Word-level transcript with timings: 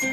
Klima 0.00 0.12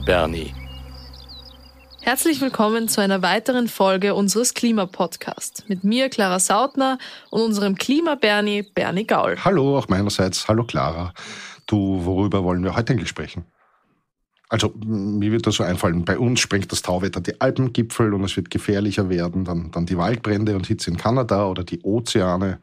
Bernie. 0.00 0.52
Herzlich 2.00 2.40
willkommen 2.40 2.88
zu 2.88 3.00
einer 3.00 3.22
weiteren 3.22 3.68
Folge 3.68 4.16
unseres 4.16 4.54
Klimapodcasts 4.54 5.68
mit 5.68 5.84
mir, 5.84 6.08
Clara 6.08 6.40
Sautner, 6.40 6.98
und 7.30 7.42
unserem 7.42 7.76
Klima-Bernie, 7.76 8.64
Bernie 8.64 9.06
Gaul. 9.06 9.36
Hallo, 9.44 9.78
auch 9.78 9.86
meinerseits. 9.86 10.48
Hallo, 10.48 10.64
Clara. 10.64 11.14
Du, 11.68 12.04
worüber 12.04 12.42
wollen 12.42 12.64
wir 12.64 12.74
heute 12.74 12.92
eigentlich 12.92 13.08
sprechen? 13.08 13.44
Also, 14.52 14.70
mir 14.84 15.32
wird 15.32 15.46
das 15.46 15.54
so 15.54 15.64
einfallen. 15.64 16.04
Bei 16.04 16.18
uns 16.18 16.38
sprengt 16.38 16.70
das 16.72 16.82
Tauwetter 16.82 17.22
die 17.22 17.40
Alpengipfel 17.40 18.12
und 18.12 18.22
es 18.22 18.36
wird 18.36 18.50
gefährlicher 18.50 19.08
werden. 19.08 19.46
Dann, 19.46 19.70
dann 19.70 19.86
die 19.86 19.96
Waldbrände 19.96 20.54
und 20.54 20.66
Hitze 20.66 20.90
in 20.90 20.98
Kanada 20.98 21.46
oder 21.46 21.64
die 21.64 21.80
Ozeane. 21.80 22.58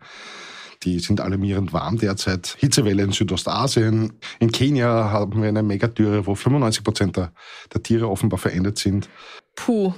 Die 0.84 1.00
sind 1.00 1.20
alarmierend 1.20 1.74
warm 1.74 1.98
derzeit. 1.98 2.56
Hitzewelle 2.60 3.02
in 3.02 3.12
Südostasien. 3.12 4.14
In 4.40 4.52
Kenia 4.52 5.10
haben 5.10 5.42
wir 5.42 5.50
eine 5.50 5.64
Megatüre, 5.64 6.28
wo 6.28 6.36
95 6.36 6.84
Prozent 6.84 7.18
der, 7.18 7.34
der 7.74 7.82
Tiere 7.82 8.08
offenbar 8.08 8.38
verendet 8.38 8.78
sind. 8.78 9.10
Puh. 9.56 9.96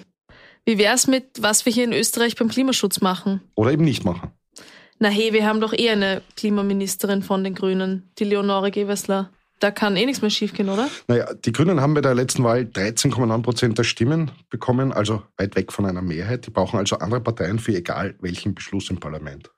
Wie 0.64 0.78
wär's 0.78 1.08
mit, 1.08 1.42
was 1.42 1.66
wir 1.66 1.74
hier 1.74 1.84
in 1.84 1.92
Österreich 1.92 2.38
beim 2.38 2.48
Klimaschutz 2.48 3.02
machen? 3.02 3.42
Oder 3.56 3.74
eben 3.74 3.84
nicht 3.84 4.06
machen. 4.06 4.32
Na 5.00 5.10
hey, 5.10 5.34
wir 5.34 5.46
haben 5.46 5.60
doch 5.60 5.74
eh 5.74 5.90
eine 5.90 6.22
Klimaministerin 6.38 7.22
von 7.22 7.44
den 7.44 7.54
Grünen, 7.54 8.14
die 8.18 8.24
Leonore 8.24 8.72
Gewessler. 8.72 9.30
Da 9.62 9.70
kann 9.70 9.96
eh 9.96 10.08
nichts 10.08 10.24
mehr 10.24 10.32
schiefgehen, 10.32 10.70
oder? 10.70 10.90
Naja, 11.08 11.32
die 11.36 11.52
Grünen 11.52 11.82
haben 11.82 11.94
bei 11.94 12.02
der 12.02 12.16
letzten 12.16 12.44
Wahl 12.44 12.62
13,9 12.62 13.44
Prozent 13.44 13.78
der 13.78 13.84
Stimmen 13.84 14.32
bekommen, 14.50 14.92
also 14.92 15.22
weit 15.38 15.56
weg 15.56 15.72
von 15.72 15.86
einer 15.86 16.02
Mehrheit. 16.02 16.48
Die 16.48 16.50
brauchen 16.50 16.80
also 16.80 16.98
andere 16.98 17.22
Parteien 17.22 17.60
für 17.60 17.76
egal 17.76 18.16
welchen 18.22 18.56
Beschluss 18.56 18.90
im 18.90 19.00
Parlament. 19.00 19.52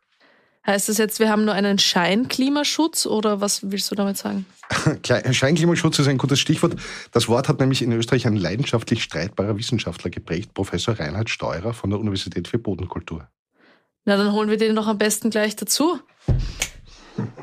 Heißt 0.67 0.89
das 0.89 0.97
jetzt, 0.97 1.19
wir 1.19 1.29
haben 1.29 1.45
nur 1.45 1.53
einen 1.53 1.79
Scheinklimaschutz 1.79 3.05
oder 3.05 3.39
was 3.39 3.71
willst 3.71 3.91
du 3.91 3.95
damit 3.95 4.17
sagen? 4.17 4.45
Scheinklimaschutz 5.31 5.99
ist 5.99 6.07
ein 6.09 6.17
gutes 6.17 6.41
Stichwort. 6.41 6.75
Das 7.13 7.29
Wort 7.29 7.47
hat 7.47 7.61
nämlich 7.61 7.81
in 7.81 7.93
Österreich 7.93 8.27
ein 8.27 8.35
leidenschaftlich 8.35 9.03
streitbarer 9.03 9.57
Wissenschaftler 9.57 10.09
geprägt, 10.09 10.53
Professor 10.53 10.99
Reinhard 10.99 11.29
Steurer 11.29 11.73
von 11.73 11.89
der 11.89 11.99
Universität 11.99 12.49
für 12.49 12.59
Bodenkultur. 12.59 13.29
Na, 14.03 14.17
dann 14.17 14.33
holen 14.33 14.49
wir 14.49 14.57
den 14.57 14.75
doch 14.75 14.87
am 14.87 14.97
besten 14.97 15.29
gleich 15.29 15.55
dazu. 15.55 15.97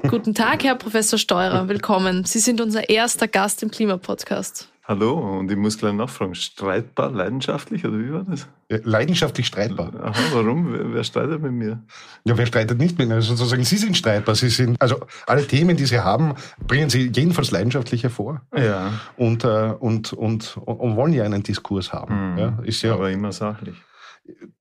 Guten 0.08 0.34
Tag, 0.34 0.64
Herr 0.64 0.74
Professor 0.74 1.18
Steurer, 1.18 1.68
willkommen. 1.68 2.24
Sie 2.24 2.40
sind 2.40 2.60
unser 2.60 2.88
erster 2.88 3.28
Gast 3.28 3.62
im 3.62 3.70
Klimapodcast. 3.70 4.68
Hallo, 4.84 5.38
und 5.38 5.48
ich 5.48 5.56
muss 5.56 5.78
gleich 5.78 5.92
nachfragen, 5.92 6.34
streitbar, 6.34 7.12
leidenschaftlich 7.12 7.86
oder 7.86 7.98
wie 8.00 8.12
war 8.12 8.24
das? 8.24 8.48
Leidenschaftlich 8.68 9.46
streitbar. 9.46 9.92
Aha, 10.02 10.20
warum? 10.32 10.72
Wer, 10.72 10.94
wer, 10.94 11.04
streitet 11.04 11.40
mit 11.40 11.52
mir? 11.52 11.84
Ja, 12.24 12.36
wer 12.36 12.46
streitet 12.46 12.78
nicht 12.78 12.98
mit 12.98 13.06
mir? 13.06 13.14
Also 13.14 13.36
sozusagen, 13.36 13.62
Sie 13.62 13.76
sind 13.76 13.96
streitbar. 13.96 14.34
Sie 14.34 14.48
sind, 14.48 14.82
also 14.82 14.96
alle 15.28 15.46
Themen, 15.46 15.76
die 15.76 15.86
Sie 15.86 16.00
haben, 16.00 16.34
bringen 16.66 16.90
Sie 16.90 17.12
jedenfalls 17.14 17.52
leidenschaftlich 17.52 18.02
hervor. 18.02 18.42
Ja. 18.56 18.94
Und, 19.16 19.44
äh, 19.44 19.74
und, 19.78 20.12
und, 20.12 20.56
und, 20.56 20.80
und 20.80 20.96
wollen 20.96 21.12
ja 21.12 21.22
einen 21.22 21.44
Diskurs 21.44 21.92
haben. 21.92 22.32
Mhm. 22.32 22.38
Ja, 22.38 22.58
ist 22.64 22.82
ja, 22.82 22.94
Aber 22.94 23.10
immer 23.10 23.30
sachlich. 23.30 23.76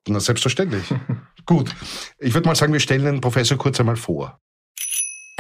Na, 0.08 0.20
selbstverständlich. 0.20 0.94
Gut. 1.48 1.74
Ich 2.20 2.36
würde 2.36 2.48
mal 2.48 2.56
sagen, 2.56 2.74
wir 2.74 2.80
stellen 2.80 3.06
den 3.06 3.22
Professor 3.22 3.58
kurz 3.58 3.80
einmal 3.80 3.96
vor. 3.96 4.40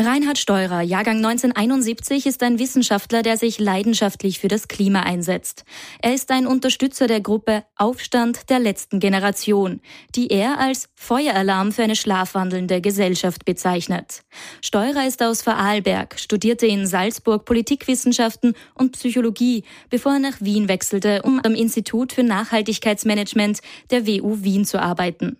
Reinhard 0.01 0.37
Steurer, 0.37 0.79
Jahrgang 0.79 1.17
1971, 1.17 2.25
ist 2.25 2.41
ein 2.41 2.57
Wissenschaftler, 2.57 3.21
der 3.21 3.35
sich 3.35 3.59
leidenschaftlich 3.59 4.39
für 4.39 4.47
das 4.47 4.69
Klima 4.69 5.01
einsetzt. 5.01 5.65
Er 6.01 6.13
ist 6.13 6.31
ein 6.31 6.47
Unterstützer 6.47 7.07
der 7.07 7.19
Gruppe 7.19 7.65
Aufstand 7.75 8.49
der 8.49 8.59
letzten 8.59 9.01
Generation, 9.01 9.81
die 10.15 10.29
er 10.29 10.57
als 10.57 10.87
Feueralarm 10.95 11.73
für 11.73 11.83
eine 11.83 11.97
schlafwandelnde 11.97 12.79
Gesellschaft 12.79 13.43
bezeichnet. 13.43 14.23
Steurer 14.61 15.05
ist 15.05 15.21
aus 15.21 15.41
Vorarlberg, 15.41 16.17
studierte 16.17 16.65
in 16.65 16.87
Salzburg 16.87 17.43
Politikwissenschaften 17.43 18.53
und 18.75 18.93
Psychologie, 18.93 19.65
bevor 19.89 20.13
er 20.13 20.19
nach 20.19 20.39
Wien 20.39 20.69
wechselte, 20.69 21.23
um 21.23 21.41
am 21.43 21.55
Institut 21.55 22.13
für 22.13 22.23
Nachhaltigkeitsmanagement 22.23 23.59
der 23.91 24.07
WU 24.07 24.43
Wien 24.43 24.63
zu 24.63 24.81
arbeiten. 24.81 25.35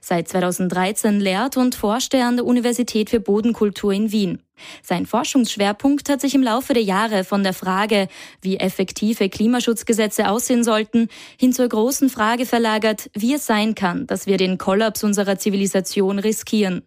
Seit 0.00 0.28
2013 0.28 1.20
lehrt 1.20 1.56
und 1.56 1.74
forscht 1.74 2.14
er 2.14 2.26
an 2.26 2.36
der 2.36 2.46
Universität 2.46 3.10
für 3.10 3.20
Bodenkultur 3.20 3.92
in 3.92 4.12
Wien. 4.12 4.40
Sein 4.82 5.06
Forschungsschwerpunkt 5.06 6.08
hat 6.08 6.20
sich 6.20 6.34
im 6.34 6.42
Laufe 6.42 6.74
der 6.74 6.82
Jahre 6.82 7.24
von 7.24 7.42
der 7.42 7.54
Frage, 7.54 8.08
wie 8.40 8.58
effektive 8.58 9.28
Klimaschutzgesetze 9.28 10.28
aussehen 10.28 10.62
sollten, 10.62 11.08
hin 11.38 11.52
zur 11.52 11.68
großen 11.68 12.08
Frage 12.08 12.46
verlagert, 12.46 13.10
wie 13.14 13.34
es 13.34 13.46
sein 13.46 13.74
kann, 13.74 14.06
dass 14.06 14.26
wir 14.26 14.36
den 14.36 14.58
Kollaps 14.58 15.02
unserer 15.02 15.38
Zivilisation 15.38 16.18
riskieren 16.18 16.82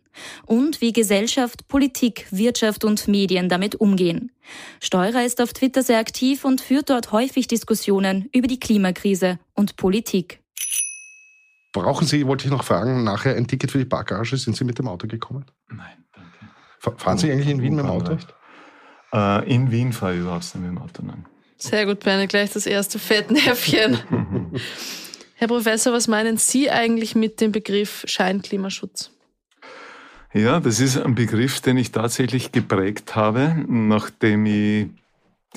und 0.45 0.81
wie 0.81 0.93
Gesellschaft, 0.93 1.67
Politik, 1.67 2.27
Wirtschaft 2.31 2.85
und 2.85 3.07
Medien 3.07 3.49
damit 3.49 3.75
umgehen. 3.75 4.31
Steurer 4.81 5.25
ist 5.25 5.41
auf 5.41 5.53
Twitter 5.53 5.83
sehr 5.83 5.99
aktiv 5.99 6.45
und 6.45 6.61
führt 6.61 6.89
dort 6.89 7.11
häufig 7.11 7.47
Diskussionen 7.47 8.29
über 8.33 8.47
die 8.47 8.59
Klimakrise 8.59 9.39
und 9.53 9.75
Politik. 9.75 10.39
Brauchen 11.71 12.07
Sie, 12.07 12.25
wollte 12.25 12.45
ich 12.45 12.51
noch 12.51 12.63
fragen, 12.63 13.03
nachher 13.03 13.35
ein 13.35 13.47
Ticket 13.47 13.71
für 13.71 13.77
die 13.77 13.85
Parkgarage? 13.85 14.37
Sind 14.37 14.55
Sie 14.55 14.63
mit 14.63 14.79
dem 14.79 14.87
Auto 14.87 15.07
gekommen? 15.07 15.45
Nein, 15.69 16.05
danke. 16.13 16.99
Fahren 16.99 17.17
Sie 17.17 17.31
eigentlich 17.31 17.49
in 17.49 17.61
Wien 17.61 17.75
mit 17.75 17.85
dem 17.85 17.91
Auto? 17.91 18.17
Äh, 19.13 19.53
in 19.53 19.71
Wien 19.71 19.93
fahre 19.93 20.15
ich 20.15 20.21
überhaupt 20.21 20.43
nicht 20.43 20.55
mit 20.55 20.69
dem 20.69 20.77
Auto, 20.77 21.03
nein. 21.03 21.25
Sehr 21.57 21.85
gut, 21.85 22.01
Bernie, 22.01 22.27
gleich 22.27 22.51
das 22.51 22.65
erste 22.65 22.99
Fettnäpfchen. 22.99 23.99
Herr 25.35 25.47
Professor, 25.47 25.93
was 25.93 26.07
meinen 26.07 26.37
Sie 26.37 26.69
eigentlich 26.69 27.15
mit 27.15 27.41
dem 27.41 27.51
Begriff 27.51 28.03
Scheinklimaschutz? 28.07 29.11
Ja, 30.33 30.59
das 30.59 30.79
ist 30.79 30.97
ein 30.97 31.15
Begriff, 31.15 31.61
den 31.61 31.77
ich 31.77 31.91
tatsächlich 31.91 32.51
geprägt 32.51 33.15
habe, 33.15 33.55
nachdem 33.67 34.45
ich 34.45 34.87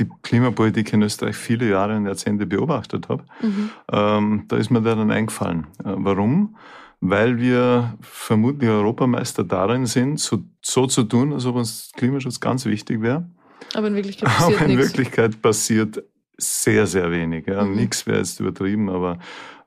die 0.01 0.09
Klimapolitik 0.23 0.93
in 0.93 1.03
Österreich 1.03 1.37
viele 1.37 1.69
Jahre 1.69 1.97
und 1.97 2.07
Jahrzehnte 2.07 2.47
beobachtet 2.47 3.09
habe. 3.09 3.25
Mhm. 3.41 3.71
Ähm, 3.93 4.45
da 4.49 4.57
ist 4.57 4.71
mir 4.71 4.81
der 4.81 4.97
dann 4.97 5.11
eingefallen. 5.11 5.67
Äh, 5.85 5.95
warum? 5.97 6.57
Weil 7.01 7.39
wir 7.39 7.97
vermutlich 8.01 8.69
Europameister 8.69 9.45
darin 9.45 9.87
sind, 9.87 10.21
so, 10.21 10.41
so 10.61 10.87
zu 10.87 11.05
tun, 11.05 11.33
als 11.33 11.47
ob 11.47 11.57
uns 11.57 11.93
Klimaschutz 11.97 12.41
ganz 12.41 12.67
wichtig 12.67 13.01
wäre. 13.01 13.31
Aber 13.75 13.87
in 13.87 13.95
Wirklichkeit 13.95 14.29
passiert 14.29 14.61
Aber 14.61 14.71
in 14.71 14.77
nichts. 14.77 14.89
Wirklichkeit 14.89 15.43
passiert 15.43 16.03
sehr, 16.41 16.87
sehr 16.87 17.11
wenig. 17.11 17.47
Ja. 17.47 17.65
Mhm. 17.65 17.77
Nichts 17.77 18.07
wäre 18.07 18.19
jetzt 18.19 18.41
übertrieben, 18.41 18.89
aber 18.89 19.19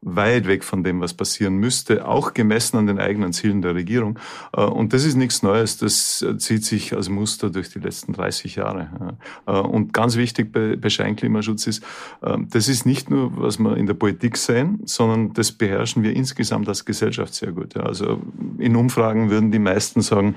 weit 0.06 0.47
weg 0.47 0.63
von 0.63 0.84
dem, 0.84 1.00
was 1.01 1.13
passieren 1.13 1.56
müsste, 1.56 2.07
auch 2.07 2.34
gemessen 2.34 2.78
an 2.78 2.88
den 2.88 3.00
eigenen 3.00 3.34
Zielen 3.34 3.61
der 3.61 3.75
Regierung. 3.75 4.19
Äh, 4.56 4.61
Und 4.61 4.94
das 4.94 5.06
ist 5.06 5.16
nichts 5.16 5.44
Neues, 5.44 5.78
das 5.78 6.25
zieht 6.38 6.66
sich 6.66 6.94
als 6.94 7.09
Muster 7.09 7.50
durch 7.50 7.69
die 7.69 7.79
letzten 7.79 8.13
30 8.13 8.56
Jahre. 8.56 9.17
Äh, 9.47 9.51
Und 9.51 9.94
ganz 9.94 10.16
wichtig 10.17 10.51
bei, 10.51 10.89
Scheinklimaschutz 10.89 11.67
ist, 11.67 11.84
äh, 12.22 12.38
das 12.50 12.67
ist 12.67 12.85
nicht 12.85 13.09
nur, 13.09 13.31
was 13.38 13.57
wir 13.59 13.78
in 13.78 13.88
der 13.88 13.94
Politik 13.94 14.38
sehen, 14.38 14.81
sondern 14.85 15.34
das 15.34 15.51
beherrschen 15.51 16.03
wir 16.03 16.16
insgesamt 16.16 16.67
als 16.67 16.85
Gesellschaft 16.85 17.34
sehr 17.34 17.51
gut. 17.51 17.78
Also 17.78 18.22
in 18.59 18.75
Umfragen 18.75 19.29
würden 19.29 19.51
die 19.51 19.59
meisten 19.59 20.01
sagen, 20.01 20.35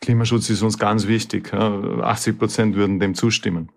Klimaschutz 0.00 0.50
ist 0.50 0.62
uns 0.62 0.78
ganz 0.78 1.06
wichtig. 1.06 1.52
80 1.54 2.38
Prozent 2.38 2.76
würden 2.76 3.00
dem 3.00 3.14
zustimmen. 3.14 3.70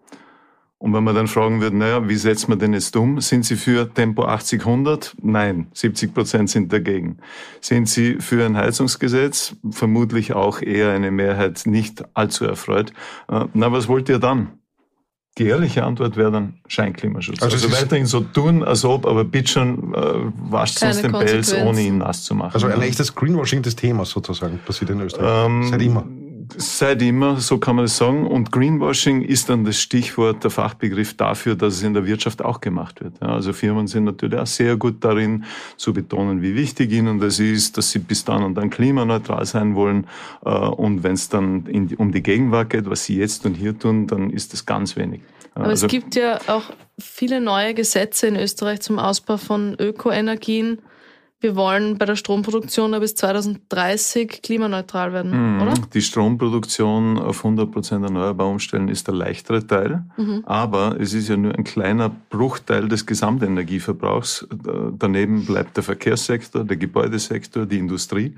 Und 0.81 0.94
wenn 0.94 1.03
man 1.03 1.13
dann 1.13 1.28
fragen 1.28 1.59
würde, 1.59 1.75
naja, 1.75 2.07
wie 2.07 2.16
setzt 2.16 2.47
man 2.47 2.57
denn 2.57 2.73
jetzt 2.73 2.95
um? 2.95 3.19
Sind 3.19 3.44
Sie 3.44 3.57
für 3.57 3.94
Tempo 3.94 4.23
80, 4.23 4.62
100? 4.62 5.13
Nein, 5.22 5.67
70 5.73 6.13
Prozent 6.13 6.50
sind 6.50 6.72
dagegen. 6.72 7.17
Sind 7.59 7.90
Sie 7.90 8.16
für 8.19 8.45
ein 8.45 8.56
Heizungsgesetz? 8.56 9.56
Vermutlich 9.72 10.34
auch 10.34 10.62
eher 10.62 10.91
eine 10.91 11.12
Mehrheit 11.12 11.63
nicht 11.66 12.06
allzu 12.13 12.45
erfreut. 12.45 12.94
Äh, 13.28 13.45
Na, 13.53 13.73
was 13.73 13.89
wollt 13.89 14.07
ihr 14.07 14.19
dann? 14.19 14.51
Die 15.38 15.45
ehrliche 15.47 15.84
Antwort 15.84 16.16
wäre 16.16 16.31
dann 16.31 16.56
Scheinklimaschutz. 16.68 17.41
Also 17.41 17.56
Also, 17.56 17.72
weiterhin 17.72 18.06
so 18.06 18.22
tun, 18.22 18.63
als 18.63 18.84
ob, 18.85 19.06
aber 19.06 19.25
bitte 19.25 19.51
schon 19.51 19.94
äh, 19.94 20.01
wascht 20.50 20.81
uns 20.81 21.01
den 21.01 21.12
Pelz, 21.12 21.54
ohne 21.54 21.81
ihn 21.81 21.98
nass 22.00 22.24
zu 22.24 22.36
machen. 22.36 22.54
Also 22.54 22.68
ein 22.68 22.81
echtes 22.81 23.15
Greenwashing 23.15 23.62
des 23.62 23.75
Themas 23.75 24.09
sozusagen 24.09 24.59
passiert 24.65 24.92
in 24.92 25.01
Österreich. 25.01 25.45
Ähm, 25.45 25.63
Seit 25.69 25.81
immer. 25.81 26.06
Seit 26.57 27.01
immer, 27.01 27.40
so 27.40 27.57
kann 27.57 27.75
man 27.75 27.86
es 27.86 27.98
sagen. 27.98 28.25
Und 28.25 28.51
Greenwashing 28.51 29.22
ist 29.22 29.50
dann 29.50 29.66
das 29.66 29.80
Stichwort, 29.80 30.44
der 30.44 30.51
Fachbegriff 30.51 31.16
dafür, 31.16 31.56
dass 31.56 31.75
es 31.75 31.84
in 31.84 31.94
der 31.94 32.06
Wirtschaft 32.06 32.44
auch 32.44 32.60
gemacht 32.60 33.01
wird. 33.01 33.22
Also 33.22 33.54
Firmen 33.54 33.88
sind 33.88 34.06
natürlich 34.06 34.40
auch 34.40 34.48
sehr 34.48 34.75
gut 34.75 35.04
darin, 35.04 35.46
zu 35.78 35.94
betonen, 35.94 36.42
wie 36.42 36.56
wichtig 36.56 36.92
ihnen 36.92 37.19
das 37.19 37.40
ist, 37.40 37.78
dass 37.78 37.92
sie 37.92 38.00
bis 38.00 38.25
dann 38.25 38.44
und 38.44 38.56
dann 38.56 38.69
klimaneutral 38.69 39.46
sein 39.46 39.75
wollen. 39.75 40.07
Äh, 40.46 40.50
Und 40.50 41.04
wenn 41.04 41.13
es 41.13 41.30
dann 41.30 41.66
die, 41.66 41.96
um 41.96 42.12
die 42.12 42.24
Gegenwart 42.24 42.69
geht, 42.69 42.90
was 42.90 43.06
sie 43.06 43.18
jetzt 43.18 43.45
und 43.45 43.56
hier 43.56 43.78
tun, 43.78 44.07
dann 44.07 44.30
ist 44.30 44.54
das 44.54 44.66
ganz 44.66 44.95
wenig. 44.95 45.22
Aber 45.56 45.66
also- 45.66 45.86
es 45.86 45.92
gibt 45.92 46.16
ja 46.16 46.40
auch 46.48 46.63
viele 47.00 47.42
neue 47.42 47.74
Gesetze 47.74 48.28
in 48.28 48.36
Österreich 48.36 48.81
zum 48.81 49.00
Ausbau 49.00 49.38
von 49.38 49.75
Ökoenergien. 49.80 50.80
Wir 51.41 51.56
wollen 51.56 51.97
bei 51.97 52.06
der 52.06 52.18
Stromproduktion 52.18 52.91
bis 53.00 53.15
2030 53.15 54.41
klimaneutral 54.41 55.13
werden, 55.13 55.56
mhm. 55.56 55.62
oder? 55.62 55.74
Die 55.94 56.01
Stromproduktion 56.01 57.18
auf 57.18 57.45
100% 57.45 58.03
erneuerbar 58.03 58.47
umstellen 58.47 58.89
ist 58.89 59.07
der 59.07 59.15
leichtere 59.15 59.65
Teil, 59.65 60.03
mhm. 60.18 60.44
aber 60.45 61.00
es 61.00 61.13
ist 61.13 61.30
ja 61.30 61.38
nur 61.38 61.56
ein 61.56 61.63
kleiner 61.63 62.09
Bruchteil 62.30 62.89
des 62.89 63.06
Gesamtenergieverbrauchs. 63.06 64.47
Daneben 64.97 65.45
bleibt 65.45 65.77
der 65.77 65.83
Verkehrssektor, 65.83 66.65
der 66.65 66.77
Gebäudesektor, 66.77 67.65
die 67.65 67.77
Industrie. 67.77 68.35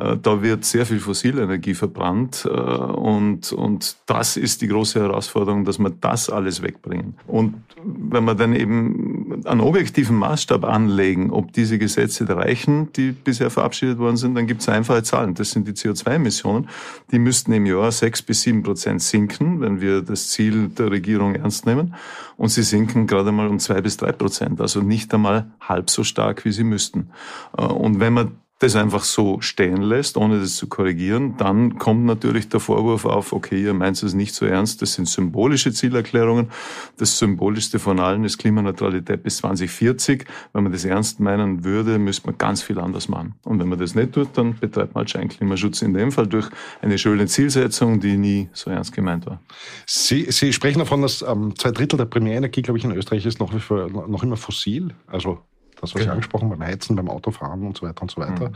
Äh, 0.00 0.16
da 0.20 0.42
wird 0.42 0.64
sehr 0.64 0.86
viel 0.86 1.00
fossile 1.00 1.42
Energie 1.42 1.74
verbrannt 1.74 2.48
äh, 2.50 2.50
und, 2.50 3.52
und 3.52 3.96
das 4.06 4.36
ist 4.36 4.62
die 4.62 4.68
große 4.68 5.00
Herausforderung, 5.00 5.64
dass 5.64 5.78
wir 5.78 5.90
das 5.90 6.30
alles 6.30 6.62
wegbringen. 6.62 7.14
Und 7.26 7.54
wenn 7.84 8.24
wir 8.24 8.34
dann 8.34 8.54
eben 8.54 9.09
einen 9.44 9.60
objektiven 9.60 10.16
Maßstab 10.16 10.64
anlegen, 10.64 11.30
ob 11.30 11.52
diese 11.52 11.78
Gesetze 11.78 12.28
reichen, 12.28 12.92
die 12.92 13.12
bisher 13.12 13.50
verabschiedet 13.50 13.98
worden 13.98 14.16
sind, 14.16 14.34
dann 14.34 14.46
gibt 14.46 14.60
es 14.60 14.68
einfache 14.68 15.02
Zahlen. 15.02 15.34
Das 15.34 15.50
sind 15.50 15.66
die 15.66 15.72
CO2-Emissionen. 15.72 16.68
Die 17.10 17.18
müssten 17.18 17.52
im 17.52 17.66
Jahr 17.66 17.90
sechs 17.92 18.22
bis 18.22 18.42
sieben 18.42 18.62
Prozent 18.62 19.02
sinken, 19.02 19.60
wenn 19.60 19.80
wir 19.80 20.02
das 20.02 20.28
Ziel 20.28 20.68
der 20.68 20.90
Regierung 20.90 21.34
ernst 21.34 21.66
nehmen. 21.66 21.94
Und 22.36 22.48
sie 22.48 22.62
sinken 22.62 23.06
gerade 23.06 23.32
mal 23.32 23.48
um 23.48 23.58
zwei 23.58 23.80
bis 23.80 23.96
drei 23.96 24.12
Prozent, 24.12 24.60
also 24.60 24.80
nicht 24.80 25.12
einmal 25.12 25.50
halb 25.60 25.90
so 25.90 26.04
stark, 26.04 26.44
wie 26.44 26.52
sie 26.52 26.64
müssten. 26.64 27.10
Äh, 27.56 27.62
und 27.62 28.00
wenn 28.00 28.12
man 28.12 28.32
das 28.60 28.76
einfach 28.76 29.04
so 29.04 29.40
stehen 29.40 29.80
lässt, 29.80 30.18
ohne 30.18 30.38
das 30.38 30.56
zu 30.56 30.68
korrigieren, 30.68 31.34
dann 31.38 31.78
kommt 31.78 32.04
natürlich 32.04 32.50
der 32.50 32.60
Vorwurf 32.60 33.06
auf, 33.06 33.32
okay, 33.32 33.62
ihr 33.62 33.72
meint 33.72 34.02
es 34.02 34.12
nicht 34.12 34.34
so 34.34 34.44
ernst, 34.44 34.82
das 34.82 34.94
sind 34.94 35.08
symbolische 35.08 35.72
Zielerklärungen. 35.72 36.50
Das 36.98 37.18
symbolischste 37.18 37.78
von 37.78 37.98
allen 37.98 38.22
ist 38.22 38.36
Klimaneutralität 38.36 39.22
bis 39.22 39.38
2040. 39.38 40.26
Wenn 40.52 40.64
man 40.64 40.72
das 40.72 40.84
ernst 40.84 41.20
meinen 41.20 41.64
würde, 41.64 41.98
müsste 41.98 42.26
man 42.26 42.36
ganz 42.36 42.62
viel 42.62 42.78
anders 42.78 43.08
machen. 43.08 43.34
Und 43.44 43.58
wenn 43.60 43.68
man 43.68 43.78
das 43.78 43.94
nicht 43.94 44.12
tut, 44.12 44.28
dann 44.34 44.58
betreibt 44.58 44.94
man 44.94 45.00
halt 45.00 45.10
Scheinklimaschutz 45.10 45.80
in 45.80 45.94
dem 45.94 46.12
Fall 46.12 46.26
durch 46.26 46.50
eine 46.82 46.98
schöne 46.98 47.26
Zielsetzung, 47.26 47.98
die 47.98 48.18
nie 48.18 48.50
so 48.52 48.70
ernst 48.70 48.92
gemeint 48.92 49.24
war. 49.24 49.40
Sie, 49.86 50.26
Sie 50.30 50.52
sprechen 50.52 50.80
davon, 50.80 51.00
dass 51.00 51.22
ähm, 51.22 51.54
zwei 51.56 51.70
Drittel 51.70 51.96
der 51.96 52.04
Primärenergie, 52.04 52.60
glaube 52.60 52.76
ich, 52.76 52.84
in 52.84 52.92
Österreich 52.92 53.24
ist 53.24 53.40
noch, 53.40 53.54
noch 53.80 54.22
immer 54.22 54.36
fossil. 54.36 54.90
Also 55.06 55.38
das, 55.80 55.94
was 55.94 56.00
genau. 56.00 56.04
Sie 56.04 56.10
angesprochen 56.10 56.50
beim 56.50 56.62
Heizen, 56.62 56.96
beim 56.96 57.08
Autofahren 57.08 57.66
und 57.66 57.76
so 57.76 57.86
weiter 57.86 58.02
und 58.02 58.10
so 58.10 58.20
weiter. 58.20 58.52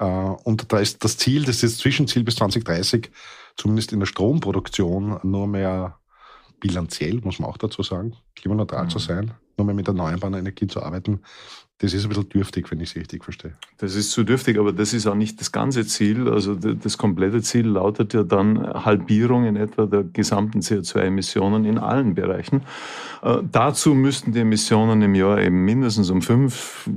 Mhm. 0.00 0.36
und 0.44 0.72
da 0.72 0.78
ist 0.78 1.04
das 1.04 1.16
Ziel, 1.16 1.44
das 1.44 1.62
ist 1.62 1.74
das 1.74 1.78
Zwischenziel 1.78 2.24
bis 2.24 2.36
2030, 2.36 3.10
zumindest 3.56 3.92
in 3.92 4.00
der 4.00 4.06
Stromproduktion, 4.06 5.20
nur 5.22 5.46
mehr 5.46 5.98
bilanziell, 6.60 7.20
muss 7.22 7.38
man 7.38 7.50
auch 7.50 7.58
dazu 7.58 7.82
sagen, 7.82 8.16
klimaneutral 8.36 8.84
mhm. 8.84 8.90
zu 8.90 8.98
sein, 8.98 9.32
mehr 9.64 9.74
mit 9.74 9.88
erneuerbaren 9.88 10.34
Energien 10.34 10.68
zu 10.68 10.82
arbeiten. 10.82 11.20
Das 11.80 11.94
ist 11.94 12.02
ein 12.02 12.08
bisschen 12.08 12.28
dürftig, 12.28 12.68
wenn 12.72 12.80
ich 12.80 12.90
es 12.90 12.96
richtig 12.96 13.22
verstehe. 13.22 13.52
Das 13.76 13.94
ist 13.94 14.10
zu 14.10 14.24
dürftig, 14.24 14.58
aber 14.58 14.72
das 14.72 14.92
ist 14.92 15.06
auch 15.06 15.14
nicht 15.14 15.40
das 15.40 15.52
ganze 15.52 15.86
Ziel. 15.86 16.28
Also 16.28 16.56
das 16.56 16.98
komplette 16.98 17.40
Ziel 17.40 17.68
lautet 17.68 18.14
ja 18.14 18.24
dann 18.24 18.66
Halbierung 18.84 19.44
in 19.44 19.54
etwa 19.54 19.86
der 19.86 20.02
gesamten 20.02 20.58
CO2-Emissionen 20.58 21.64
in 21.64 21.78
allen 21.78 22.16
Bereichen. 22.16 22.62
Äh, 23.22 23.38
dazu 23.52 23.94
müssten 23.94 24.32
die 24.32 24.40
Emissionen 24.40 25.02
im 25.02 25.14
Jahr 25.14 25.40
eben 25.40 25.64
mindestens 25.64 26.10
um 26.10 26.20
5, 26.20 26.90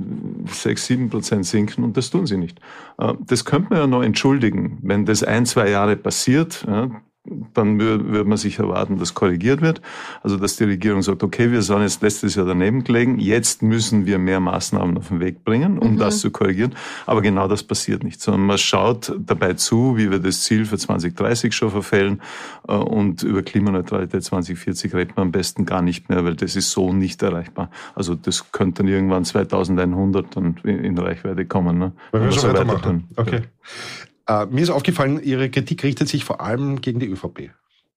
6, 0.50 0.86
7 0.86 1.10
Prozent 1.10 1.46
sinken 1.46 1.84
und 1.84 1.96
das 1.96 2.10
tun 2.10 2.26
sie 2.26 2.36
nicht. 2.36 2.58
Äh, 2.98 3.14
das 3.20 3.44
könnte 3.44 3.70
man 3.70 3.78
ja 3.78 3.86
noch 3.86 4.02
entschuldigen, 4.02 4.78
wenn 4.82 5.06
das 5.06 5.22
ein, 5.22 5.46
zwei 5.46 5.70
Jahre 5.70 5.94
passiert. 5.94 6.64
Ja, 6.66 6.90
dann 7.24 7.78
würde 7.78 8.24
man 8.24 8.36
sich 8.36 8.58
erwarten, 8.58 8.98
dass 8.98 9.14
korrigiert 9.14 9.60
wird. 9.60 9.80
Also 10.22 10.36
dass 10.36 10.56
die 10.56 10.64
Regierung 10.64 11.02
sagt, 11.02 11.22
okay, 11.22 11.52
wir 11.52 11.62
sind 11.62 11.82
jetzt 11.82 12.02
letztes 12.02 12.34
Jahr 12.34 12.46
daneben 12.46 12.82
gelegen, 12.82 13.20
jetzt 13.20 13.62
müssen 13.62 14.06
wir 14.06 14.18
mehr 14.18 14.40
Maßnahmen 14.40 14.98
auf 14.98 15.08
den 15.08 15.20
Weg 15.20 15.44
bringen, 15.44 15.78
um 15.78 15.92
mhm. 15.92 15.98
das 15.98 16.18
zu 16.18 16.32
korrigieren. 16.32 16.74
Aber 17.06 17.22
genau 17.22 17.46
das 17.46 17.62
passiert 17.62 18.02
nicht, 18.02 18.20
sondern 18.20 18.46
man 18.46 18.58
schaut 18.58 19.14
dabei 19.18 19.54
zu, 19.54 19.96
wie 19.96 20.10
wir 20.10 20.18
das 20.18 20.42
Ziel 20.42 20.64
für 20.66 20.78
2030 20.78 21.54
schon 21.54 21.70
verfehlen 21.70 22.20
äh, 22.66 22.74
und 22.74 23.22
über 23.22 23.42
Klimaneutralität 23.42 24.24
2040 24.24 24.92
redet 24.92 25.16
man 25.16 25.26
am 25.26 25.32
besten 25.32 25.64
gar 25.64 25.82
nicht 25.82 26.08
mehr, 26.08 26.24
weil 26.24 26.34
das 26.34 26.56
ist 26.56 26.72
so 26.72 26.92
nicht 26.92 27.22
erreichbar. 27.22 27.70
Also 27.94 28.16
das 28.16 28.50
könnte 28.50 28.82
dann 28.82 28.88
irgendwann 28.88 29.24
2100 29.24 30.36
dann 30.36 30.56
in 30.64 30.98
Reichweite 30.98 31.44
kommen. 31.44 31.78
Ne? 31.78 31.92
Wenn 32.10 32.24
wir 32.24 32.32
so 32.32 32.48
weitermachen. 32.48 33.08
Okay. 33.16 33.42
Ja. 33.42 34.11
Äh, 34.32 34.46
mir 34.46 34.62
ist 34.62 34.70
aufgefallen, 34.70 35.22
Ihre 35.22 35.50
Kritik 35.50 35.84
richtet 35.84 36.08
sich 36.08 36.24
vor 36.24 36.40
allem 36.40 36.80
gegen 36.80 37.00
die 37.00 37.08
ÖVP. 37.08 37.50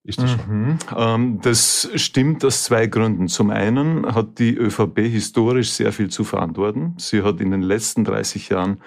Ist 0.04 0.22
das 0.22 0.36
mhm. 0.46 0.78
so? 0.88 0.96
Ähm, 0.96 1.40
das 1.42 1.90
stimmt 1.96 2.44
aus 2.44 2.62
zwei 2.62 2.86
Gründen. 2.86 3.26
Zum 3.26 3.50
einen 3.50 4.14
hat 4.14 4.38
die 4.38 4.54
ÖVP 4.54 4.98
historisch 5.00 5.70
sehr 5.70 5.92
viel 5.92 6.08
zu 6.08 6.22
verantworten. 6.22 6.94
Sie 6.98 7.22
hat 7.22 7.40
in 7.40 7.50
den 7.50 7.62
letzten 7.62 8.04
30 8.04 8.50
Jahren 8.50 8.80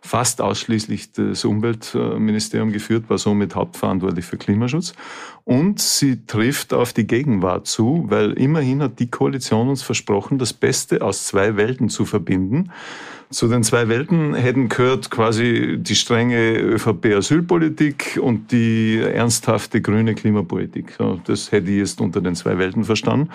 fast 0.00 0.40
ausschließlich 0.40 1.12
das 1.12 1.44
Umweltministerium 1.44 2.72
geführt, 2.72 3.08
war 3.08 3.18
somit 3.18 3.54
hauptverantwortlich 3.54 4.24
für 4.24 4.36
Klimaschutz. 4.36 4.94
Und 5.44 5.80
sie 5.80 6.26
trifft 6.26 6.74
auf 6.74 6.92
die 6.92 7.06
Gegenwart 7.06 7.66
zu, 7.66 8.04
weil 8.08 8.32
immerhin 8.32 8.82
hat 8.82 8.98
die 8.98 9.10
Koalition 9.10 9.68
uns 9.68 9.82
versprochen, 9.82 10.38
das 10.38 10.52
Beste 10.52 11.02
aus 11.02 11.26
zwei 11.26 11.56
Welten 11.56 11.88
zu 11.88 12.04
verbinden. 12.04 12.72
Zu 13.28 13.48
den 13.48 13.64
zwei 13.64 13.88
Welten 13.88 14.34
hätten 14.34 14.68
gehört 14.68 15.10
quasi 15.10 15.78
die 15.78 15.96
strenge 15.96 16.58
ÖVP-Asylpolitik 16.58 18.20
und 18.22 18.52
die 18.52 19.00
ernsthafte 19.00 19.80
grüne 19.80 20.14
Klimapolitik. 20.14 20.96
Das 21.24 21.50
hätte 21.50 21.70
ich 21.72 21.78
jetzt 21.78 22.00
unter 22.00 22.20
den 22.20 22.36
zwei 22.36 22.56
Welten 22.58 22.84
verstanden. 22.84 23.30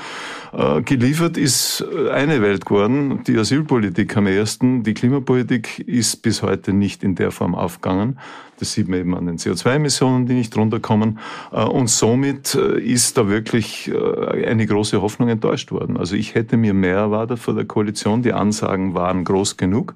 Äh, 0.54 0.82
geliefert 0.82 1.36
ist 1.38 1.86
eine 2.12 2.42
Welt 2.42 2.66
geworden, 2.66 3.24
die 3.28 3.38
Asylpolitik 3.38 4.16
am 4.16 4.28
ersten. 4.28 4.84
Die 4.84 4.94
Klimapolitik 4.94 5.80
ist 5.80 6.22
bis 6.22 6.42
heute 6.42 6.51
nicht 6.74 7.04
in 7.04 7.16
der 7.16 7.32
Form 7.32 7.56
aufgegangen. 7.56 8.18
Das 8.60 8.74
sieht 8.74 8.88
man 8.88 9.00
eben 9.00 9.16
an 9.16 9.26
den 9.26 9.38
CO2-Emissionen, 9.38 10.28
die 10.28 10.34
nicht 10.34 10.56
runterkommen. 10.56 11.18
Äh, 11.52 11.64
und 11.64 11.90
somit 11.90 12.54
äh, 12.56 12.80
ist 12.80 13.18
da 13.18 13.28
wirklich 13.28 13.92
äh, 13.92 14.46
eine 14.46 14.66
große 14.68 15.02
Hoffnung 15.02 15.30
enttäuscht 15.30 15.72
worden. 15.72 15.98
Also 15.98 16.16
ich 16.16 16.36
hätte 16.36 16.58
mir 16.58 16.74
mehr 16.74 16.98
erwartet 16.98 17.40
von 17.40 17.56
der 17.56 17.66
Koalition. 17.66 18.22
Die 18.22 18.34
Ansagen 18.34 18.94
waren 18.94 19.24
groß 19.24 19.58
genug. 19.58 19.96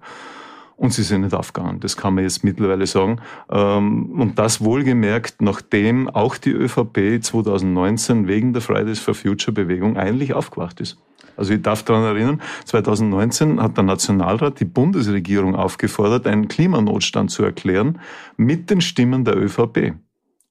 Und 0.77 0.93
sie 0.93 1.03
sind 1.03 1.21
nicht 1.21 1.33
aufgegangen. 1.33 1.79
Das 1.79 1.95
kann 1.95 2.15
man 2.15 2.25
jetzt 2.25 2.43
mittlerweile 2.43 2.85
sagen. 2.85 3.21
Ähm, 3.49 4.11
und 4.19 4.37
das 4.37 4.61
wohlgemerkt, 4.61 5.41
nachdem 5.41 6.09
auch 6.09 6.35
die 6.37 6.51
ÖVP 6.51 7.23
2019 7.23 8.27
wegen 8.27 8.51
der 8.51 8.61
Fridays 8.61 8.99
for 8.99 9.13
Future 9.13 9.53
Bewegung 9.53 9.95
eigentlich 9.97 10.33
aufgewacht 10.33 10.81
ist. 10.81 10.97
Also 11.37 11.53
ich 11.53 11.61
darf 11.61 11.83
daran 11.83 12.03
erinnern, 12.03 12.41
2019 12.65 13.61
hat 13.61 13.77
der 13.77 13.83
Nationalrat 13.83 14.59
die 14.59 14.65
Bundesregierung 14.65 15.55
aufgefordert, 15.55 16.27
einen 16.27 16.47
Klimanotstand 16.47 17.31
zu 17.31 17.43
erklären 17.43 17.99
mit 18.37 18.69
den 18.69 18.81
Stimmen 18.81 19.25
der 19.25 19.37
ÖVP. 19.37 19.93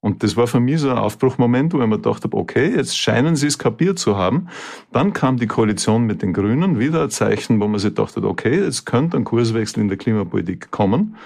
Und 0.05 0.23
das 0.23 0.37
war 0.37 0.47
für 0.47 0.61
mich 0.61 0.81
so 0.81 0.91
ein 0.91 0.99
Aufbruchmoment, 0.99 1.73
wo 1.73 1.81
ich 1.81 1.87
mir 1.87 1.97
gedacht 1.97 2.25
habe, 2.25 2.37
okay, 2.37 2.75
jetzt 2.77 2.99
scheinen 2.99 3.37
sie 3.37 3.47
es 3.47 3.59
kapiert 3.59 3.99
zu 3.99 4.19
haben. 4.19 4.49
Dann 4.93 5.15
kam 5.15 5.39
die 5.39 5.47
Koalition 5.47 6.05
mit 6.05 6.21
den 6.21 6.35
Grünen, 6.35 6.79
wieder 6.79 7.05
ein 7.05 7.09
Zeichen, 7.09 7.59
wo 7.59 7.69
man 7.69 7.81
sich 7.81 7.95
gedacht 7.95 8.15
hat, 8.15 8.25
okay, 8.25 8.65
jetzt 8.65 8.85
könnte 8.85 9.17
ein 9.17 9.25
Kurswechsel 9.25 9.81
in 9.81 9.88
der 9.88 9.97
Klimapolitik 9.97 10.71
kommen. 10.71 11.17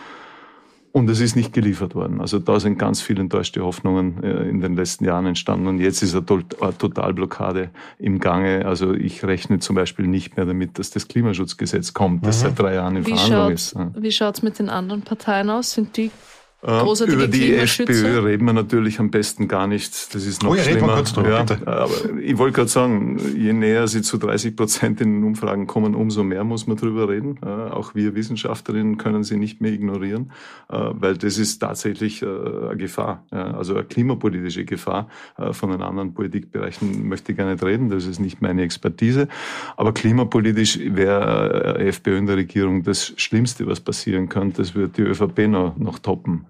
Und 0.92 1.10
es 1.10 1.18
ist 1.18 1.34
nicht 1.34 1.52
geliefert 1.52 1.96
worden. 1.96 2.20
Also 2.20 2.38
da 2.38 2.60
sind 2.60 2.78
ganz 2.78 3.00
viele 3.00 3.20
enttäuschte 3.20 3.64
Hoffnungen 3.64 4.22
äh, 4.22 4.48
in 4.48 4.60
den 4.60 4.76
letzten 4.76 5.04
Jahren 5.04 5.26
entstanden. 5.26 5.66
Und 5.66 5.80
jetzt 5.80 6.04
ist 6.04 6.14
eine 6.14 6.24
Totalblockade 6.24 7.70
im 7.98 8.20
Gange. 8.20 8.64
Also 8.64 8.94
ich 8.94 9.24
rechne 9.24 9.58
zum 9.58 9.74
Beispiel 9.74 10.06
nicht 10.06 10.36
mehr 10.36 10.46
damit, 10.46 10.78
dass 10.78 10.90
das 10.90 11.08
Klimaschutzgesetz 11.08 11.94
kommt, 11.94 12.24
das 12.24 12.38
mhm. 12.38 12.46
seit 12.46 12.58
drei 12.60 12.74
Jahren 12.74 12.94
in 12.94 13.06
wie 13.06 13.10
Verhandlung 13.10 13.50
ist. 13.50 13.74
Wie 13.96 14.12
schaut 14.12 14.36
es 14.36 14.42
mit 14.42 14.60
den 14.60 14.68
anderen 14.68 15.02
Parteien 15.02 15.50
aus? 15.50 15.72
Sind 15.72 15.96
die 15.96 16.12
Großartige 16.60 17.16
Über 17.16 17.28
die 17.28 17.54
FPÖ 17.54 18.24
reden 18.24 18.44
wir 18.44 18.52
natürlich 18.52 18.98
am 18.98 19.12
besten 19.12 19.46
gar 19.46 19.68
nicht. 19.68 20.12
Das 20.12 20.26
ist 20.26 20.42
noch 20.42 20.50
oh, 20.50 20.54
ja, 20.56 20.64
schlimmer. 20.64 20.96
Kurz 20.96 21.12
drüber, 21.12 21.30
ja, 21.30 21.46
aber 21.66 22.18
ich 22.20 22.36
wollte 22.36 22.56
gerade 22.56 22.68
sagen, 22.68 23.16
je 23.36 23.52
näher 23.52 23.86
sie 23.86 24.02
zu 24.02 24.18
30 24.18 24.56
Prozent 24.56 25.00
in 25.00 25.20
den 25.20 25.24
Umfragen 25.24 25.68
kommen, 25.68 25.94
umso 25.94 26.24
mehr 26.24 26.42
muss 26.42 26.66
man 26.66 26.76
drüber 26.76 27.08
reden. 27.08 27.40
Auch 27.44 27.94
wir 27.94 28.16
Wissenschaftlerinnen 28.16 28.98
können 28.98 29.22
sie 29.22 29.36
nicht 29.36 29.60
mehr 29.60 29.72
ignorieren, 29.72 30.32
äh, 30.68 30.78
weil 30.94 31.16
das 31.16 31.38
ist 31.38 31.60
tatsächlich 31.60 32.22
äh, 32.22 32.26
eine 32.26 32.76
Gefahr, 32.76 33.24
also 33.30 33.74
eine 33.74 33.84
klimapolitische 33.84 34.64
Gefahr. 34.64 35.08
Von 35.52 35.70
den 35.70 35.82
anderen 35.82 36.12
Politikbereichen 36.12 37.08
möchte 37.08 37.32
ich 37.32 37.38
gar 37.38 37.48
nicht 37.48 37.62
reden, 37.62 37.88
das 37.88 38.06
ist 38.06 38.18
nicht 38.18 38.42
meine 38.42 38.62
Expertise. 38.62 39.28
Aber 39.76 39.94
klimapolitisch 39.94 40.80
wäre 40.82 41.78
FPÖ 41.78 42.18
in 42.18 42.26
der 42.26 42.36
Regierung 42.36 42.82
das 42.82 43.12
Schlimmste, 43.16 43.66
was 43.68 43.80
passieren 43.80 44.28
könnte. 44.28 44.62
Das 44.62 44.74
wird 44.74 44.96
die 44.96 45.02
ÖVP 45.02 45.46
noch, 45.46 45.76
noch 45.76 46.00
toppen. 46.00 46.47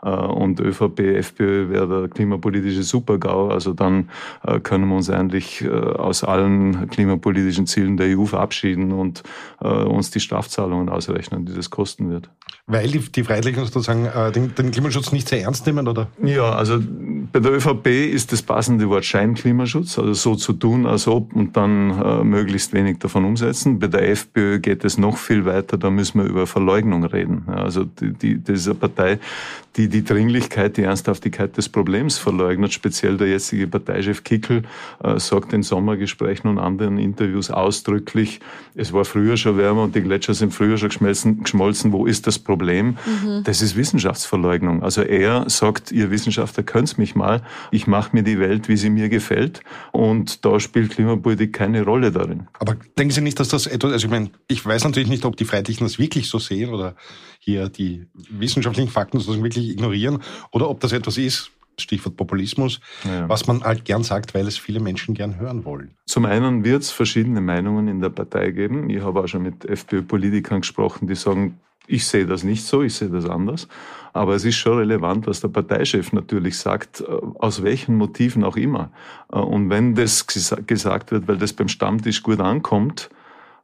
Und 0.00 0.60
ÖVP, 0.60 1.00
FPÖ 1.00 1.68
wäre 1.70 2.00
der 2.00 2.08
klimapolitische 2.08 2.82
Supergau. 2.82 3.48
Also 3.48 3.72
dann 3.72 4.10
können 4.62 4.88
wir 4.88 4.96
uns 4.96 5.10
eigentlich 5.10 5.68
aus 5.68 6.24
allen 6.24 6.88
klimapolitischen 6.88 7.66
Zielen 7.66 7.96
der 7.96 8.18
EU 8.18 8.24
verabschieden 8.24 8.92
und 8.92 9.22
uns 9.60 10.10
die 10.10 10.20
Strafzahlungen 10.20 10.88
ausrechnen, 10.88 11.46
die 11.46 11.54
das 11.54 11.70
kosten 11.70 12.10
wird. 12.10 12.30
Weil 12.70 12.88
die, 12.88 13.00
die 13.00 13.24
Freiheitlichen 13.24 13.64
sozusagen 13.64 14.08
den, 14.32 14.54
den 14.54 14.70
Klimaschutz 14.70 15.12
nicht 15.12 15.28
sehr 15.28 15.42
ernst 15.42 15.66
nehmen, 15.66 15.88
oder? 15.88 16.08
Ja, 16.22 16.52
also 16.52 16.78
bei 17.32 17.40
der 17.40 17.52
ÖVP 17.52 17.86
ist 17.86 18.32
das 18.32 18.42
passende 18.42 18.88
Wort 18.88 19.04
Scheinklimaschutz, 19.04 19.98
also 19.98 20.14
so 20.14 20.34
zu 20.34 20.52
tun, 20.52 20.86
als 20.86 21.06
ob 21.06 21.34
und 21.34 21.56
dann 21.56 21.90
äh, 21.90 22.24
möglichst 22.24 22.72
wenig 22.72 22.98
davon 22.98 23.24
umsetzen. 23.24 23.78
Bei 23.78 23.86
der 23.86 24.08
FPÖ 24.10 24.60
geht 24.60 24.84
es 24.84 24.98
noch 24.98 25.16
viel 25.16 25.44
weiter, 25.44 25.78
da 25.78 25.90
müssen 25.90 26.22
wir 26.22 26.28
über 26.28 26.46
Verleugnung 26.46 27.04
reden. 27.04 27.44
Ja, 27.48 27.54
also 27.54 27.84
die, 27.84 28.12
die, 28.12 28.42
das 28.42 28.60
ist 28.60 28.68
eine 28.68 28.76
Partei, 28.76 29.18
die 29.76 29.88
die 29.88 30.04
Dringlichkeit, 30.04 30.76
die 30.76 30.82
Ernsthaftigkeit 30.82 31.56
des 31.56 31.68
Problems 31.68 32.18
verleugnet. 32.18 32.72
Speziell 32.72 33.16
der 33.16 33.28
jetzige 33.28 33.66
Parteichef 33.66 34.24
Kickel 34.24 34.62
äh, 35.02 35.18
sagt 35.18 35.52
in 35.52 35.62
Sommergesprächen 35.62 36.50
und 36.50 36.58
anderen 36.58 36.98
Interviews 36.98 37.50
ausdrücklich, 37.50 38.40
es 38.74 38.92
war 38.92 39.04
früher 39.04 39.36
schon 39.36 39.56
wärmer 39.56 39.84
und 39.84 39.94
die 39.94 40.02
Gletscher 40.02 40.34
sind 40.34 40.52
früher 40.52 40.76
schon 40.76 40.88
geschmolzen. 40.88 41.42
geschmolzen. 41.42 41.92
Wo 41.92 42.06
ist 42.06 42.26
das 42.26 42.38
Problem? 42.38 42.59
Mhm. 43.06 43.42
Das 43.44 43.62
ist 43.62 43.76
Wissenschaftsverleugnung. 43.76 44.82
Also 44.82 45.02
er 45.02 45.48
sagt, 45.48 45.92
ihr 45.92 46.10
Wissenschaftler 46.10 46.62
könnt's 46.62 46.96
mich 46.96 47.14
mal, 47.14 47.42
ich 47.70 47.86
mache 47.86 48.10
mir 48.14 48.22
die 48.22 48.38
Welt, 48.38 48.68
wie 48.68 48.76
sie 48.76 48.90
mir 48.90 49.08
gefällt 49.08 49.60
und 49.92 50.44
da 50.44 50.60
spielt 50.60 50.90
Klimapolitik 50.92 51.52
keine 51.52 51.82
Rolle 51.84 52.12
darin. 52.12 52.48
Aber 52.58 52.76
denken 52.98 53.12
Sie 53.12 53.20
nicht, 53.20 53.40
dass 53.40 53.48
das 53.48 53.66
etwas, 53.66 53.92
also 53.92 54.06
ich 54.06 54.10
meine, 54.10 54.30
ich 54.48 54.64
weiß 54.64 54.84
natürlich 54.84 55.08
nicht, 55.08 55.24
ob 55.24 55.36
die 55.36 55.44
Freiheitlichen 55.44 55.86
das 55.86 55.98
wirklich 55.98 56.28
so 56.28 56.38
sehen 56.38 56.72
oder 56.72 56.94
hier 57.38 57.68
die 57.68 58.06
wissenschaftlichen 58.30 58.90
Fakten 58.90 59.18
sozusagen 59.18 59.42
wirklich 59.42 59.68
ignorieren 59.68 60.22
oder 60.52 60.68
ob 60.68 60.80
das 60.80 60.92
etwas 60.92 61.18
ist, 61.18 61.50
Stichwort 61.80 62.16
Populismus, 62.16 62.80
ja. 63.04 63.28
was 63.28 63.46
man 63.46 63.62
halt 63.62 63.84
gern 63.84 64.02
sagt, 64.02 64.34
weil 64.34 64.46
es 64.46 64.58
viele 64.58 64.80
Menschen 64.80 65.14
gern 65.14 65.38
hören 65.38 65.64
wollen. 65.64 65.96
Zum 66.06 66.24
einen 66.24 66.64
wird 66.64 66.82
es 66.82 66.90
verschiedene 66.90 67.40
Meinungen 67.40 67.88
in 67.88 68.00
der 68.00 68.10
Partei 68.10 68.50
geben. 68.50 68.90
Ich 68.90 69.02
habe 69.02 69.20
auch 69.20 69.26
schon 69.26 69.42
mit 69.42 69.64
FPÖ-Politikern 69.64 70.60
gesprochen, 70.60 71.08
die 71.08 71.14
sagen, 71.14 71.58
ich 71.90 72.06
sehe 72.06 72.26
das 72.26 72.44
nicht 72.44 72.64
so, 72.64 72.82
ich 72.82 72.94
sehe 72.94 73.08
das 73.08 73.26
anders. 73.26 73.68
Aber 74.12 74.34
es 74.34 74.44
ist 74.44 74.56
schon 74.56 74.78
relevant, 74.78 75.26
was 75.26 75.40
der 75.40 75.48
Parteichef 75.48 76.12
natürlich 76.12 76.58
sagt, 76.58 77.00
äh, 77.00 77.04
aus 77.38 77.62
welchen 77.62 77.96
Motiven 77.96 78.44
auch 78.44 78.56
immer. 78.56 78.90
Äh, 79.32 79.38
und 79.38 79.70
wenn 79.70 79.94
das 79.94 80.26
gesagt 80.26 81.12
wird, 81.12 81.28
weil 81.28 81.36
das 81.36 81.52
beim 81.52 81.68
Stammtisch 81.68 82.22
gut 82.22 82.40
ankommt, 82.40 83.10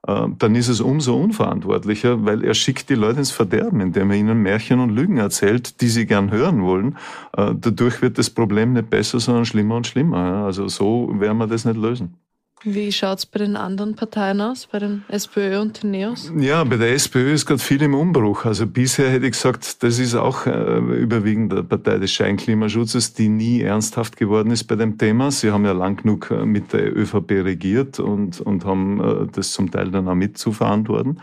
äh, 0.07 0.27
dann 0.39 0.55
ist 0.55 0.69
es 0.69 0.81
umso 0.81 1.17
unverantwortlicher, 1.17 2.25
weil 2.25 2.45
er 2.45 2.55
schickt 2.55 2.91
die 2.91 2.95
Leute 2.95 3.19
ins 3.21 3.33
Verderben, 3.33 3.81
indem 3.81 4.11
er 4.11 4.17
ihnen 4.17 4.43
Märchen 4.43 4.79
und 4.79 4.91
Lügen 4.91 5.17
erzählt, 5.19 5.81
die 5.81 5.89
sie 5.89 6.07
gern 6.07 6.31
hören 6.31 6.63
wollen. 6.63 6.97
Dadurch 7.33 8.03
wird 8.03 8.19
das 8.19 8.31
Problem 8.31 8.73
nicht 8.73 8.89
besser, 8.89 9.19
sondern 9.19 9.47
schlimmer 9.47 9.77
und 9.77 9.87
schlimmer. 9.87 10.45
Also 10.45 10.69
so 10.69 11.11
werden 11.19 11.39
wir 11.39 11.47
das 11.47 11.65
nicht 11.65 11.77
lösen. 11.77 12.15
Wie 12.63 12.91
schaut 12.91 13.19
es 13.19 13.27
bei 13.27 13.39
den 13.39 13.55
anderen 13.55 13.95
Parteien 13.95 14.41
aus, 14.41 14.67
bei 14.67 14.79
den 14.79 15.05
SPÖ 15.09 15.61
und 15.61 15.83
den 15.83 15.91
NEOS? 15.91 16.33
Ja, 16.39 16.65
bei 16.65 16.77
der 16.77 16.93
SPÖ 16.95 17.33
ist 17.33 17.47
gerade 17.47 17.61
viel 17.61 17.83
im 17.83 17.95
Umbruch. 17.95 18.45
Also 18.45 18.67
bisher 18.67 19.11
hätte 19.11 19.27
ich 19.27 19.33
gesagt, 19.33 19.83
das 19.83 19.99
ist 19.99 20.15
auch 20.15 20.47
äh, 20.47 20.79
überwiegend 20.79 21.53
der 21.53 21.63
Partei 21.63 21.99
des 21.99 22.13
Scheinklimaschutzes, 22.13 23.13
die 23.13 23.29
nie 23.29 23.61
ernsthaft 23.61 24.17
geworden 24.17 24.51
ist 24.51 24.65
bei 24.65 24.75
dem 24.75 24.97
Thema. 24.97 25.31
Sie 25.31 25.53
haben 25.53 25.65
ja 25.65 25.73
lang 25.73 26.03
genug 26.03 26.31
äh, 26.31 26.47
mit 26.47 26.73
der 26.73 26.97
ÖVP 26.97 27.31
regiert 27.45 28.01
und, 28.01 28.41
und 28.41 28.65
haben 28.65 29.01
äh, 29.01 29.27
das 29.31 29.53
zum 29.53 29.71
Teil 29.71 29.91
dann 29.91 30.09
auch 30.09 30.15
mit 30.15 30.39
zu 30.39 30.53
verantworten. 30.53 31.19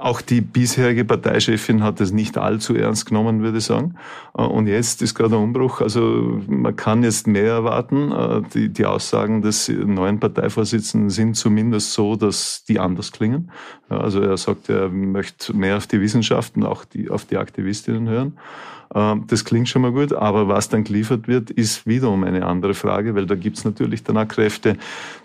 Auch 0.00 0.20
die 0.20 0.40
bisherige 0.40 1.04
Parteichefin 1.04 1.82
hat 1.82 2.00
es 2.00 2.12
nicht 2.12 2.38
allzu 2.38 2.74
ernst 2.74 3.06
genommen, 3.06 3.42
würde 3.42 3.58
ich 3.58 3.64
sagen. 3.64 3.96
Äh, 4.36 4.42
und 4.42 4.66
jetzt 4.66 5.02
ist 5.02 5.14
gerade 5.14 5.36
ein 5.36 5.42
Umbruch. 5.42 5.80
Also 5.80 6.40
man 6.46 6.76
kann 6.76 7.02
jetzt 7.02 7.26
mehr 7.26 7.52
erwarten. 7.52 8.12
Äh, 8.12 8.42
die, 8.54 8.68
die 8.68 8.86
Aussagen 8.86 9.42
des 9.42 9.68
neuen 9.68 10.20
Parteivorsitzenden 10.20 11.10
sind 11.10 11.34
zumindest 11.34 11.92
so, 11.92 12.16
dass 12.16 12.64
die 12.68 12.78
anders 12.78 13.12
klingen. 13.12 13.50
Also 13.88 14.20
er 14.20 14.36
sagt, 14.36 14.68
er 14.68 14.88
möchte 14.88 15.56
mehr 15.56 15.76
auf 15.76 15.86
die 15.86 16.00
Wissenschaften, 16.00 16.64
auch 16.64 16.84
die, 16.84 17.10
auf 17.10 17.24
die 17.24 17.36
Aktivistinnen 17.36 18.08
hören. 18.08 18.38
Ähm, 18.94 19.24
das 19.26 19.44
klingt 19.44 19.68
schon 19.68 19.82
mal 19.82 19.92
gut, 19.92 20.12
aber 20.12 20.48
was 20.48 20.68
dann 20.68 20.84
geliefert 20.84 21.28
wird, 21.28 21.50
ist 21.50 21.86
wiederum 21.86 22.24
eine 22.24 22.46
andere 22.46 22.74
Frage, 22.74 23.14
weil 23.14 23.26
da 23.26 23.34
gibt 23.34 23.58
es 23.58 23.64
natürlich 23.64 24.02
dann 24.02 24.16
auch 24.16 24.28
Kräfte, 24.28 24.76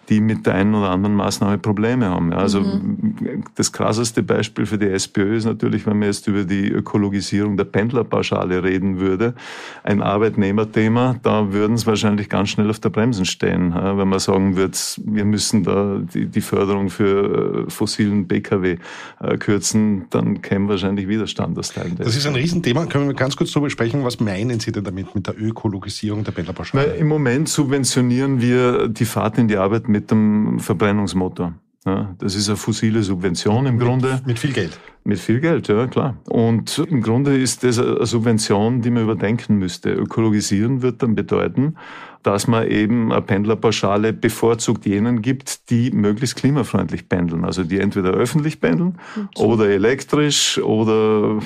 die 0.10 0.19
mit 0.19 0.45
der 0.45 0.55
einen 0.55 0.75
oder 0.75 0.89
anderen 0.89 1.15
Maßnahme 1.15 1.57
Probleme 1.57 2.05
haben. 2.10 2.33
Also 2.33 2.62
mhm. 2.62 3.43
das 3.55 3.72
krasseste 3.72 4.24
Beispiel 4.24 4.65
für 4.65 4.77
die 4.77 4.88
SPÖ 4.88 5.38
ist 5.38 5.45
natürlich, 5.45 5.86
wenn 5.86 6.00
man 6.00 6.10
jetzt 6.10 6.27
über 6.27 6.43
die 6.43 6.69
Ökologisierung 6.69 7.57
der 7.57 7.65
Pendlerpauschale 7.65 8.63
reden 8.63 9.00
würde, 9.00 9.33
ein 9.83 10.01
Arbeitnehmerthema, 10.01 11.15
da 11.24 11.53
würden 11.53 11.74
es 11.74 11.86
wahrscheinlich 11.86 12.29
ganz 12.29 12.50
schnell 12.50 12.69
auf 12.69 12.79
der 12.79 12.89
Bremsen 12.89 13.25
stehen, 13.25 13.74
wenn 13.74 14.07
man 14.07 14.19
sagen 14.19 14.55
würde, 14.55 14.77
wir 15.05 15.25
müssen 15.25 15.63
da 15.63 16.01
die, 16.13 16.41
Förderung 16.41 16.89
für 16.89 17.65
äh, 17.67 17.69
fossilen 17.69 18.27
Pkw 18.27 18.77
äh, 19.22 19.38
kürzen, 19.38 20.05
dann 20.10 20.41
käme 20.41 20.69
wahrscheinlich 20.69 21.07
Widerstand 21.07 21.57
aus 21.57 21.69
Teilen. 21.74 21.95
Das 21.98 22.15
ist 22.15 22.27
ein 22.27 22.36
Riesenthema. 22.36 22.86
Können 22.86 23.07
wir 23.07 23.13
ganz 23.13 23.36
kurz 23.36 23.51
darüber 23.51 23.69
sprechen? 23.69 24.03
Was 24.03 24.19
meinen 24.19 24.60
Sie 24.60 24.72
denn 24.72 24.83
damit 24.83 25.15
mit 25.15 25.27
der 25.27 25.39
Ökologisierung 25.39 26.24
der 26.24 26.31
Pendlerpauschale? 26.31 26.88
Na, 26.88 26.93
Im 26.93 27.07
Moment 27.07 27.50
subventionieren 27.50 28.41
wir 28.41 28.88
die 28.89 29.05
Fahrt 29.05 29.38
in 29.38 29.48
die 29.48 29.57
Arbeit 29.57 29.88
mit 29.93 30.09
dem 30.09 30.59
Verbrennungsmotor. 30.59 31.53
Ja, 31.86 32.16
das 32.18 32.36
ist 32.36 32.48
eine 32.48 32.56
fossile 32.56 33.04
Subvention 33.04 33.66
im 33.66 33.75
mit, 33.75 33.86
Grunde. 33.86 34.22
Mit 34.25 34.40
viel 34.40 34.54
Geld. 34.54 34.80
Mit 35.04 35.20
viel 35.20 35.42
Geld, 35.42 35.68
ja 35.68 35.86
klar. 35.88 36.16
Und 36.30 36.78
im 36.90 37.02
Grunde 37.02 37.38
ist 37.38 37.63
das 37.66 37.78
eine 37.78 38.06
Subvention, 38.06 38.82
die 38.82 38.90
man 38.90 39.04
überdenken 39.04 39.58
müsste. 39.58 39.92
Ökologisieren 39.92 40.82
wird 40.82 41.04
dann 41.04 41.13
bedeuten, 41.13 41.75
dass 42.22 42.48
man 42.48 42.66
eben 42.70 43.12
eine 43.12 43.22
Pendlerpauschale 43.22 44.13
bevorzugt 44.13 44.86
jenen 44.86 45.22
gibt, 45.22 45.70
die 45.70 45.92
möglichst 45.92 46.38
klimafreundlich 46.38 47.10
pendeln. 47.10 47.44
Also 47.44 47.66
die 47.66 47.80
entweder 47.80 48.12
öffentlich 48.12 48.62
pendeln 48.62 48.98
so. 49.36 49.44
oder 49.44 49.68
elektrisch 49.68 50.60
oder 50.60 51.40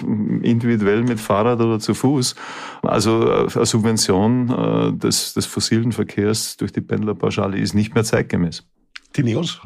individuell 0.43 1.01
mit 1.01 1.19
Fahrrad 1.19 1.59
oder 1.59 1.79
zu 1.79 1.95
Fuß. 1.95 2.35
Also 2.83 3.27
eine 3.27 3.65
Subvention 3.65 4.49
äh, 4.49 4.93
des, 4.93 5.33
des 5.33 5.47
fossilen 5.47 5.93
Verkehrs 5.93 6.57
durch 6.57 6.71
die 6.71 6.81
Pendlerpauschale 6.81 7.57
ist 7.57 7.73
nicht 7.73 7.95
mehr 7.95 8.03
zeitgemäß. 8.03 8.67
Die 9.15 9.23
Neos 9.23 9.59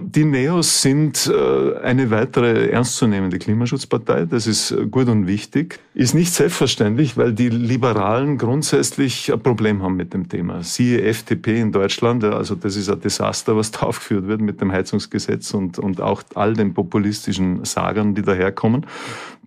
die 0.00 0.24
Neos 0.24 0.80
sind 0.80 1.26
äh, 1.26 1.76
eine 1.80 2.10
weitere 2.10 2.70
ernstzunehmende 2.70 3.38
Klimaschutzpartei. 3.38 4.24
Das 4.24 4.46
ist 4.46 4.70
äh, 4.70 4.86
gut 4.86 5.08
und 5.08 5.26
wichtig. 5.26 5.80
Ist 5.92 6.14
nicht 6.14 6.32
selbstverständlich, 6.32 7.18
weil 7.18 7.34
die 7.34 7.50
Liberalen 7.50 8.38
grundsätzlich 8.38 9.30
ein 9.30 9.40
Problem 9.40 9.82
haben 9.82 9.96
mit 9.96 10.14
dem 10.14 10.30
Thema. 10.30 10.62
Siehe 10.62 11.02
FDP 11.02 11.60
in 11.60 11.72
Deutschland, 11.72 12.24
also 12.24 12.54
das 12.54 12.76
ist 12.76 12.88
ein 12.88 13.00
Desaster, 13.00 13.54
was 13.54 13.70
da 13.70 13.80
aufgeführt 13.86 14.26
wird 14.28 14.40
mit 14.40 14.62
dem 14.62 14.72
Heizungsgesetz 14.72 15.52
und, 15.52 15.78
und 15.78 16.00
auch 16.00 16.22
all 16.34 16.54
den 16.54 16.72
populistischen 16.72 17.64
Sagern, 17.66 18.14
die 18.14 18.22
daherkommen. 18.22 18.86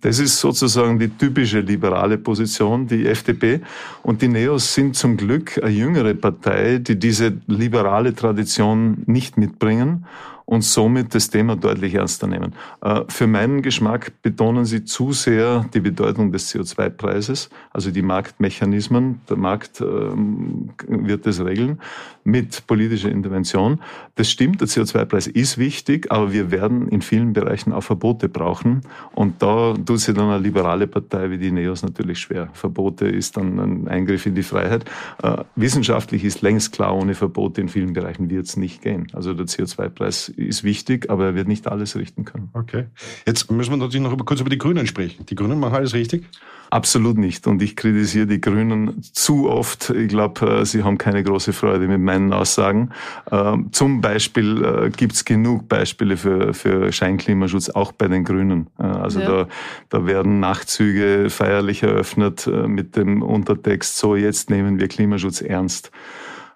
Das 0.00 0.18
ist 0.18 0.40
sozusagen 0.40 0.98
die 0.98 1.08
typische 1.08 1.60
liberale 1.60 2.16
Position, 2.16 2.86
die 2.86 3.06
FDP. 3.06 3.60
Und 4.02 4.22
die 4.22 4.28
Neos 4.28 4.74
sind 4.74 4.96
zum 4.96 5.16
Glück 5.16 5.60
eine 5.62 5.72
jüngere 5.72 6.14
Partei, 6.14 6.78
die 6.78 6.98
diese 6.98 7.34
liberale 7.46 8.14
Tradition 8.14 9.02
nicht 9.06 9.36
mitbringen 9.36 10.06
und 10.50 10.62
somit 10.62 11.14
das 11.14 11.30
Thema 11.30 11.54
deutlich 11.54 11.94
ernster 11.94 12.26
nehmen. 12.26 12.54
Äh, 12.82 13.02
für 13.06 13.28
meinen 13.28 13.62
Geschmack 13.62 14.20
betonen 14.20 14.64
sie 14.64 14.84
zu 14.84 15.12
sehr 15.12 15.64
die 15.72 15.78
Bedeutung 15.78 16.32
des 16.32 16.52
CO2-Preises, 16.52 17.50
also 17.70 17.92
die 17.92 18.02
Marktmechanismen. 18.02 19.20
Der 19.30 19.36
Markt 19.36 19.80
ähm, 19.80 20.70
wird 20.88 21.24
das 21.24 21.44
regeln 21.44 21.78
mit 22.24 22.66
politischer 22.66 23.10
Intervention. 23.10 23.80
Das 24.16 24.28
stimmt, 24.28 24.60
der 24.60 24.66
CO2-Preis 24.66 25.28
ist 25.28 25.56
wichtig, 25.56 26.10
aber 26.10 26.32
wir 26.32 26.50
werden 26.50 26.88
in 26.88 27.00
vielen 27.00 27.32
Bereichen 27.32 27.72
auch 27.72 27.82
Verbote 27.82 28.28
brauchen. 28.28 28.80
Und 29.14 29.40
da 29.42 29.74
tut 29.74 30.00
sich 30.00 30.16
dann 30.16 30.30
eine 30.30 30.42
liberale 30.42 30.88
Partei 30.88 31.30
wie 31.30 31.38
die 31.38 31.52
NEOS 31.52 31.84
natürlich 31.84 32.18
schwer. 32.18 32.48
Verbote 32.54 33.06
ist 33.06 33.36
dann 33.36 33.60
ein 33.60 33.88
Eingriff 33.88 34.26
in 34.26 34.34
die 34.34 34.42
Freiheit. 34.42 34.84
Äh, 35.22 35.44
wissenschaftlich 35.54 36.24
ist 36.24 36.42
längst 36.42 36.72
klar, 36.72 36.96
ohne 36.96 37.14
Verbote 37.14 37.60
in 37.60 37.68
vielen 37.68 37.92
Bereichen 37.92 38.28
wird 38.28 38.46
es 38.46 38.56
nicht 38.56 38.82
gehen. 38.82 39.06
Also 39.12 39.32
der 39.32 39.46
CO2-Preis 39.46 40.32
ist 40.46 40.64
wichtig, 40.64 41.10
aber 41.10 41.26
er 41.26 41.34
wird 41.34 41.48
nicht 41.48 41.66
alles 41.66 41.96
richten 41.96 42.24
können. 42.24 42.50
Okay. 42.52 42.86
Jetzt 43.26 43.50
müssen 43.50 43.70
wir 43.70 43.76
natürlich 43.76 44.00
noch 44.00 44.16
kurz 44.24 44.40
über 44.40 44.50
die 44.50 44.58
Grünen 44.58 44.86
sprechen. 44.86 45.26
Die 45.26 45.34
Grünen 45.34 45.58
machen 45.58 45.74
alles 45.74 45.94
richtig? 45.94 46.24
Absolut 46.70 47.18
nicht. 47.18 47.48
Und 47.48 47.60
ich 47.62 47.74
kritisiere 47.74 48.28
die 48.28 48.40
Grünen 48.40 49.02
zu 49.02 49.50
oft. 49.50 49.90
Ich 49.90 50.08
glaube, 50.08 50.60
äh, 50.60 50.64
sie 50.64 50.84
haben 50.84 50.98
keine 50.98 51.24
große 51.24 51.52
Freude 51.52 51.88
mit 51.88 52.00
meinen 52.00 52.32
Aussagen. 52.32 52.90
Ähm, 53.32 53.72
zum 53.72 54.00
Beispiel 54.00 54.64
äh, 54.64 54.90
gibt 54.90 55.14
es 55.14 55.24
genug 55.24 55.68
Beispiele 55.68 56.16
für, 56.16 56.54
für 56.54 56.92
Scheinklimaschutz, 56.92 57.70
auch 57.70 57.90
bei 57.90 58.06
den 58.06 58.22
Grünen. 58.22 58.68
Äh, 58.78 58.84
also 58.84 59.18
ja. 59.18 59.26
da, 59.26 59.48
da 59.88 60.06
werden 60.06 60.38
Nachtzüge 60.38 61.28
feierlich 61.28 61.82
eröffnet 61.82 62.48
mit 62.66 62.94
dem 62.94 63.22
Untertext, 63.22 63.96
so 63.96 64.14
jetzt 64.14 64.48
nehmen 64.48 64.78
wir 64.78 64.86
Klimaschutz 64.86 65.40
ernst. 65.40 65.90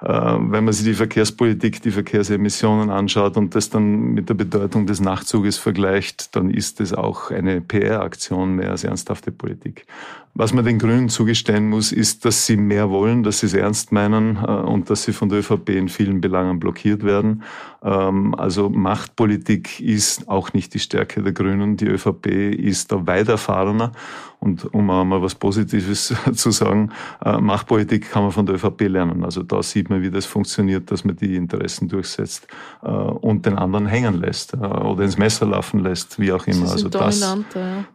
Äh, 0.01 0.07
wenn 0.07 0.65
man 0.65 0.73
sich 0.73 0.85
die 0.85 0.95
Verkehrspolitik, 0.95 1.83
die 1.83 1.91
Verkehrsemissionen 1.91 2.91
anschaut 2.91 3.37
und 3.37 3.55
das 3.55 3.71
dann 3.71 4.15
mit 4.15 4.29
der 4.29 4.35
Bedeutung 4.35 4.87
des 4.87 5.01
Nachtzuges 5.01 5.59
vergleicht, 5.59 6.35
dann 6.37 6.51
ist 6.51 6.81
es 6.81 6.93
auch 6.93 7.31
eine 7.31 7.61
PR-Aktion 7.61 8.55
mehr 8.57 8.71
als 8.71 8.85
ernsthafte 8.85 9.33
Politik. 9.33 9.87
Was 10.37 10.53
man 10.53 10.65
den 10.65 10.81
Grünen 10.81 11.09
zugestehen 11.09 11.69
muss, 11.69 11.93
ist, 11.93 12.25
dass 12.25 12.45
sie 12.45 12.57
mehr 12.57 12.91
wollen, 12.91 13.23
dass 13.23 13.39
sie 13.39 13.47
es 13.47 13.55
ernst 13.55 13.93
meinen 13.93 14.37
äh, 14.37 14.51
und 14.51 14.91
dass 14.91 15.05
sie 15.05 15.13
von 15.13 15.29
der 15.29 15.39
ÖVP 15.39 15.71
in 15.71 15.89
vielen 15.89 16.21
Belangen 16.21 16.59
blockiert 16.59 17.05
werden. 17.05 17.45
Ähm, 17.85 18.35
also 18.35 18.69
Machtpolitik 18.69 19.79
ist 19.79 20.29
auch 20.29 20.53
nicht 20.53 20.75
die 20.75 20.81
Stärke 20.81 21.23
der 21.23 21.33
Grünen. 21.33 21.77
Die 21.77 21.87
ÖVP 21.87 22.27
ist 22.27 22.91
da 22.91 23.07
weit 23.07 23.29
erfahrener. 23.29 23.93
Und 24.45 24.75
um 24.75 24.91
einmal 24.91 25.23
was 25.23 25.35
Positives 25.35 26.13
zu 26.35 26.51
sagen, 26.51 26.91
äh, 27.25 27.39
Machtpolitik 27.39 28.11
kann 28.11 28.25
man 28.25 28.33
von 28.33 28.47
der 28.47 28.57
ÖVP 28.57 28.83
lernen. 28.89 29.25
Also 29.25 29.43
da 29.43 29.63
sieht 29.63 29.89
man, 29.89 30.03
wie 30.03 30.11
das 30.11 30.27
funktioniert, 30.27 30.91
dass 30.91 31.05
man 31.05 31.17
die 31.17 31.37
Interessen 31.37 31.89
durchsetzt 31.89 32.49
äh, 32.83 32.89
und 32.89 33.47
den 33.47 33.57
anderen 33.57 33.87
hängen 33.87 34.21
lässt 34.21 34.55
oder 34.55 35.05
ins 35.05 35.17
Messer 35.17 35.47
laufen 35.47 35.81
lässt, 35.81 36.19
wie 36.19 36.33
auch 36.33 36.47
immer. 36.47 36.71
also 36.71 36.89
das, 36.89 37.37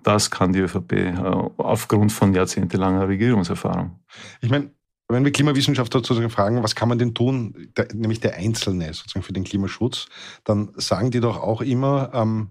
das 0.03 0.31
kann 0.31 0.53
die 0.53 0.59
ÖVP 0.59 1.13
aufgrund 1.57 2.11
von 2.11 2.29
von 2.29 2.35
jahrzehntelanger 2.35 3.07
Regierungserfahrung. 3.07 3.99
Ich 4.41 4.49
meine, 4.49 4.71
wenn 5.07 5.25
wir 5.25 5.31
Klimawissenschaftler 5.31 5.99
sozusagen 5.99 6.29
fragen, 6.29 6.61
was 6.61 6.75
kann 6.75 6.89
man 6.89 6.99
denn 6.99 7.15
tun, 7.15 7.71
der, 7.75 7.87
nämlich 7.93 8.19
der 8.19 8.35
Einzelne 8.35 8.93
sozusagen 8.93 9.23
für 9.23 9.33
den 9.33 9.43
Klimaschutz, 9.43 10.07
dann 10.43 10.69
sagen 10.75 11.09
die 11.09 11.19
doch 11.19 11.41
auch 11.41 11.61
immer, 11.61 12.11
ähm, 12.13 12.49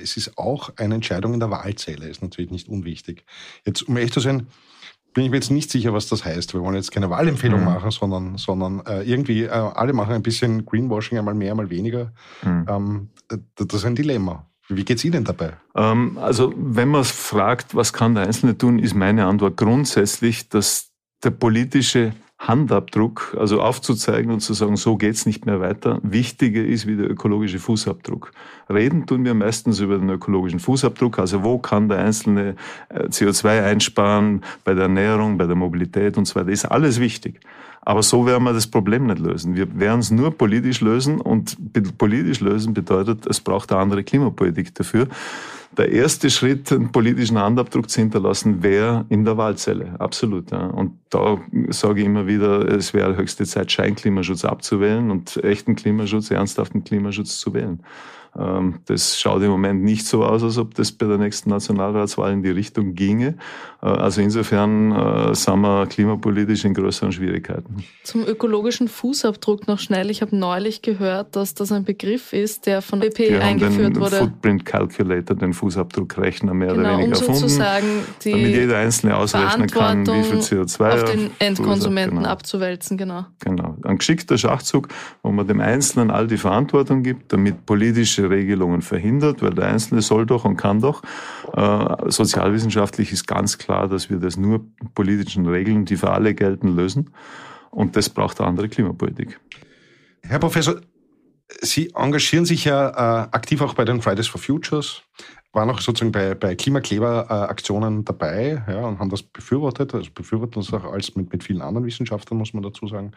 es 0.00 0.16
ist 0.16 0.38
auch 0.38 0.70
eine 0.76 0.94
Entscheidung 0.96 1.34
in 1.34 1.40
der 1.40 1.50
Wahlzelle, 1.50 2.08
ist 2.08 2.22
natürlich 2.22 2.50
nicht 2.50 2.68
unwichtig. 2.68 3.24
Jetzt, 3.64 3.82
um 3.82 3.96
ehrlich 3.96 4.12
zu 4.12 4.20
sein, 4.20 4.46
bin 5.14 5.24
ich 5.24 5.30
mir 5.30 5.38
jetzt 5.38 5.50
nicht 5.50 5.70
sicher, 5.70 5.92
was 5.92 6.08
das 6.08 6.24
heißt. 6.24 6.54
Wir 6.54 6.60
wollen 6.60 6.76
jetzt 6.76 6.92
keine 6.92 7.10
Wahlempfehlung 7.10 7.60
mhm. 7.60 7.66
machen, 7.66 7.90
sondern, 7.90 8.38
sondern 8.38 8.84
äh, 8.86 9.02
irgendwie 9.02 9.44
äh, 9.44 9.48
alle 9.48 9.92
machen 9.92 10.14
ein 10.14 10.22
bisschen 10.22 10.64
Greenwashing, 10.64 11.18
einmal 11.18 11.34
mehr, 11.34 11.50
einmal 11.50 11.70
weniger. 11.70 12.12
Mhm. 12.44 12.66
Ähm, 12.68 13.08
das 13.56 13.74
ist 13.74 13.84
ein 13.84 13.94
Dilemma. 13.94 14.46
Wie 14.68 14.84
geht 14.84 14.98
es 14.98 15.04
Ihnen 15.04 15.24
dabei? 15.24 15.54
Ähm, 15.74 16.18
also 16.18 16.52
wenn 16.56 16.88
man 16.88 17.04
fragt, 17.04 17.74
was 17.74 17.92
kann 17.92 18.14
der 18.14 18.24
Einzelne 18.24 18.56
tun, 18.56 18.78
ist 18.78 18.94
meine 18.94 19.26
Antwort 19.26 19.56
grundsätzlich, 19.56 20.50
dass 20.50 20.90
der 21.24 21.30
politische 21.30 22.12
Handabdruck, 22.38 23.36
also 23.38 23.60
aufzuzeigen 23.60 24.30
und 24.30 24.40
zu 24.40 24.54
sagen, 24.54 24.76
so 24.76 24.96
geht's 24.96 25.26
nicht 25.26 25.44
mehr 25.44 25.60
weiter, 25.60 25.98
wichtiger 26.02 26.64
ist 26.64 26.86
wie 26.86 26.96
der 26.96 27.10
ökologische 27.10 27.58
Fußabdruck. 27.58 28.30
Reden 28.68 29.06
tun 29.06 29.24
wir 29.24 29.34
meistens 29.34 29.80
über 29.80 29.98
den 29.98 30.10
ökologischen 30.10 30.60
Fußabdruck, 30.60 31.18
also 31.18 31.42
wo 31.42 31.58
kann 31.58 31.88
der 31.88 31.98
Einzelne 31.98 32.56
äh, 32.88 33.04
CO2 33.04 33.64
einsparen 33.64 34.42
bei 34.64 34.74
der 34.74 34.84
Ernährung, 34.84 35.38
bei 35.38 35.46
der 35.46 35.56
Mobilität 35.56 36.18
und 36.18 36.26
so 36.26 36.34
weiter, 36.36 36.50
ist 36.50 36.64
alles 36.64 37.00
wichtig. 37.00 37.40
Aber 37.82 38.02
so 38.02 38.26
werden 38.26 38.44
wir 38.44 38.52
das 38.52 38.66
Problem 38.66 39.06
nicht 39.06 39.18
lösen. 39.18 39.56
Wir 39.56 39.80
werden 39.80 40.00
es 40.00 40.10
nur 40.10 40.36
politisch 40.36 40.82
lösen 40.82 41.20
und 41.20 41.56
politisch 41.96 42.40
lösen 42.40 42.74
bedeutet, 42.74 43.26
es 43.26 43.40
braucht 43.40 43.72
eine 43.72 43.80
andere 43.80 44.04
Klimapolitik 44.04 44.74
dafür. 44.74 45.08
Der 45.76 45.92
erste 45.92 46.28
Schritt, 46.28 46.72
einen 46.72 46.92
politischen 46.92 47.38
Handabdruck 47.38 47.88
zu 47.88 48.00
hinterlassen, 48.00 48.62
wäre 48.62 49.06
in 49.10 49.24
der 49.24 49.36
Wahlzelle. 49.36 49.94
Absolut. 49.98 50.50
Ja. 50.50 50.66
Und 50.66 50.98
da 51.08 51.38
sage 51.68 52.00
ich 52.00 52.06
immer 52.06 52.26
wieder, 52.26 52.68
es 52.68 52.94
wäre 52.94 53.16
höchste 53.16 53.44
Zeit, 53.44 53.70
Scheinklimaschutz 53.70 54.44
abzuwählen 54.44 55.10
und 55.10 55.36
echten 55.44 55.76
Klimaschutz, 55.76 56.30
ernsthaften 56.30 56.84
Klimaschutz 56.84 57.38
zu 57.38 57.54
wählen. 57.54 57.80
Ähm, 58.38 58.80
das 58.86 59.18
schaut 59.18 59.42
im 59.42 59.50
Moment 59.50 59.82
nicht 59.82 60.06
so 60.06 60.24
aus, 60.24 60.42
als 60.42 60.58
ob 60.58 60.74
das 60.74 60.92
bei 60.92 61.06
der 61.06 61.18
nächsten 61.18 61.50
Nationalratswahl 61.50 62.32
in 62.32 62.42
die 62.42 62.50
Richtung 62.50 62.94
ginge. 62.94 63.36
Äh, 63.82 63.86
also 63.86 64.20
insofern 64.20 64.92
äh, 64.92 65.34
sind 65.34 65.60
wir 65.60 65.86
klimapolitisch 65.86 66.64
in 66.64 66.74
größeren 66.74 67.10
Schwierigkeiten. 67.10 67.84
Zum 68.04 68.24
ökologischen 68.26 68.88
Fußabdruck 68.88 69.66
noch 69.66 69.80
schnell. 69.80 70.10
Ich 70.10 70.22
habe 70.22 70.36
neulich 70.36 70.82
gehört, 70.82 71.34
dass 71.34 71.54
das 71.54 71.72
ein 71.72 71.84
Begriff 71.84 72.32
ist, 72.32 72.66
der 72.66 72.80
von 72.80 73.00
BP 73.00 73.18
Wir 73.18 73.44
eingeführt 73.44 73.86
haben 73.86 73.94
den 73.94 74.02
wurde. 74.02 74.16
Footprint 74.18 74.64
Calculator, 74.64 75.36
den 75.36 75.52
Fußabdruckrechner 75.52 76.54
mehr 76.54 76.74
genau, 76.74 76.80
oder 76.80 76.98
weniger 76.98 77.28
um 77.28 77.34
sozusagen 77.34 78.04
die 78.22 78.30
damit 78.30 78.54
jeder 78.54 78.78
Einzelne 78.78 79.16
ausrechnen 79.16 79.68
kann, 79.68 80.06
wie 80.06 80.22
viel 80.22 80.38
CO2 80.38 80.92
auf 80.92 81.04
den 81.04 81.30
Endkonsumenten 81.40 82.18
genau. 82.18 82.28
abzuwälzen. 82.28 82.96
Genau. 82.96 83.26
genau. 83.40 83.76
Ein 83.82 83.98
geschickter 83.98 84.38
Schachzug, 84.38 84.88
wo 85.22 85.30
man 85.32 85.46
dem 85.46 85.60
Einzelnen 85.60 86.10
all 86.10 86.26
die 86.26 86.36
Verantwortung 86.36 87.02
gibt, 87.02 87.32
damit 87.32 87.66
politische 87.66 88.27
Regelungen 88.30 88.82
verhindert, 88.82 89.42
weil 89.42 89.54
der 89.54 89.66
Einzelne 89.66 90.02
soll 90.02 90.26
doch 90.26 90.44
und 90.44 90.56
kann 90.56 90.80
doch. 90.80 91.02
Äh, 91.54 92.10
sozialwissenschaftlich 92.10 93.12
ist 93.12 93.26
ganz 93.26 93.58
klar, 93.58 93.88
dass 93.88 94.10
wir 94.10 94.18
das 94.18 94.36
nur 94.36 94.64
politischen 94.94 95.46
Regeln, 95.46 95.84
die 95.84 95.96
für 95.96 96.10
alle 96.10 96.34
gelten, 96.34 96.68
lösen. 96.68 97.10
Und 97.70 97.96
das 97.96 98.08
braucht 98.08 98.40
eine 98.40 98.48
andere 98.48 98.68
Klimapolitik. 98.68 99.38
Herr 100.22 100.38
Professor, 100.38 100.76
Sie 101.60 101.92
engagieren 101.94 102.44
sich 102.44 102.66
ja 102.66 102.90
äh, 102.90 103.28
aktiv 103.30 103.62
auch 103.62 103.72
bei 103.72 103.84
den 103.84 104.02
Fridays 104.02 104.26
for 104.26 104.40
Futures, 104.40 105.02
waren 105.52 105.70
auch 105.70 105.80
sozusagen 105.80 106.12
bei, 106.12 106.34
bei 106.34 106.54
Klimakleberaktionen 106.54 108.04
dabei 108.04 108.62
ja, 108.68 108.84
und 108.84 108.98
haben 108.98 109.08
das 109.08 109.22
befürwortet, 109.22 109.94
also 109.94 110.10
befürworten 110.14 110.60
das 110.60 110.72
auch 110.74 110.84
als 110.92 111.14
mit, 111.16 111.32
mit 111.32 111.42
vielen 111.42 111.62
anderen 111.62 111.86
Wissenschaftlern, 111.86 112.38
muss 112.38 112.52
man 112.52 112.62
dazu 112.62 112.86
sagen. 112.86 113.12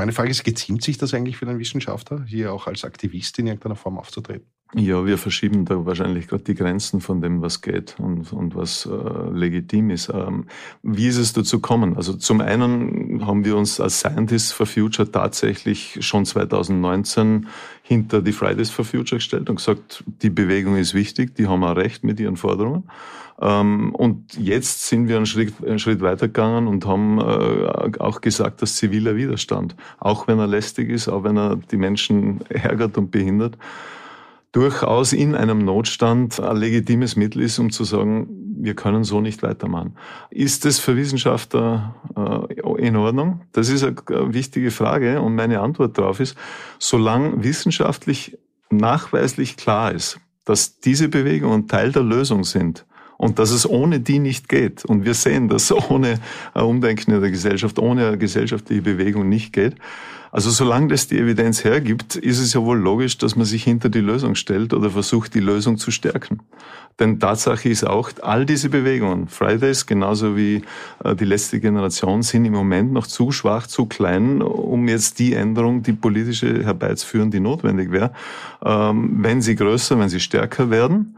Meine 0.00 0.12
Frage 0.12 0.30
ist, 0.30 0.44
geziemt 0.44 0.82
sich 0.82 0.96
das 0.96 1.12
eigentlich 1.12 1.36
für 1.36 1.44
den 1.44 1.58
Wissenschaftler, 1.58 2.24
hier 2.26 2.54
auch 2.54 2.66
als 2.66 2.84
Aktivist 2.84 3.38
in 3.38 3.48
irgendeiner 3.48 3.76
Form 3.76 3.98
aufzutreten? 3.98 4.46
Ja, 4.74 5.04
wir 5.04 5.18
verschieben 5.18 5.66
da 5.66 5.84
wahrscheinlich 5.84 6.26
gerade 6.26 6.42
die 6.42 6.54
Grenzen 6.54 7.02
von 7.02 7.20
dem, 7.20 7.42
was 7.42 7.60
geht 7.60 7.96
und, 7.98 8.32
und 8.32 8.54
was 8.54 8.86
äh, 8.86 9.30
legitim 9.30 9.90
ist. 9.90 10.08
Ähm, 10.08 10.46
wie 10.82 11.06
ist 11.06 11.18
es 11.18 11.34
dazu 11.34 11.60
gekommen? 11.60 11.98
Also 11.98 12.14
zum 12.14 12.40
einen 12.40 13.26
haben 13.26 13.44
wir 13.44 13.58
uns 13.58 13.78
als 13.78 14.00
Scientists 14.00 14.52
for 14.52 14.64
Future 14.64 15.12
tatsächlich 15.12 15.98
schon 16.00 16.24
2019 16.24 17.48
hinter 17.82 18.22
die 18.22 18.32
Fridays 18.32 18.70
for 18.70 18.86
Future 18.86 19.18
gestellt 19.18 19.50
und 19.50 19.56
gesagt, 19.56 20.02
die 20.06 20.30
Bewegung 20.30 20.76
ist 20.76 20.94
wichtig, 20.94 21.34
die 21.34 21.46
haben 21.46 21.62
auch 21.62 21.76
recht 21.76 22.04
mit 22.04 22.18
ihren 22.20 22.38
Forderungen. 22.38 22.84
Ähm, 23.40 23.94
und 23.94 24.36
jetzt 24.36 24.86
sind 24.86 25.08
wir 25.08 25.16
einen 25.16 25.26
Schritt, 25.26 25.54
einen 25.64 25.78
Schritt 25.78 26.00
weitergegangen 26.00 26.66
und 26.66 26.86
haben 26.86 27.18
äh, 27.18 27.98
auch 27.98 28.20
gesagt, 28.20 28.62
dass 28.62 28.76
ziviler 28.76 29.16
Widerstand, 29.16 29.76
auch 29.98 30.28
wenn 30.28 30.38
er 30.38 30.46
lästig 30.46 30.90
ist, 30.90 31.08
auch 31.08 31.24
wenn 31.24 31.36
er 31.36 31.56
die 31.56 31.76
Menschen 31.76 32.40
ärgert 32.48 32.98
und 32.98 33.10
behindert, 33.10 33.56
durchaus 34.52 35.12
in 35.12 35.34
einem 35.34 35.64
Notstand 35.64 36.40
ein 36.40 36.56
legitimes 36.56 37.16
Mittel 37.16 37.42
ist, 37.42 37.58
um 37.58 37.70
zu 37.70 37.84
sagen, 37.84 38.28
wir 38.62 38.74
können 38.74 39.04
so 39.04 39.20
nicht 39.20 39.42
weitermachen. 39.42 39.96
Ist 40.30 40.64
das 40.64 40.78
für 40.78 40.96
Wissenschaftler 40.96 41.94
äh, 42.16 42.86
in 42.86 42.96
Ordnung? 42.96 43.42
Das 43.52 43.70
ist 43.70 43.84
eine 43.84 44.34
wichtige 44.34 44.70
Frage 44.70 45.22
und 45.22 45.34
meine 45.34 45.60
Antwort 45.60 45.96
darauf 45.96 46.20
ist, 46.20 46.36
solange 46.78 47.42
wissenschaftlich 47.42 48.38
nachweislich 48.70 49.56
klar 49.56 49.92
ist, 49.92 50.20
dass 50.44 50.80
diese 50.80 51.08
Bewegungen 51.08 51.68
Teil 51.68 51.92
der 51.92 52.02
Lösung 52.02 52.44
sind, 52.44 52.84
und 53.20 53.38
dass 53.38 53.50
es 53.50 53.68
ohne 53.68 54.00
die 54.00 54.18
nicht 54.18 54.48
geht. 54.48 54.82
Und 54.86 55.04
wir 55.04 55.12
sehen, 55.12 55.48
dass 55.48 55.70
ohne 55.90 56.18
Umdenken 56.54 57.12
in 57.12 57.20
der 57.20 57.30
Gesellschaft, 57.30 57.78
ohne 57.78 58.16
gesellschaftliche 58.16 58.80
Bewegung 58.80 59.28
nicht 59.28 59.52
geht. 59.52 59.74
Also 60.32 60.48
solange 60.48 60.88
das 60.88 61.06
die 61.08 61.18
Evidenz 61.18 61.62
hergibt, 61.64 62.16
ist 62.16 62.38
es 62.38 62.54
ja 62.54 62.62
wohl 62.62 62.78
logisch, 62.78 63.18
dass 63.18 63.36
man 63.36 63.44
sich 63.44 63.64
hinter 63.64 63.90
die 63.90 64.00
Lösung 64.00 64.36
stellt 64.36 64.72
oder 64.72 64.88
versucht, 64.88 65.34
die 65.34 65.40
Lösung 65.40 65.76
zu 65.76 65.90
stärken. 65.90 66.40
Denn 66.98 67.20
Tatsache 67.20 67.68
ist 67.68 67.86
auch, 67.86 68.10
all 68.22 68.46
diese 68.46 68.70
Bewegungen, 68.70 69.28
Fridays 69.28 69.84
genauso 69.84 70.36
wie 70.36 70.62
äh, 71.04 71.14
die 71.14 71.26
letzte 71.26 71.60
Generation, 71.60 72.22
sind 72.22 72.46
im 72.46 72.54
Moment 72.54 72.90
noch 72.90 73.06
zu 73.06 73.32
schwach, 73.32 73.66
zu 73.66 73.84
klein, 73.84 74.40
um 74.40 74.88
jetzt 74.88 75.18
die 75.18 75.34
Änderung, 75.34 75.82
die 75.82 75.92
politische 75.92 76.64
herbeizuführen, 76.64 77.30
die 77.30 77.40
notwendig 77.40 77.90
wäre. 77.90 78.12
Ähm, 78.64 79.18
wenn 79.18 79.42
sie 79.42 79.56
größer, 79.56 79.98
wenn 79.98 80.08
sie 80.08 80.20
stärker 80.20 80.70
werden, 80.70 81.16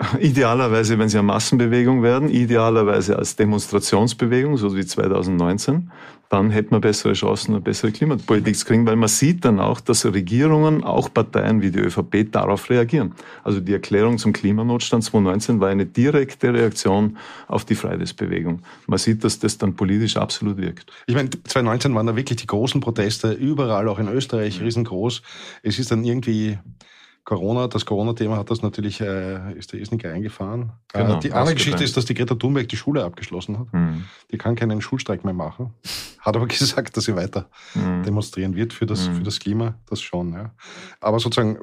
Idealerweise, 0.18 0.98
wenn 0.98 1.08
sie 1.08 1.18
eine 1.18 1.26
Massenbewegung 1.26 2.02
werden, 2.02 2.30
idealerweise 2.30 3.16
als 3.18 3.36
Demonstrationsbewegung, 3.36 4.56
so 4.56 4.74
wie 4.76 4.84
2019, 4.84 5.90
dann 6.30 6.50
hätten 6.50 6.70
wir 6.70 6.80
bessere 6.80 7.12
Chancen, 7.14 7.54
eine 7.54 7.60
bessere 7.60 7.90
Klimapolitik 7.90 8.56
zu 8.56 8.64
kriegen, 8.64 8.86
weil 8.86 8.94
man 8.94 9.08
sieht 9.08 9.44
dann 9.44 9.58
auch, 9.58 9.80
dass 9.80 10.06
Regierungen, 10.06 10.84
auch 10.84 11.12
Parteien 11.12 11.60
wie 11.60 11.72
die 11.72 11.80
ÖVP 11.80 12.30
darauf 12.30 12.70
reagieren. 12.70 13.14
Also 13.42 13.58
die 13.58 13.72
Erklärung 13.72 14.16
zum 14.16 14.32
Klimanotstand 14.32 15.02
2019 15.02 15.60
war 15.60 15.68
eine 15.68 15.86
direkte 15.86 16.54
Reaktion 16.54 17.18
auf 17.48 17.64
die 17.64 17.74
Fridays-Bewegung. 17.74 18.62
Man 18.86 18.98
sieht, 18.98 19.24
dass 19.24 19.40
das 19.40 19.58
dann 19.58 19.74
politisch 19.74 20.16
absolut 20.16 20.56
wirkt. 20.56 20.92
Ich 21.08 21.16
meine, 21.16 21.30
2019 21.30 21.94
waren 21.96 22.06
da 22.06 22.14
wirklich 22.14 22.38
die 22.38 22.46
großen 22.46 22.80
Proteste 22.80 23.32
überall, 23.32 23.88
auch 23.88 23.98
in 23.98 24.08
Österreich, 24.08 24.60
riesengroß. 24.60 25.22
Es 25.64 25.80
ist 25.80 25.90
dann 25.90 26.04
irgendwie 26.04 26.58
Corona, 27.24 27.68
das 27.68 27.86
Corona-Thema 27.86 28.36
hat 28.36 28.50
das 28.50 28.62
natürlich, 28.62 29.00
äh, 29.00 29.52
ist 29.54 29.72
der 29.72 29.80
irrsinnig 29.80 30.06
eingefahren. 30.06 30.72
Äh, 30.92 31.02
genau, 31.02 31.16
äh, 31.16 31.20
die 31.20 31.32
andere 31.32 31.54
Geschichte 31.54 31.84
ist, 31.84 31.96
dass 31.96 32.04
die 32.04 32.14
Greta 32.14 32.34
Thunberg 32.34 32.68
die 32.68 32.76
Schule 32.76 33.04
abgeschlossen 33.04 33.58
hat. 33.58 33.72
Mhm. 33.72 34.04
Die 34.30 34.38
kann 34.38 34.56
keinen 34.56 34.80
Schulstreik 34.80 35.24
mehr 35.24 35.34
machen. 35.34 35.74
Hat 36.18 36.36
aber 36.36 36.46
gesagt, 36.48 36.96
dass 36.96 37.04
sie 37.04 37.16
weiter 37.16 37.48
mhm. 37.74 38.02
demonstrieren 38.02 38.56
wird 38.56 38.72
für 38.72 38.86
das, 38.86 39.08
mhm. 39.08 39.16
für 39.16 39.22
das 39.22 39.38
Klima, 39.38 39.74
das 39.86 40.00
schon. 40.00 40.32
Ja. 40.32 40.54
Aber 41.00 41.20
sozusagen, 41.20 41.58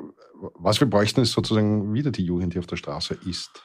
was 0.56 0.80
wir 0.80 0.90
bräuchten, 0.90 1.22
ist 1.22 1.32
sozusagen 1.32 1.94
wieder 1.94 2.12
die 2.12 2.24
Jugend, 2.24 2.54
die 2.54 2.60
auf 2.60 2.68
der 2.68 2.78
Straße 2.78 3.18
ist. 3.26 3.64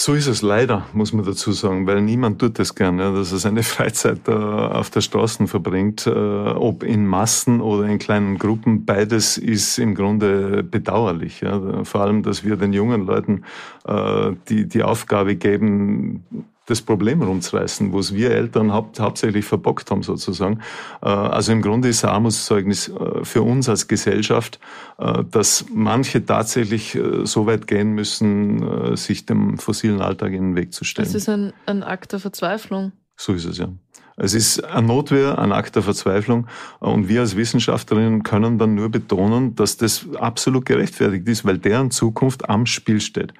So 0.00 0.14
ist 0.14 0.28
es 0.28 0.42
leider, 0.42 0.86
muss 0.92 1.12
man 1.12 1.24
dazu 1.24 1.50
sagen, 1.50 1.84
weil 1.88 2.00
niemand 2.00 2.38
tut 2.40 2.60
das 2.60 2.76
gern, 2.76 3.00
ja, 3.00 3.10
dass 3.10 3.32
er 3.32 3.38
seine 3.38 3.62
Freizeit 3.64 4.28
auf 4.28 4.90
der 4.90 5.00
Straße 5.00 5.48
verbringt, 5.48 6.06
äh, 6.06 6.10
ob 6.10 6.84
in 6.84 7.04
Massen 7.04 7.60
oder 7.60 7.88
in 7.88 7.98
kleinen 7.98 8.38
Gruppen. 8.38 8.84
Beides 8.84 9.36
ist 9.38 9.76
im 9.80 9.96
Grunde 9.96 10.62
bedauerlich. 10.62 11.44
Vor 11.82 12.00
allem, 12.00 12.22
dass 12.22 12.44
wir 12.44 12.54
den 12.54 12.72
jungen 12.72 13.06
Leuten 13.06 13.42
äh, 13.86 14.34
die, 14.48 14.68
die 14.68 14.84
Aufgabe 14.84 15.34
geben, 15.34 16.22
das 16.68 16.82
Problem 16.82 17.22
rumzureißen, 17.22 17.92
wo 17.92 17.98
es 17.98 18.14
wir 18.14 18.30
Eltern 18.30 18.72
haupt, 18.72 19.00
hauptsächlich 19.00 19.44
verbockt 19.44 19.90
haben 19.90 20.02
sozusagen. 20.02 20.60
Äh, 21.02 21.08
also 21.08 21.52
im 21.52 21.62
Grunde 21.62 21.88
ist 21.88 22.04
ein 22.04 22.10
Armutszeugnis 22.10 22.88
äh, 22.88 23.24
für 23.24 23.42
uns 23.42 23.68
als 23.68 23.88
Gesellschaft, 23.88 24.60
äh, 24.98 25.24
dass 25.30 25.64
manche 25.72 26.24
tatsächlich 26.24 26.98
so 27.24 27.46
weit 27.46 27.66
gehen 27.66 27.92
müssen, 27.92 28.96
sich 28.96 29.26
dem 29.26 29.58
fossilen 29.58 30.00
Alltag 30.00 30.32
in 30.32 30.50
den 30.50 30.56
Weg 30.56 30.72
zu 30.72 30.84
stellen. 30.84 31.06
Das 31.06 31.14
ist 31.14 31.28
ein, 31.28 31.52
ein 31.66 31.82
Akt 31.82 32.12
der 32.12 32.20
Verzweiflung. 32.20 32.92
So 33.16 33.32
ist 33.32 33.44
es 33.44 33.58
ja. 33.58 33.68
Es 34.16 34.34
ist 34.34 34.64
eine 34.64 34.86
Notwehr, 34.86 35.38
ein 35.38 35.52
Akt 35.52 35.76
der 35.76 35.82
Verzweiflung. 35.82 36.48
Und 36.80 37.08
wir 37.08 37.20
als 37.20 37.36
Wissenschaftlerinnen 37.36 38.24
können 38.24 38.58
dann 38.58 38.74
nur 38.74 38.90
betonen, 38.90 39.54
dass 39.54 39.76
das 39.76 40.06
absolut 40.16 40.66
gerechtfertigt 40.66 41.26
ist, 41.28 41.44
weil 41.44 41.58
deren 41.58 41.90
Zukunft 41.90 42.48
am 42.48 42.66
Spiel 42.66 43.00
steht 43.00 43.32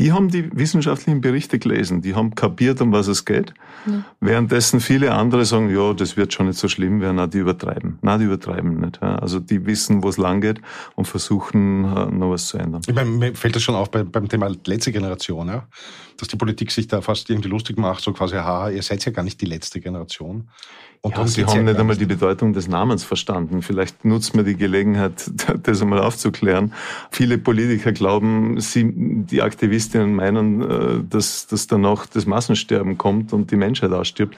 die 0.00 0.12
haben 0.12 0.30
die 0.30 0.50
wissenschaftlichen 0.56 1.20
Berichte 1.20 1.58
gelesen, 1.58 2.00
die 2.00 2.14
haben 2.14 2.34
kapiert, 2.34 2.80
um 2.80 2.90
was 2.90 3.06
es 3.06 3.26
geht. 3.26 3.52
Ja. 3.84 4.02
Währenddessen 4.20 4.80
viele 4.80 5.12
andere 5.12 5.44
sagen, 5.44 5.68
ja, 5.68 5.92
das 5.92 6.16
wird 6.16 6.32
schon 6.32 6.46
nicht 6.46 6.58
so 6.58 6.68
schlimm 6.68 7.02
werden, 7.02 7.16
na, 7.16 7.26
die 7.26 7.36
übertreiben. 7.36 7.98
Na, 8.00 8.16
die 8.16 8.24
übertreiben 8.24 8.80
nicht. 8.80 9.02
Also 9.02 9.40
die 9.40 9.66
wissen, 9.66 10.02
wo 10.02 10.08
es 10.08 10.16
lang 10.16 10.40
geht 10.40 10.62
und 10.94 11.06
versuchen, 11.06 11.84
äh, 11.84 12.06
noch 12.06 12.30
was 12.30 12.46
zu 12.46 12.56
ändern. 12.56 12.80
Ich 12.86 12.94
meine, 12.94 13.10
mir 13.10 13.34
fällt 13.34 13.56
das 13.56 13.62
schon 13.62 13.74
auf 13.74 13.90
beim, 13.90 14.10
beim 14.10 14.26
Thema 14.26 14.50
letzte 14.64 14.90
Generation, 14.90 15.48
ja? 15.48 15.66
dass 16.16 16.28
die 16.28 16.36
Politik 16.36 16.70
sich 16.70 16.88
da 16.88 17.02
fast 17.02 17.28
irgendwie 17.28 17.50
lustig 17.50 17.76
macht, 17.76 18.02
so 18.02 18.14
quasi, 18.14 18.36
haha, 18.36 18.70
ihr 18.70 18.82
seid 18.82 19.04
ja 19.04 19.12
gar 19.12 19.22
nicht 19.22 19.38
die 19.42 19.46
letzte 19.46 19.80
Generation. 19.80 20.48
Und 21.02 21.16
ja, 21.16 21.26
Sie 21.26 21.46
haben 21.46 21.64
nicht 21.64 21.78
einmal 21.78 21.96
die 21.96 22.04
Bedeutung 22.04 22.52
des 22.52 22.68
Namens 22.68 23.04
verstanden. 23.04 23.62
Vielleicht 23.62 24.04
nutzt 24.04 24.34
man 24.34 24.44
die 24.44 24.56
Gelegenheit, 24.56 25.30
das 25.62 25.80
einmal 25.80 26.00
aufzuklären. 26.00 26.74
Viele 27.10 27.38
Politiker 27.38 27.92
glauben, 27.92 28.60
sie, 28.60 28.92
die 28.94 29.40
Aktivistinnen 29.40 30.14
meinen, 30.14 30.60
äh, 30.60 31.02
dass, 31.08 31.46
dass 31.46 31.66
danach 31.66 32.06
das 32.06 32.26
Massensterben 32.26 32.98
kommt 32.98 33.32
und 33.32 33.50
die 33.50 33.56
Menschheit 33.56 33.92
ausstirbt. 33.92 34.36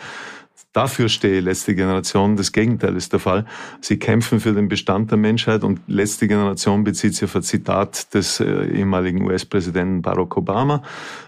Dafür 0.72 1.10
stehe 1.10 1.40
letzte 1.40 1.74
Generation. 1.74 2.36
Das 2.36 2.50
Gegenteil 2.50 2.96
ist 2.96 3.12
der 3.12 3.20
Fall. 3.20 3.44
Sie 3.82 3.98
kämpfen 3.98 4.40
für 4.40 4.54
den 4.54 4.68
Bestand 4.68 5.10
der 5.10 5.18
Menschheit 5.18 5.64
und 5.64 5.80
letzte 5.86 6.28
Generation 6.28 6.82
bezieht 6.82 7.14
sich 7.14 7.24
auf 7.24 7.36
ein 7.36 7.42
Zitat 7.42 8.14
des 8.14 8.40
äh, 8.40 8.66
ehemaligen 8.66 9.22
US-Präsidenten 9.26 10.00
Barack 10.00 10.36
Obama, 10.36 10.82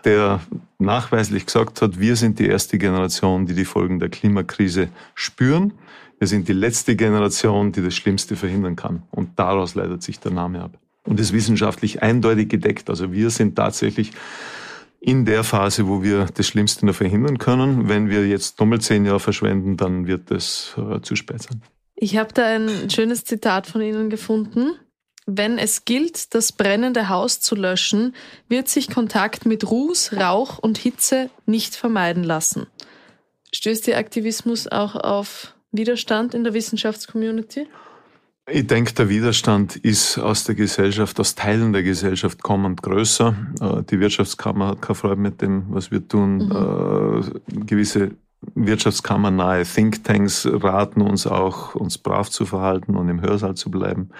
der 0.05 0.41
nachweislich 0.79 1.45
gesagt 1.45 1.83
hat, 1.83 2.01
wir 2.01 2.17
sind 2.17 2.39
die 2.39 2.47
erste 2.47 2.79
Generation, 2.79 3.45
die 3.45 3.55
die 3.55 3.67
Folgen 3.67 3.99
der 3.99 4.09
Klimakrise 4.09 4.89
spüren. 5.15 5.75
Wir 6.19 6.29
sind 6.29 6.49
die 6.49 6.55
letzte 6.55 6.97
Generation, 6.97 7.73
die 7.73 7.83
das 7.83 7.95
Schlimmste 7.95 8.37
verhindern 8.37 8.77
kann. 8.77 9.03
Und 9.11 9.39
daraus 9.39 9.75
leitet 9.75 10.03
sich 10.03 10.21
der 10.21 10.33
Name 10.33 10.63
ab. 10.63 10.79
Und 11.03 11.21
ist 11.21 11.35
wissenschaftlich 11.35 12.03
eindeutig 12.03 12.49
gedeckt. 12.49 12.89
Also 12.89 13.13
wir 13.13 13.29
sind 13.29 13.57
tatsächlich 13.57 14.13
in 15.05 15.27
der 15.27 15.45
Phase, 15.45 15.87
wo 15.87 16.03
wir 16.03 16.27
das 16.35 16.47
Schlimmste 16.47 16.87
noch 16.87 16.95
verhindern 16.95 17.37
können. 17.37 17.91
Wenn 17.91 18.09
wir 18.09 18.27
jetzt 18.27 18.59
nochmal 18.59 18.81
zehn 18.81 19.05
Jahre 19.05 19.21
verschwenden, 19.21 19.77
dann 19.77 20.07
wird 20.07 20.31
es 20.31 20.75
äh, 20.79 21.03
zu 21.03 21.15
spät 21.15 21.43
sein. 21.43 21.63
Ich 21.95 22.17
habe 22.17 22.33
da 22.33 22.47
ein 22.47 22.89
schönes 22.89 23.25
Zitat 23.25 23.67
von 23.67 23.83
Ihnen 23.83 24.09
gefunden. 24.09 24.73
Wenn 25.27 25.59
es 25.59 25.85
gilt, 25.85 26.35
das 26.35 26.53
brennende 26.53 27.11
Haus 27.11 27.41
zu 27.41 27.55
löschen, 27.55 28.15
wird 28.49 28.69
sich 28.69 28.91
Kontakt 28.91 29.45
mit 29.45 29.71
Ruß, 29.71 30.15
Rauch 30.15 30.59
und 30.59 30.79
Hitze 30.79 31.29
nicht 31.45 31.77
vermeiden 31.77 32.25
lassen. 32.25 32.67
Stößt 33.53 33.87
Ihr 33.89 33.99
Aktivismus 33.99 34.69
auch 34.69 34.95
auf 34.95 35.55
Widerstand 35.71 36.35
in 36.35 36.45
der 36.45 36.55
Wissenschaftscommunity? 36.55 37.67
Ich 38.47 38.67
denke, 38.67 38.93
der 38.93 39.09
Widerstand 39.09 39.77
ist 39.77 40.19
aus 40.19 40.45
der 40.45 40.55
Gesellschaft, 40.55 41.19
aus 41.19 41.35
Teilen 41.35 41.73
der 41.73 41.83
Gesellschaft 41.83 42.43
kommend 42.43 42.83
größer. 42.83 43.35
Äh, 43.61 43.83
die 43.85 44.01
Wirtschaftskammer 44.01 44.69
hat 44.69 44.83
keine 44.83 44.95
Freude 44.97 45.17
mit 45.17 45.41
dem, 45.41 45.65
was 45.71 45.91
wir 45.91 46.07
tun. 46.07 46.37
Mhm. 46.37 47.41
Äh, 47.57 47.65
gewisse 47.65 48.11
Wirtschaftskammern-nahe 48.55 49.65
Thinktanks 49.65 50.47
raten 50.47 51.01
uns 51.01 51.27
auch, 51.27 51.75
uns 51.75 51.97
brav 51.97 52.29
zu 52.29 52.45
verhalten 52.45 52.97
und 52.97 53.09
im 53.09 53.23
Hörsaal 53.23 53.55
zu 53.55 53.71
bleiben. 53.71 54.11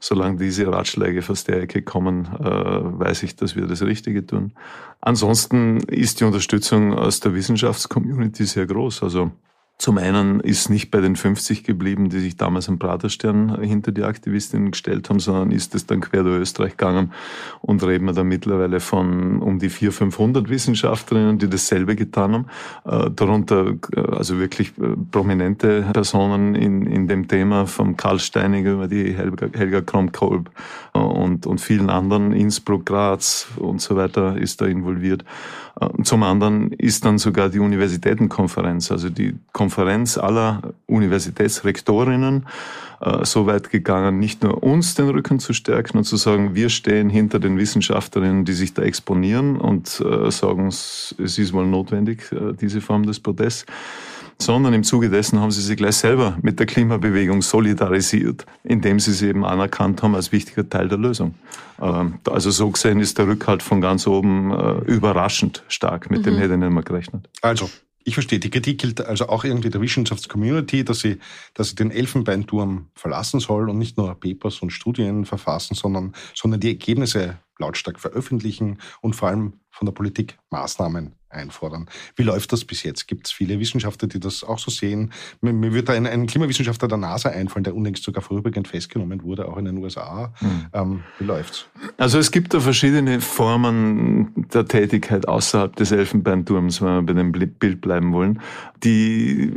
Solange 0.00 0.38
diese 0.38 0.66
Ratschläge 0.66 1.22
aus 1.28 1.44
der 1.44 1.62
Ecke 1.62 1.82
kommen, 1.82 2.26
äh, 2.40 2.44
weiß 2.44 3.22
ich, 3.22 3.36
dass 3.36 3.54
wir 3.54 3.68
das 3.68 3.82
Richtige 3.82 4.26
tun. 4.26 4.52
Ansonsten 5.00 5.78
ist 5.82 6.18
die 6.18 6.24
Unterstützung 6.24 6.94
aus 6.94 7.20
der 7.20 7.32
Wissenschaftscommunity 7.32 8.44
sehr 8.44 8.66
groß. 8.66 9.04
Also 9.04 9.30
zum 9.78 9.96
einen 9.96 10.40
ist 10.40 10.70
nicht 10.70 10.90
bei 10.90 11.00
den 11.00 11.14
50 11.14 11.62
geblieben, 11.62 12.08
die 12.08 12.18
sich 12.18 12.36
damals 12.36 12.68
am 12.68 12.80
Praterstern 12.80 13.62
hinter 13.62 13.92
die 13.92 14.02
Aktivistinnen 14.02 14.72
gestellt 14.72 15.08
haben, 15.08 15.20
sondern 15.20 15.52
ist 15.52 15.72
es 15.76 15.86
dann 15.86 16.00
quer 16.00 16.24
durch 16.24 16.40
Österreich 16.40 16.72
gegangen 16.72 17.12
und 17.60 17.84
reden 17.84 18.06
wir 18.06 18.12
da 18.12 18.24
mittlerweile 18.24 18.80
von 18.80 19.40
um 19.40 19.60
die 19.60 19.70
400, 19.70 19.98
500 19.98 20.48
Wissenschaftlerinnen, 20.48 21.38
die 21.38 21.48
dasselbe 21.48 21.94
getan 21.94 22.32
haben. 22.32 22.46
Äh, 22.86 23.10
darunter 23.12 23.74
äh, 23.94 24.00
also 24.00 24.40
wirklich 24.40 24.76
äh, 24.78 24.96
prominente 25.12 25.86
Personen 25.92 26.56
in, 26.56 26.84
in 26.84 27.06
dem 27.06 27.28
Thema, 27.28 27.66
vom 27.66 27.96
Karl 27.96 28.18
Steinig 28.18 28.66
über 28.66 28.88
die 28.88 29.12
Helga, 29.12 29.46
Helga 29.52 29.80
Kromkolb 29.80 30.50
und, 30.92 31.46
und 31.46 31.60
vielen 31.60 31.88
anderen, 31.88 32.32
Innsbruck, 32.32 32.84
Graz 32.84 33.46
und 33.56 33.80
so 33.80 33.94
weiter 33.94 34.36
ist 34.36 34.60
da 34.60 34.66
involviert. 34.66 35.24
Zum 36.02 36.22
anderen 36.24 36.72
ist 36.72 37.04
dann 37.04 37.18
sogar 37.18 37.50
die 37.50 37.60
Universitätenkonferenz, 37.60 38.90
also 38.90 39.10
die 39.10 39.34
Konferenz 39.52 40.18
aller 40.18 40.74
Universitätsrektorinnen, 40.86 42.46
äh, 43.00 43.24
so 43.24 43.46
weit 43.46 43.70
gegangen, 43.70 44.18
nicht 44.18 44.42
nur 44.42 44.62
uns 44.62 44.96
den 44.96 45.08
Rücken 45.08 45.38
zu 45.38 45.52
stärken 45.52 45.98
und 45.98 46.04
zu 46.04 46.16
sagen, 46.16 46.54
wir 46.54 46.68
stehen 46.68 47.08
hinter 47.08 47.38
den 47.38 47.58
Wissenschaftlerinnen, 47.58 48.44
die 48.44 48.54
sich 48.54 48.74
da 48.74 48.82
exponieren 48.82 49.56
und 49.56 50.00
äh, 50.00 50.30
sagen, 50.32 50.66
es 50.66 51.14
ist 51.18 51.52
wohl 51.52 51.66
notwendig, 51.66 52.32
äh, 52.32 52.54
diese 52.60 52.80
Form 52.80 53.06
des 53.06 53.20
Protests 53.20 53.64
sondern 54.40 54.72
im 54.72 54.84
Zuge 54.84 55.10
dessen 55.10 55.40
haben 55.40 55.50
sie 55.50 55.60
sich 55.60 55.76
gleich 55.76 55.96
selber 55.96 56.38
mit 56.42 56.58
der 56.58 56.66
Klimabewegung 56.66 57.42
solidarisiert, 57.42 58.46
indem 58.62 59.00
sie 59.00 59.12
sie 59.12 59.28
eben 59.28 59.44
anerkannt 59.44 60.02
haben 60.02 60.14
als 60.14 60.32
wichtiger 60.32 60.68
Teil 60.68 60.88
der 60.88 60.98
Lösung. 60.98 61.34
Ähm, 61.80 62.20
also 62.30 62.50
so 62.50 62.70
gesehen 62.70 63.00
ist 63.00 63.18
der 63.18 63.26
Rückhalt 63.26 63.62
von 63.62 63.80
ganz 63.80 64.06
oben 64.06 64.52
äh, 64.52 64.78
überraschend 64.90 65.64
stark, 65.68 66.10
mit 66.10 66.20
mhm. 66.20 66.24
dem 66.24 66.36
hätte 66.38 66.54
ich 66.54 66.60
nicht 66.60 66.70
mehr 66.70 66.82
gerechnet. 66.82 67.28
Also, 67.42 67.68
ich 68.04 68.14
verstehe, 68.14 68.38
die 68.38 68.48
Kritik 68.48 68.78
gilt 68.80 69.00
also 69.02 69.28
auch 69.28 69.44
irgendwie 69.44 69.68
der 69.68 69.82
Wissenschaftscommunity, 69.82 70.82
dass 70.82 71.00
sie, 71.00 71.18
dass 71.52 71.70
sie 71.70 71.74
den 71.74 71.90
Elfenbeinturm 71.90 72.86
verlassen 72.94 73.38
soll 73.38 73.68
und 73.68 73.76
nicht 73.76 73.98
nur 73.98 74.14
Papers 74.18 74.60
und 74.60 74.70
Studien 74.70 75.26
verfassen, 75.26 75.74
sondern, 75.74 76.14
sondern 76.34 76.60
die 76.60 76.68
Ergebnisse 76.68 77.38
lautstark 77.58 78.00
veröffentlichen 78.00 78.78
und 79.00 79.14
vor 79.14 79.28
allem 79.28 79.54
von 79.70 79.86
der 79.86 79.92
Politik 79.92 80.38
Maßnahmen 80.50 81.14
einfordern. 81.30 81.86
Wie 82.16 82.22
läuft 82.22 82.52
das 82.52 82.64
bis 82.64 82.82
jetzt? 82.82 83.06
Gibt 83.06 83.26
es 83.26 83.32
viele 83.32 83.60
Wissenschaftler, 83.60 84.08
die 84.08 84.20
das 84.20 84.42
auch 84.42 84.58
so 84.58 84.70
sehen? 84.70 85.12
Mir, 85.40 85.52
mir 85.52 85.72
würde 85.72 85.84
da 85.84 85.92
ein, 85.92 86.06
ein, 86.06 86.26
Klimawissenschaftler 86.26 86.88
der 86.88 86.98
NASA 86.98 87.28
einfallen, 87.28 87.64
der 87.64 87.74
unlängst 87.74 88.02
sogar 88.02 88.22
vorübergehend 88.22 88.68
festgenommen 88.68 89.22
wurde, 89.22 89.46
auch 89.46 89.56
in 89.58 89.66
den 89.66 89.78
USA. 89.78 90.32
Hm. 90.38 90.66
Ähm, 90.72 91.04
wie 91.18 91.24
läuft's? 91.24 91.66
Also 91.98 92.18
es 92.18 92.30
gibt 92.30 92.54
da 92.54 92.60
verschiedene 92.60 93.20
Formen 93.20 94.32
der 94.52 94.66
Tätigkeit 94.66 95.28
außerhalb 95.28 95.76
des 95.76 95.92
Elfenbeinturms, 95.92 96.80
wenn 96.80 96.94
wir 96.94 97.02
bei 97.02 97.12
dem 97.12 97.32
Bild 97.32 97.80
bleiben 97.80 98.12
wollen. 98.12 98.40
Die 98.84 99.52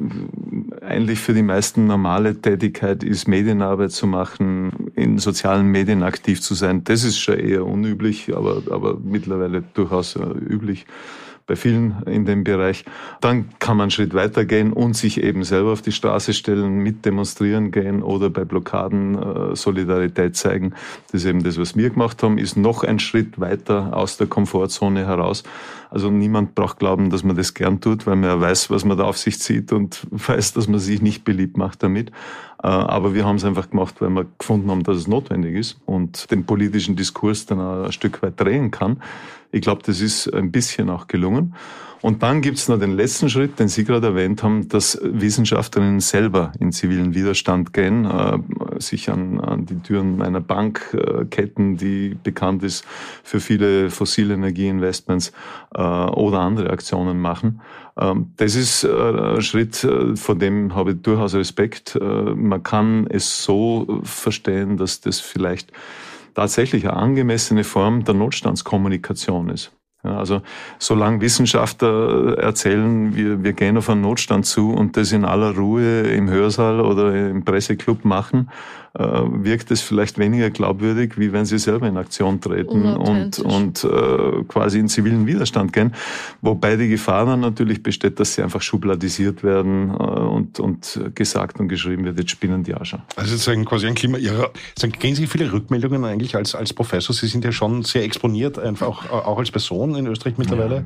eigentlich 0.81 1.19
für 1.19 1.33
die 1.33 1.43
meisten 1.43 1.85
normale 1.85 2.41
Tätigkeit 2.41 3.03
ist, 3.03 3.27
Medienarbeit 3.27 3.91
zu 3.91 4.07
machen, 4.07 4.91
in 4.95 5.19
sozialen 5.19 5.67
Medien 5.67 6.03
aktiv 6.03 6.41
zu 6.41 6.55
sein. 6.55 6.83
Das 6.83 7.03
ist 7.03 7.19
schon 7.19 7.39
eher 7.39 7.65
unüblich, 7.65 7.90
aber, 8.33 8.61
aber 8.69 8.97
mittlerweile 9.03 9.63
durchaus 9.73 10.15
äh, 10.15 10.21
üblich 10.21 10.85
bei 11.51 11.57
vielen 11.57 12.03
in 12.05 12.25
dem 12.25 12.43
Bereich. 12.43 12.85
Dann 13.19 13.49
kann 13.59 13.75
man 13.75 13.85
einen 13.85 13.91
Schritt 13.91 14.13
weiter 14.13 14.45
gehen 14.45 14.71
und 14.71 14.95
sich 14.95 15.21
eben 15.21 15.43
selber 15.43 15.73
auf 15.73 15.81
die 15.81 15.91
Straße 15.91 16.33
stellen, 16.33 16.77
mit 16.77 17.05
demonstrieren 17.05 17.71
gehen 17.71 18.03
oder 18.03 18.29
bei 18.29 18.45
Blockaden 18.45 19.17
äh, 19.51 19.55
Solidarität 19.55 20.37
zeigen. 20.37 20.73
Das 21.11 21.21
ist 21.21 21.29
eben 21.29 21.43
das, 21.43 21.59
was 21.59 21.75
wir 21.75 21.89
gemacht 21.89 22.23
haben, 22.23 22.37
ist 22.37 22.55
noch 22.55 22.83
ein 22.83 22.99
Schritt 22.99 23.39
weiter 23.39 23.95
aus 23.95 24.17
der 24.17 24.27
Komfortzone 24.27 25.05
heraus. 25.05 25.43
Also 25.89 26.09
niemand 26.09 26.55
braucht 26.55 26.79
glauben, 26.79 27.09
dass 27.09 27.23
man 27.23 27.35
das 27.35 27.53
gern 27.53 27.81
tut, 27.81 28.07
weil 28.07 28.15
man 28.15 28.29
ja 28.29 28.39
weiß, 28.39 28.69
was 28.69 28.85
man 28.85 28.97
da 28.97 29.03
auf 29.03 29.17
sich 29.17 29.39
zieht 29.39 29.73
und 29.73 30.07
weiß, 30.11 30.53
dass 30.53 30.69
man 30.69 30.79
sich 30.79 31.01
nicht 31.01 31.25
beliebt 31.25 31.57
macht 31.57 31.83
damit. 31.83 32.11
Äh, 32.63 32.67
aber 32.67 33.13
wir 33.13 33.25
haben 33.25 33.37
es 33.37 33.45
einfach 33.45 33.69
gemacht, 33.69 33.95
weil 33.99 34.09
wir 34.09 34.25
gefunden 34.37 34.69
haben, 34.69 34.83
dass 34.83 34.97
es 34.97 35.07
notwendig 35.07 35.55
ist 35.55 35.79
und 35.85 36.29
den 36.31 36.45
politischen 36.45 36.95
Diskurs 36.95 37.45
dann 37.45 37.59
ein 37.59 37.91
Stück 37.91 38.21
weit 38.21 38.39
drehen 38.39 38.71
kann. 38.71 39.01
Ich 39.51 39.61
glaube, 39.61 39.81
das 39.85 39.99
ist 39.99 40.33
ein 40.33 40.51
bisschen 40.51 40.89
auch 40.89 41.07
gelungen. 41.07 41.55
Und 42.01 42.23
dann 42.23 42.41
gibt's 42.41 42.67
noch 42.67 42.79
den 42.79 42.95
letzten 42.95 43.29
Schritt, 43.29 43.59
den 43.59 43.67
Sie 43.67 43.83
gerade 43.83 44.07
erwähnt 44.07 44.41
haben, 44.41 44.67
dass 44.69 44.99
Wissenschaftlerinnen 45.03 45.99
selber 45.99 46.51
in 46.59 46.71
zivilen 46.71 47.13
Widerstand 47.13 47.73
gehen, 47.73 48.05
äh, 48.05 48.39
sich 48.79 49.11
an, 49.11 49.39
an 49.39 49.67
die 49.67 49.79
Türen 49.81 50.21
einer 50.23 50.41
Bank 50.41 50.97
äh, 50.97 51.25
ketten, 51.25 51.77
die 51.77 52.17
bekannt 52.23 52.63
ist 52.63 52.85
für 53.23 53.39
viele 53.39 53.91
fossile 53.91 54.33
Energieinvestments 54.33 55.31
oder 55.73 56.39
andere 56.39 56.69
Aktionen 56.69 57.21
machen. 57.21 57.61
Ähm, 57.99 58.33
das 58.37 58.55
ist 58.55 58.83
äh, 58.83 58.89
ein 58.89 59.41
Schritt, 59.41 59.83
äh, 59.83 60.15
von 60.15 60.39
dem 60.39 60.75
habe 60.75 60.91
ich 60.91 61.01
durchaus 61.01 61.35
Respekt. 61.35 61.95
Äh, 61.95 62.03
man 62.03 62.63
kann 62.63 63.07
es 63.07 63.43
so 63.43 64.01
verstehen, 64.03 64.77
dass 64.77 65.01
das 65.01 65.19
vielleicht 65.19 65.71
tatsächlich 66.33 66.87
eine 66.87 66.97
angemessene 66.97 67.63
Form 67.63 68.03
der 68.05 68.13
Notstandskommunikation 68.13 69.49
ist. 69.49 69.71
Ja, 70.03 70.17
also 70.17 70.41
solange 70.79 71.21
Wissenschaftler 71.21 72.37
erzählen, 72.39 73.15
wir, 73.15 73.43
wir 73.43 73.53
gehen 73.53 73.77
auf 73.77 73.89
einen 73.89 74.01
Notstand 74.01 74.47
zu 74.47 74.71
und 74.71 74.97
das 74.97 75.11
in 75.11 75.25
aller 75.25 75.55
Ruhe 75.55 76.01
im 76.01 76.29
Hörsaal 76.29 76.81
oder 76.81 77.29
im 77.29 77.45
Presseclub 77.45 78.03
machen, 78.03 78.49
äh, 78.93 79.03
wirkt 79.03 79.71
es 79.71 79.81
vielleicht 79.81 80.17
weniger 80.17 80.49
glaubwürdig, 80.49 81.17
wie 81.17 81.31
wenn 81.31 81.45
sie 81.45 81.59
selber 81.59 81.87
in 81.87 81.95
Aktion 81.97 82.41
treten 82.41 82.83
und, 82.83 83.39
und 83.39 83.83
äh, 83.85 84.43
quasi 84.49 84.79
in 84.79 84.89
zivilen 84.89 85.25
Widerstand 85.27 85.71
gehen. 85.71 85.93
Wobei 86.41 86.75
die 86.75 86.89
Gefahr 86.89 87.25
dann 87.25 87.39
natürlich 87.39 87.83
besteht, 87.83 88.19
dass 88.19 88.35
sie 88.35 88.41
einfach 88.41 88.61
schubladisiert 88.61 89.43
werden 89.43 89.91
äh, 89.91 89.93
und, 89.93 90.59
und 90.59 90.99
gesagt 91.15 91.59
und 91.59 91.69
geschrieben 91.69 92.03
wird, 92.03 92.19
jetzt 92.19 92.31
spinnen 92.31 92.63
die 92.63 92.75
auch 92.75 92.83
schon. 92.83 93.01
Also 93.15 93.37
sagen 93.37 93.63
quasi 93.63 93.87
ein 93.87 93.95
Klima 93.95 94.17
Ihrer, 94.17 94.51
sagen, 94.77 94.91
kriegen 94.91 95.15
Sie 95.15 95.27
viele 95.27 95.53
Rückmeldungen 95.53 96.03
eigentlich 96.03 96.35
als, 96.35 96.53
als 96.53 96.73
Professor? 96.73 97.15
Sie 97.15 97.27
sind 97.27 97.45
ja 97.45 97.53
schon 97.53 97.83
sehr 97.83 98.03
exponiert, 98.03 98.59
einfach 98.59 98.87
auch, 98.87 99.09
auch 99.09 99.37
als 99.37 99.51
Person 99.51 99.90
in 99.95 100.07
Österreich 100.07 100.37
mittlerweile. 100.37 100.85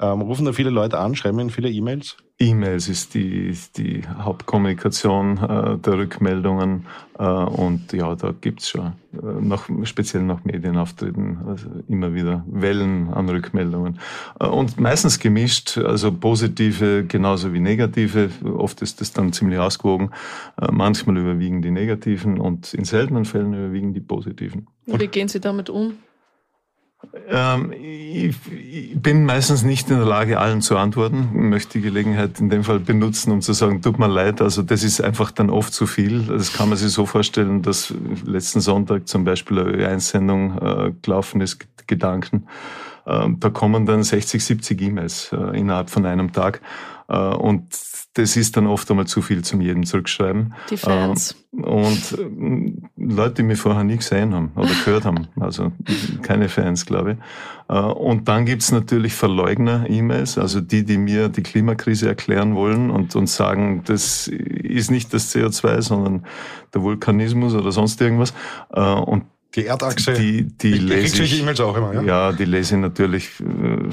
Ja. 0.00 0.12
Ähm, 0.12 0.22
rufen 0.22 0.44
da 0.44 0.52
viele 0.52 0.70
Leute 0.70 0.98
an, 0.98 1.14
schreiben 1.14 1.38
Ihnen 1.38 1.50
viele 1.50 1.70
E-Mails? 1.70 2.16
E-Mails 2.40 2.88
ist 2.88 3.14
die, 3.14 3.56
die 3.76 4.02
Hauptkommunikation 4.06 5.38
äh, 5.38 5.78
der 5.78 5.98
Rückmeldungen 5.98 6.86
äh, 7.16 7.22
und 7.22 7.92
ja, 7.92 8.16
da 8.16 8.34
gibt's 8.38 8.70
schon 8.70 8.94
äh, 9.12 9.40
noch, 9.40 9.68
speziell 9.84 10.24
nach 10.24 10.44
Medienauftritten 10.44 11.38
also 11.46 11.68
immer 11.88 12.12
wieder 12.12 12.44
Wellen 12.48 13.14
an 13.14 13.28
Rückmeldungen. 13.28 14.00
Äh, 14.40 14.46
und 14.46 14.80
meistens 14.80 15.20
gemischt, 15.20 15.78
also 15.78 16.10
positive 16.10 17.04
genauso 17.06 17.52
wie 17.52 17.60
negative. 17.60 18.30
Oft 18.56 18.82
ist 18.82 19.00
das 19.00 19.12
dann 19.12 19.32
ziemlich 19.32 19.60
ausgewogen. 19.60 20.10
Äh, 20.60 20.72
manchmal 20.72 21.16
überwiegen 21.18 21.62
die 21.62 21.70
negativen 21.70 22.40
und 22.40 22.74
in 22.74 22.84
seltenen 22.84 23.26
Fällen 23.26 23.54
überwiegen 23.54 23.94
die 23.94 24.00
positiven. 24.00 24.66
Und 24.86 25.00
wie 25.00 25.06
gehen 25.06 25.28
Sie 25.28 25.38
damit 25.38 25.70
um? 25.70 25.98
Ähm, 27.28 27.72
ich, 27.72 28.36
bin 29.00 29.24
meistens 29.24 29.62
nicht 29.62 29.90
in 29.90 29.96
der 29.96 30.06
Lage, 30.06 30.38
allen 30.38 30.62
zu 30.62 30.76
antworten. 30.76 31.30
Ich 31.34 31.40
möchte 31.40 31.78
die 31.78 31.82
Gelegenheit 31.82 32.40
in 32.40 32.48
dem 32.48 32.64
Fall 32.64 32.80
benutzen, 32.80 33.32
um 33.32 33.40
zu 33.40 33.52
sagen, 33.52 33.82
tut 33.82 33.98
mir 33.98 34.08
leid. 34.08 34.40
Also 34.40 34.62
das 34.62 34.82
ist 34.82 35.00
einfach 35.00 35.30
dann 35.30 35.50
oft 35.50 35.72
zu 35.72 35.86
viel. 35.86 36.22
Das 36.22 36.52
kann 36.52 36.68
man 36.68 36.78
sich 36.78 36.92
so 36.92 37.06
vorstellen, 37.06 37.62
dass 37.62 37.92
letzten 38.24 38.60
Sonntag 38.60 39.08
zum 39.08 39.24
Beispiel 39.24 39.58
eine 39.58 39.70
Ö1-Sendung 39.70 40.58
äh, 40.58 40.92
gelaufen 41.02 41.40
ist, 41.40 41.66
Gedanken. 41.86 42.46
Äh, 43.06 43.28
da 43.38 43.50
kommen 43.50 43.86
dann 43.86 44.02
60, 44.02 44.44
70 44.44 44.80
E-Mails 44.80 45.32
äh, 45.32 45.58
innerhalb 45.58 45.90
von 45.90 46.06
einem 46.06 46.32
Tag. 46.32 46.60
Äh, 47.08 47.16
und 47.16 47.66
das 48.14 48.36
ist 48.36 48.56
dann 48.56 48.66
oft 48.68 48.88
einmal 48.90 49.06
zu 49.06 49.22
viel 49.22 49.42
zum 49.42 49.60
jedem 49.60 49.84
zurückschreiben. 49.84 50.54
Die 50.70 50.76
Fans. 50.76 51.36
Ähm, 51.52 51.64
und 51.64 52.18
äh, 52.18 52.72
Leute, 52.96 53.34
die 53.34 53.42
mich 53.42 53.58
vorher 53.58 53.82
nie 53.82 53.96
gesehen 53.96 54.32
haben 54.34 54.52
oder 54.56 54.70
gehört 54.84 55.04
haben. 55.04 55.26
Also 55.40 55.72
keine 56.22 56.48
Fans, 56.48 56.86
glaube 56.86 57.12
ich. 57.12 57.74
Äh, 57.74 57.80
und 57.80 58.28
dann 58.28 58.46
gibt's 58.46 58.70
natürlich 58.70 59.14
Verleugner-E-Mails, 59.14 60.38
also 60.38 60.60
die, 60.60 60.84
die 60.84 60.96
mir 60.96 61.28
die 61.28 61.42
Klimakrise 61.42 62.08
erklären 62.08 62.54
wollen 62.54 62.90
und, 62.90 63.14
und 63.16 63.28
sagen, 63.28 63.82
das 63.84 64.28
ist 64.28 64.90
nicht 64.90 65.12
das 65.12 65.34
CO2, 65.34 65.82
sondern 65.82 66.24
der 66.72 66.82
Vulkanismus 66.82 67.54
oder 67.54 67.72
sonst 67.72 68.00
irgendwas. 68.00 68.32
Und 68.70 69.24
die 69.54 69.66
Erdachse. 69.66 70.14
Die, 70.14 70.44
die 70.44 70.74
ich, 70.74 70.82
lese 70.82 71.22
ich, 71.22 71.40
E-Mails 71.40 71.60
auch 71.60 71.76
immer, 71.76 71.94
ja? 71.94 72.02
Ja, 72.02 72.32
die 72.32 72.44
lese 72.44 72.74
ich 72.74 72.80
natürlich 72.80 73.30
äh, 73.40 73.90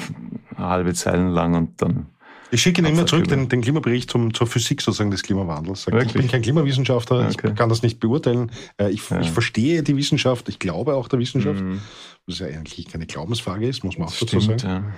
halbe 0.58 0.94
Zeilen 0.94 1.30
lang 1.30 1.56
und 1.56 1.82
dann 1.82 2.08
ich 2.52 2.62
schicke 2.62 2.82
Ihnen 2.82 2.94
immer 2.94 3.06
zurück 3.06 3.28
den, 3.28 3.48
den 3.50 3.62
Klimabericht 3.62 4.12
zum, 4.12 4.34
zur 4.34 4.46
Physik 4.46 4.82
sozusagen 4.82 5.10
des 5.10 5.24
Klimawandels. 5.24 5.88
Ich 5.88 6.14
bin 6.14 6.28
kein 6.28 6.42
Klimawissenschaftler, 6.42 7.30
okay. 7.30 7.50
ich 7.50 7.56
kann 7.56 7.70
das 7.70 7.82
nicht 7.82 8.00
beurteilen. 8.00 8.52
Äh, 8.78 8.92
ich, 8.92 9.10
ja. 9.10 9.22
ich, 9.22 9.32
verstehe 9.32 9.84
die 9.84 9.96
Wissenschaft, 9.96 10.50
ich 10.50 10.60
glaube 10.60 10.96
auch 10.96 11.08
der 11.08 11.20
Wissenschaft. 11.20 11.62
Mhm. 11.62 11.82
Was 12.28 12.40
ja 12.40 12.48
eigentlich 12.48 12.88
keine 12.88 13.06
Glaubensfrage 13.06 13.68
ist, 13.68 13.84
muss 13.84 13.98
man 13.98 14.10
auch 14.10 14.16
dazu 14.16 14.40
sagen. 14.40 14.94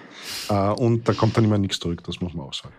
Ja. 0.50 0.72
Äh, 0.72 0.76
und 0.76 1.08
da 1.08 1.14
kommt 1.14 1.38
dann 1.38 1.46
immer 1.46 1.58
nichts 1.58 1.80
zurück, 1.80 2.04
das 2.04 2.20
muss 2.22 2.34
man 2.34 2.48
auch 2.48 2.54
sagen. 2.54 2.74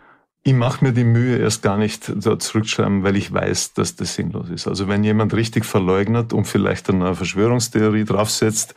Ich 0.47 0.53
mache 0.53 0.85
mir 0.85 0.93
die 0.93 1.05
Mühe 1.05 1.39
erst 1.39 1.63
gar 1.63 1.79
nicht 1.79 2.13
da 2.15 2.39
zurückschreiben, 2.39 3.03
weil 3.03 3.17
ich 3.17 3.33
weiß, 3.33 3.73
dass 3.73 3.97
das 3.97 4.15
sinnlos 4.15 4.51
ist. 4.51 4.69
Also 4.69 4.89
wenn 4.89 5.03
jemand 5.03 5.33
richtig 5.33 5.65
verleugnet 5.65 6.35
und 6.35 6.45
vielleicht 6.45 6.91
eine 6.91 7.15
Verschwörungstheorie 7.15 8.05
draufsetzt, 8.05 8.75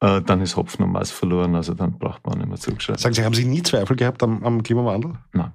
äh, 0.00 0.20
dann 0.22 0.40
ist 0.40 0.56
Hopfen 0.56 0.84
und 0.84 0.92
Mais 0.92 1.10
verloren. 1.10 1.54
Also 1.54 1.74
dann 1.74 1.98
braucht 1.98 2.26
man 2.26 2.38
nicht 2.38 2.48
mehr 2.48 2.58
zurückschreiben. 2.58 3.00
Sagen 3.00 3.14
Sie, 3.14 3.24
haben 3.24 3.34
Sie 3.34 3.44
nie 3.44 3.62
Zweifel 3.62 3.96
gehabt 3.96 4.22
am, 4.22 4.42
am 4.44 4.62
Klimawandel? 4.62 5.14
Nein. 5.32 5.52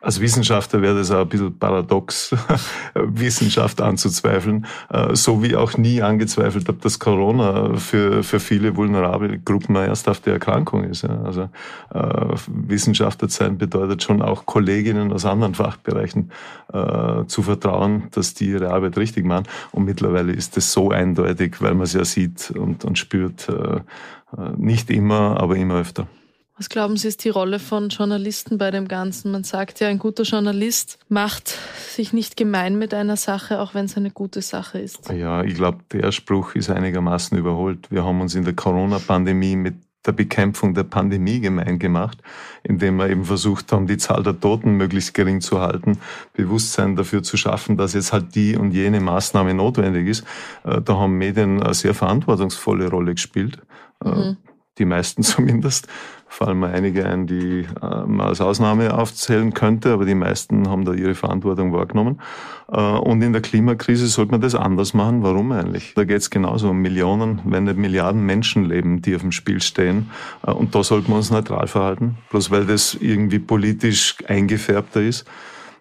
Als 0.00 0.20
Wissenschaftler 0.20 0.80
wäre 0.80 0.96
das 0.96 1.10
auch 1.10 1.22
ein 1.22 1.28
bisschen 1.28 1.58
paradox, 1.58 2.32
Wissenschaft 2.94 3.80
anzuzweifeln, 3.80 4.66
äh, 4.90 5.16
so 5.16 5.42
wie 5.42 5.56
auch 5.56 5.76
nie 5.76 6.02
angezweifelt 6.02 6.68
habe, 6.68 6.78
dass 6.80 7.00
Corona 7.00 7.74
für, 7.74 8.22
für 8.22 8.38
viele 8.38 8.76
vulnerable 8.76 9.40
Gruppen 9.40 9.76
eine 9.76 9.88
ernsthafte 9.88 10.30
Erkrankung 10.30 10.84
ist. 10.84 11.04
Also 11.04 11.48
äh, 11.92 12.36
Wissenschaftler 12.46 13.28
sein 13.28 13.58
bedeutet 13.58 14.04
schon 14.04 14.22
auch 14.22 14.46
Kolleginnen 14.46 15.12
aus 15.12 15.24
anderen 15.24 15.56
Fachbereichen 15.56 16.30
äh, 16.72 17.24
zu 17.26 17.42
vertrauen, 17.42 18.04
dass 18.12 18.34
die 18.34 18.50
ihre 18.50 18.70
Arbeit 18.70 18.96
richtig 18.98 19.24
machen. 19.24 19.48
Und 19.72 19.84
mittlerweile 19.84 20.32
ist 20.32 20.56
das 20.56 20.72
so 20.72 20.90
eindeutig, 20.92 21.60
weil 21.60 21.74
man 21.74 21.82
es 21.82 21.94
ja 21.94 22.04
sieht 22.04 22.52
und, 22.52 22.84
und 22.84 22.98
spürt, 22.98 23.48
nicht 24.56 24.90
immer, 24.90 25.40
aber 25.40 25.56
immer 25.56 25.76
öfter. 25.76 26.06
Was 26.58 26.68
glauben 26.68 26.96
Sie, 26.96 27.06
ist 27.06 27.22
die 27.22 27.28
Rolle 27.28 27.60
von 27.60 27.88
Journalisten 27.88 28.58
bei 28.58 28.72
dem 28.72 28.88
Ganzen? 28.88 29.30
Man 29.30 29.44
sagt 29.44 29.78
ja, 29.78 29.86
ein 29.86 30.00
guter 30.00 30.24
Journalist 30.24 30.98
macht 31.08 31.56
sich 31.88 32.12
nicht 32.12 32.36
gemein 32.36 32.76
mit 32.76 32.92
einer 32.92 33.16
Sache, 33.16 33.60
auch 33.60 33.74
wenn 33.74 33.84
es 33.84 33.96
eine 33.96 34.10
gute 34.10 34.42
Sache 34.42 34.80
ist. 34.80 35.08
Ja, 35.08 35.44
ich 35.44 35.54
glaube, 35.54 35.78
der 35.92 36.10
Spruch 36.10 36.56
ist 36.56 36.68
einigermaßen 36.68 37.38
überholt. 37.38 37.92
Wir 37.92 38.04
haben 38.04 38.20
uns 38.20 38.34
in 38.34 38.44
der 38.44 38.54
Corona-Pandemie 38.54 39.54
mit 39.54 39.76
der 40.04 40.12
Bekämpfung 40.12 40.74
der 40.74 40.82
Pandemie 40.82 41.38
gemein 41.38 41.78
gemacht, 41.78 42.18
indem 42.64 42.96
wir 42.96 43.08
eben 43.08 43.24
versucht 43.24 43.70
haben, 43.70 43.86
die 43.86 43.98
Zahl 43.98 44.24
der 44.24 44.40
Toten 44.40 44.72
möglichst 44.72 45.14
gering 45.14 45.40
zu 45.40 45.60
halten, 45.60 45.98
Bewusstsein 46.32 46.96
dafür 46.96 47.22
zu 47.22 47.36
schaffen, 47.36 47.76
dass 47.76 47.94
jetzt 47.94 48.12
halt 48.12 48.34
die 48.34 48.56
und 48.56 48.72
jene 48.72 49.00
Maßnahme 49.00 49.54
notwendig 49.54 50.08
ist. 50.08 50.24
Äh, 50.64 50.80
da 50.80 50.96
haben 50.96 51.18
Medien 51.18 51.62
eine 51.62 51.74
sehr 51.74 51.94
verantwortungsvolle 51.94 52.90
Rolle 52.90 53.14
gespielt. 53.14 53.58
Äh, 54.04 54.08
mhm 54.08 54.36
die 54.78 54.84
meisten 54.84 55.22
zumindest. 55.24 55.88
Fallen 56.28 56.60
mir 56.60 56.68
einige 56.68 57.06
ein, 57.06 57.26
die 57.26 57.66
äh, 57.82 58.06
man 58.06 58.20
als 58.20 58.40
Ausnahme 58.40 58.96
aufzählen 58.96 59.54
könnte, 59.54 59.92
aber 59.92 60.04
die 60.04 60.14
meisten 60.14 60.68
haben 60.68 60.84
da 60.84 60.92
ihre 60.92 61.14
Verantwortung 61.14 61.72
wahrgenommen. 61.72 62.20
Äh, 62.70 62.80
und 62.80 63.22
in 63.22 63.32
der 63.32 63.42
Klimakrise 63.42 64.06
sollte 64.08 64.32
man 64.32 64.40
das 64.40 64.54
anders 64.54 64.94
machen. 64.94 65.22
Warum 65.22 65.52
eigentlich? 65.52 65.94
Da 65.94 66.04
geht 66.04 66.18
es 66.18 66.30
genauso 66.30 66.70
um 66.70 66.78
Millionen, 66.78 67.40
wenn 67.44 67.64
nicht 67.64 67.78
Milliarden 67.78 68.24
Menschenleben, 68.24 69.00
die 69.02 69.16
auf 69.16 69.22
dem 69.22 69.32
Spiel 69.32 69.62
stehen. 69.62 70.10
Äh, 70.46 70.50
und 70.50 70.74
da 70.74 70.82
sollten 70.82 71.08
wir 71.08 71.16
uns 71.16 71.30
neutral 71.30 71.66
verhalten, 71.66 72.18
bloß 72.30 72.50
weil 72.50 72.66
das 72.66 72.94
irgendwie 72.94 73.38
politisch 73.38 74.16
eingefärbter 74.26 75.02
ist. 75.02 75.26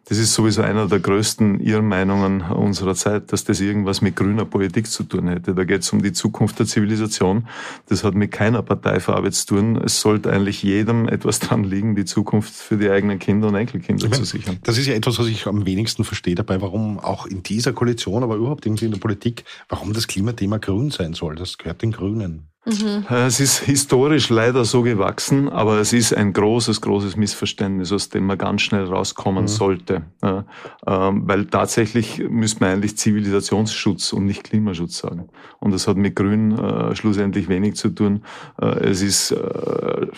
Das 0.09 0.17
ist 0.17 0.33
sowieso 0.33 0.61
einer 0.61 0.87
der 0.87 0.99
größten 0.99 1.59
Irrmeinungen 1.59 2.41
unserer 2.41 2.95
Zeit, 2.95 3.33
dass 3.33 3.43
das 3.43 3.59
irgendwas 3.59 4.01
mit 4.01 4.15
grüner 4.15 4.45
Politik 4.45 4.87
zu 4.87 5.03
tun 5.03 5.27
hätte. 5.27 5.53
Da 5.53 5.65
geht 5.65 5.81
es 5.81 5.91
um 5.91 6.01
die 6.01 6.13
Zukunft 6.13 6.59
der 6.59 6.65
Zivilisation. 6.65 7.47
Das 7.89 8.05
hat 8.05 8.15
mit 8.15 8.31
keiner 8.31 8.61
Parteifarbe 8.61 9.31
zu 9.31 9.45
tun. 9.47 9.75
Es 9.75 9.99
sollte 9.99 10.31
eigentlich 10.31 10.63
jedem 10.63 11.09
etwas 11.09 11.39
dran 11.39 11.65
liegen, 11.65 11.95
die 11.95 12.05
Zukunft 12.05 12.53
für 12.53 12.77
die 12.77 12.89
eigenen 12.89 13.19
Kinder 13.19 13.49
und 13.49 13.55
Enkelkinder 13.55 14.07
meine, 14.07 14.15
zu 14.15 14.23
sichern. 14.23 14.59
Das 14.63 14.77
ist 14.77 14.87
ja 14.87 14.93
etwas, 14.93 15.19
was 15.19 15.27
ich 15.27 15.45
am 15.45 15.65
wenigsten 15.65 16.05
verstehe 16.05 16.35
dabei, 16.35 16.61
warum 16.61 16.99
auch 16.99 17.25
in 17.25 17.43
dieser 17.43 17.73
Koalition, 17.73 18.23
aber 18.23 18.35
überhaupt 18.35 18.65
irgendwie 18.65 18.85
in 18.85 18.91
der 18.91 18.99
Politik, 18.99 19.43
warum 19.67 19.91
das 19.91 20.07
Klimathema 20.07 20.57
grün 20.57 20.89
sein 20.89 21.15
soll. 21.15 21.35
Das 21.35 21.57
gehört 21.57 21.81
den 21.81 21.91
Grünen. 21.91 22.47
Mhm. 22.67 23.05
Es 23.09 23.39
ist 23.39 23.59
historisch 23.59 24.27
leider 24.27 24.65
so 24.65 24.81
gewachsen, 24.81 25.47
aber 25.47 25.79
es 25.79 25.93
ist 25.93 26.13
ein 26.13 26.33
großes, 26.33 26.81
großes 26.81 27.15
Missverständnis, 27.15 27.93
aus 27.93 28.09
dem 28.09 28.25
man 28.25 28.37
ganz 28.37 28.61
schnell 28.61 28.83
rauskommen 28.83 29.43
mhm. 29.43 29.47
sollte. 29.47 30.01
Ja, 30.21 30.43
ähm, 30.85 31.23
weil 31.25 31.45
tatsächlich 31.45 32.21
müsste 32.29 32.59
man 32.59 32.71
eigentlich 32.71 32.97
Zivilisationsschutz 32.97 34.11
und 34.11 34.25
nicht 34.25 34.43
Klimaschutz 34.43 34.97
sagen. 34.97 35.29
Und 35.59 35.73
das 35.73 35.87
hat 35.87 35.95
mit 35.95 36.17
Grün 36.17 36.57
äh, 36.57 36.93
schlussendlich 36.93 37.47
wenig 37.47 37.75
zu 37.75 37.89
tun. 37.89 38.23
Äh, 38.61 38.65
es 38.89 39.01
ist 39.01 39.31
äh, 39.31 39.37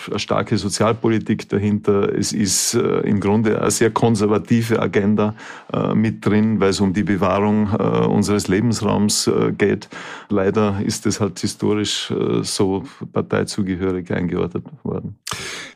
eine 0.10 0.20
starke 0.20 0.58
Sozialpolitik 0.58 1.48
dahinter. 1.50 2.12
Es 2.18 2.34
ist 2.34 2.74
äh, 2.74 3.02
im 3.02 3.20
Grunde 3.20 3.62
eine 3.62 3.70
sehr 3.70 3.92
konservative 3.92 4.82
Agenda 4.82 5.36
äh, 5.72 5.94
mit 5.94 6.26
drin, 6.26 6.60
weil 6.60 6.70
es 6.70 6.82
um 6.82 6.94
die 6.94 7.04
Bewahrung 7.04 7.70
äh, 7.78 8.08
unseres 8.08 8.48
Lebensraums 8.48 9.30
geht. 9.58 9.88
Leider 10.30 10.82
ist 10.84 11.06
es 11.06 11.20
halt 11.20 11.40
historisch 11.40 12.12
so 12.44 12.84
parteizugehörig 13.12 14.12
eingeordnet 14.12 14.66
worden. 14.84 15.18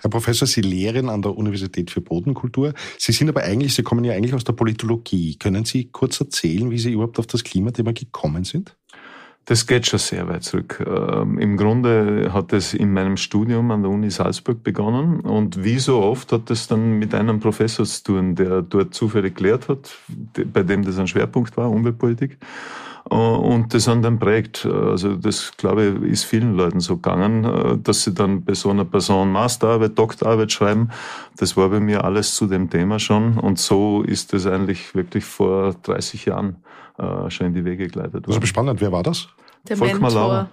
Herr 0.02 0.10
Professor, 0.10 0.47
Sie 0.47 0.62
lehren 0.62 1.10
an 1.10 1.21
der 1.21 1.38
Universität 1.38 1.89
für 1.89 2.02
Bodenkultur. 2.02 2.73
Sie 2.97 3.12
sind 3.12 3.30
aber 3.30 3.43
eigentlich, 3.43 3.73
Sie 3.73 3.84
kommen 3.84 4.04
ja 4.04 4.13
eigentlich 4.13 4.34
aus 4.34 4.43
der 4.43 4.54
Politologie. 4.54 5.38
Können 5.38 5.65
Sie 5.65 5.86
kurz 5.86 6.19
erzählen, 6.19 6.69
wie 6.71 6.78
Sie 6.78 6.91
überhaupt 6.91 7.19
auf 7.19 7.28
das 7.28 7.43
Klimathema 7.43 7.91
gekommen 7.91 8.43
sind? 8.43 8.76
Das 9.45 9.67
geht 9.67 9.88
schon 9.88 9.99
sehr 9.99 10.28
weit 10.30 10.43
zurück. 10.43 10.82
Ähm, 10.88 11.38
Im 11.38 11.58
Grunde 11.58 12.32
hat 12.32 12.54
es 12.54 12.73
in 12.73 12.93
meinem 12.93 13.17
Studium 13.17 13.71
an 13.71 13.82
der 13.82 13.91
Uni 13.91 14.10
Salzburg 14.10 14.63
begonnen 14.63 15.19
und 15.19 15.63
wie 15.65 15.80
so 15.80 16.02
oft 16.02 16.32
hat 16.32 16.49
es 16.49 16.67
dann 16.67 16.97
mit 16.97 17.13
einem 17.13 17.41
Professor 17.41 17.86
zu 17.86 18.04
tun, 18.04 18.36
der 18.36 18.62
dort 18.62 18.93
zufällig 18.93 19.36
gelehrt 19.36 19.67
hat, 19.67 19.97
bei 20.54 20.63
dem 20.63 20.84
das 20.84 20.97
ein 20.97 21.08
Schwerpunkt 21.08 21.58
war, 21.58 21.69
Umweltpolitik. 21.69 22.38
Äh, 23.10 23.16
und 23.16 23.74
das 23.74 23.86
dann 23.86 24.20
prägt. 24.20 24.66
Also 24.66 25.16
das, 25.16 25.56
glaube 25.58 26.00
ich, 26.04 26.12
ist 26.12 26.24
vielen 26.24 26.56
Leuten 26.56 26.80
so 26.80 26.96
gegangen, 26.96 27.44
äh, 27.44 27.78
dass 27.78 28.04
sie 28.04 28.13
dann 28.13 28.44
bei 28.44 28.54
so 28.54 28.70
einer 28.70 28.86
Person 28.86 29.32
Masterarbeit, 29.32 29.98
Doktorarbeit 29.98 30.52
schreiben. 30.52 30.89
Das 31.38 31.58
war 31.58 31.70
bei 31.70 31.80
mir 31.80 32.04
alles 32.04 32.36
zu 32.36 32.48
dem 32.48 32.70
Thema 32.70 33.00
schon. 33.00 33.38
Und 33.38 33.60
so 33.60 34.04
ist 34.04 34.34
das 34.34 34.46
eigentlich 34.46 34.96
wirklich 34.96 35.26
vor 35.26 35.76
30 35.84 36.26
Jahren 36.26 36.58
äh, 36.98 37.30
schon 37.30 37.48
in 37.48 37.54
die 37.54 37.66
Wege 37.66 37.88
geleitet 37.88 38.13
worden. 38.13 38.26
Das 38.28 38.38
ist 38.38 38.50
spannend. 38.50 38.82
Wer 38.82 38.92
war 38.92 39.04
das? 39.04 39.28
Der 39.68 39.78
Volkmar 39.78 40.12
Mentor. 40.12 40.22
Lauber. 40.22 40.50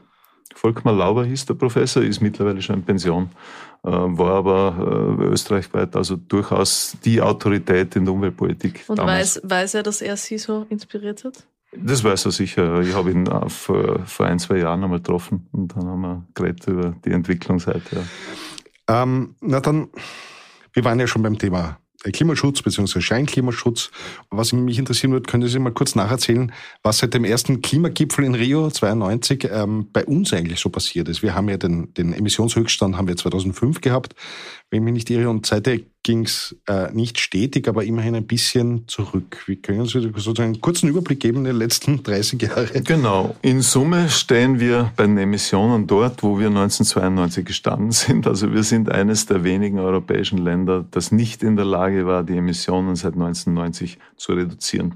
Volkmar 0.54 0.94
Lauber 0.94 1.24
hieß 1.24 1.46
der 1.46 1.54
Professor, 1.54 2.02
ist 2.02 2.20
mittlerweile 2.20 2.60
schon 2.60 2.76
in 2.76 2.82
Pension, 2.82 3.30
war 3.82 4.34
aber 4.34 5.16
österreichweit 5.20 5.94
also 5.94 6.16
durchaus 6.16 6.96
die 7.04 7.22
Autorität 7.22 7.94
in 7.94 8.04
der 8.04 8.12
Umweltpolitik. 8.12 8.84
Und 8.88 8.98
weiß, 8.98 9.42
weiß 9.44 9.74
er, 9.74 9.84
dass 9.84 10.02
er 10.02 10.16
Sie 10.16 10.38
so 10.38 10.66
inspiriert 10.68 11.22
hat? 11.22 11.46
Das 11.76 12.02
weiß 12.02 12.24
er 12.26 12.32
sicher. 12.32 12.80
Ich 12.80 12.94
habe 12.94 13.12
ihn 13.12 13.26
vor, 13.48 14.00
vor 14.04 14.26
ein, 14.26 14.38
zwei 14.38 14.58
Jahren 14.58 14.82
einmal 14.82 14.98
getroffen 14.98 15.48
und 15.52 15.76
dann 15.76 15.86
haben 15.86 16.00
wir 16.00 16.26
geredet 16.34 16.66
über 16.66 16.96
die 17.04 17.10
Entwicklungsseite. 17.10 18.04
Ja. 18.88 19.02
Ähm, 19.02 19.36
na 19.40 19.60
dann, 19.60 19.88
wir 20.72 20.84
waren 20.84 20.98
ja 20.98 21.06
schon 21.06 21.22
beim 21.22 21.38
Thema 21.38 21.78
Klimaschutz 22.02 22.62
bzw. 22.62 23.00
Scheinklimaschutz. 23.00 23.90
Was 24.30 24.52
mich 24.52 24.78
interessieren 24.78 25.12
würde, 25.12 25.30
können 25.30 25.46
Sie 25.46 25.58
mal 25.58 25.72
kurz 25.72 25.94
nacherzählen, 25.94 26.50
was 26.82 26.98
seit 26.98 27.14
dem 27.14 27.24
ersten 27.24 27.60
Klimagipfel 27.60 28.24
in 28.24 28.34
Rio 28.34 28.70
92 28.70 29.48
ähm, 29.52 29.88
bei 29.92 30.04
uns 30.06 30.32
eigentlich 30.32 30.60
so 30.60 30.70
passiert 30.70 31.08
ist. 31.08 31.22
Wir 31.22 31.34
haben 31.34 31.48
ja 31.48 31.58
den, 31.58 31.92
den 31.94 32.14
Emissionshöchststand 32.14 32.96
haben 32.96 33.06
wir 33.06 33.16
2005 33.16 33.80
gehabt, 33.80 34.14
wenn 34.70 34.78
ich 34.78 34.84
mich 34.84 34.94
nicht 34.94 35.10
irre, 35.10 35.28
und 35.28 35.44
seitdem 35.44 35.84
ging 36.02 36.24
es 36.24 36.56
äh, 36.66 36.90
nicht 36.92 37.18
stetig, 37.18 37.68
aber 37.68 37.84
immerhin 37.84 38.14
ein 38.14 38.26
bisschen 38.26 38.88
zurück. 38.88 39.42
Wie 39.46 39.56
können 39.56 39.86
Sie 39.86 40.00
sozusagen 40.00 40.52
einen 40.54 40.60
kurzen 40.60 40.88
Überblick 40.88 41.20
geben 41.20 41.38
in 41.38 41.44
den 41.44 41.56
letzten 41.56 42.02
30 42.02 42.42
Jahren? 42.42 42.84
Genau. 42.84 43.36
In 43.42 43.60
Summe 43.60 44.08
stehen 44.08 44.60
wir 44.60 44.92
bei 44.96 45.04
den 45.04 45.18
Emissionen 45.18 45.86
dort, 45.86 46.22
wo 46.22 46.38
wir 46.38 46.48
1992 46.48 47.44
gestanden 47.44 47.92
sind. 47.92 48.26
Also 48.26 48.52
wir 48.52 48.62
sind 48.62 48.90
eines 48.90 49.26
der 49.26 49.44
wenigen 49.44 49.78
europäischen 49.78 50.38
Länder, 50.38 50.84
das 50.90 51.12
nicht 51.12 51.42
in 51.42 51.56
der 51.56 51.66
Lage 51.66 52.06
war, 52.06 52.24
die 52.24 52.36
Emissionen 52.36 52.96
seit 52.96 53.14
1990 53.14 53.98
zu 54.16 54.32
reduzieren. 54.32 54.94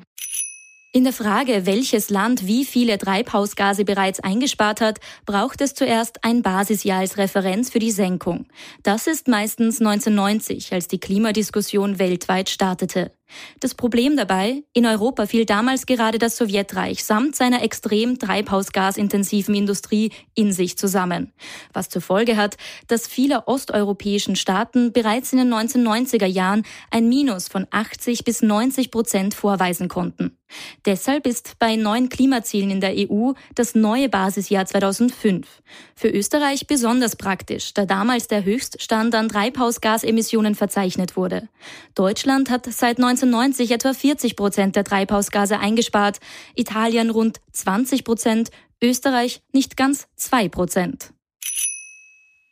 In 0.97 1.03
der 1.03 1.13
Frage, 1.13 1.67
welches 1.67 2.09
Land 2.09 2.47
wie 2.47 2.65
viele 2.65 2.99
Treibhausgase 2.99 3.85
bereits 3.85 4.21
eingespart 4.21 4.81
hat, 4.81 5.01
braucht 5.27 5.61
es 5.61 5.75
zuerst 5.75 6.23
ein 6.23 6.41
Basisjahr 6.43 7.01
als 7.01 7.19
Referenz 7.19 7.69
für 7.69 7.81
die 7.81 7.91
Senkung. 7.91 8.47
Das 8.85 9.09
ist 9.09 9.27
meistens 9.27 9.81
1990, 9.81 10.73
als 10.73 10.87
die 10.87 11.01
Klimadiskussion 11.01 11.99
weltweit 11.99 12.49
startete. 12.49 13.11
Das 13.61 13.75
Problem 13.75 14.17
dabei, 14.17 14.63
in 14.73 14.87
Europa 14.87 15.27
fiel 15.27 15.45
damals 15.45 15.87
gerade 15.87 16.19
das 16.19 16.37
Sowjetreich 16.37 17.05
samt 17.05 17.35
seiner 17.35 17.63
extrem 17.63 18.19
treibhausgasintensiven 18.19 19.55
Industrie 19.55 20.13
in 20.35 20.53
sich 20.53 20.77
zusammen. 20.77 21.33
Was 21.73 21.89
zur 21.89 22.03
Folge 22.03 22.37
hat, 22.37 22.57
dass 22.89 23.07
viele 23.07 23.47
osteuropäischen 23.47 24.37
Staaten 24.37 24.93
bereits 24.93 25.33
in 25.33 25.39
den 25.39 25.53
1990er 25.53 26.27
Jahren 26.27 26.65
ein 26.91 27.09
Minus 27.09 27.49
von 27.49 27.67
80 27.71 28.25
bis 28.25 28.43
90 28.43 28.91
Prozent 28.91 29.35
vorweisen 29.35 29.89
konnten. 29.89 30.37
Deshalb 30.85 31.27
ist 31.27 31.59
bei 31.59 31.77
neuen 31.77 32.09
Klimazielen 32.09 32.71
in 32.71 32.81
der 32.81 32.95
EU 32.95 33.33
das 33.55 33.75
neue 33.75 34.09
Basisjahr 34.09 34.67
2005. 34.67 35.63
Für 35.97 36.09
Österreich 36.09 36.67
besonders 36.67 37.17
praktisch, 37.17 37.75
da 37.75 37.87
damals 37.87 38.29
der 38.29 38.45
Höchststand 38.45 39.15
an 39.15 39.29
Treibhausgasemissionen 39.29 40.55
verzeichnet 40.55 41.17
wurde. 41.17 41.49
Deutschland 41.95 42.51
hat 42.51 42.67
seit 42.67 42.99
1990 43.15 43.71
etwa 43.71 43.93
40 43.93 44.37
Prozent 44.37 44.77
der 44.77 44.85
Treibhausgase 44.85 45.59
eingespart, 45.59 46.19
Italien 46.55 47.11
rund 47.11 47.41
20 47.53 48.05
Prozent, 48.05 48.51
Österreich 48.83 49.43
nicht 49.53 49.77
ganz 49.77 50.09
zwei 50.17 50.49
Prozent. 50.49 51.13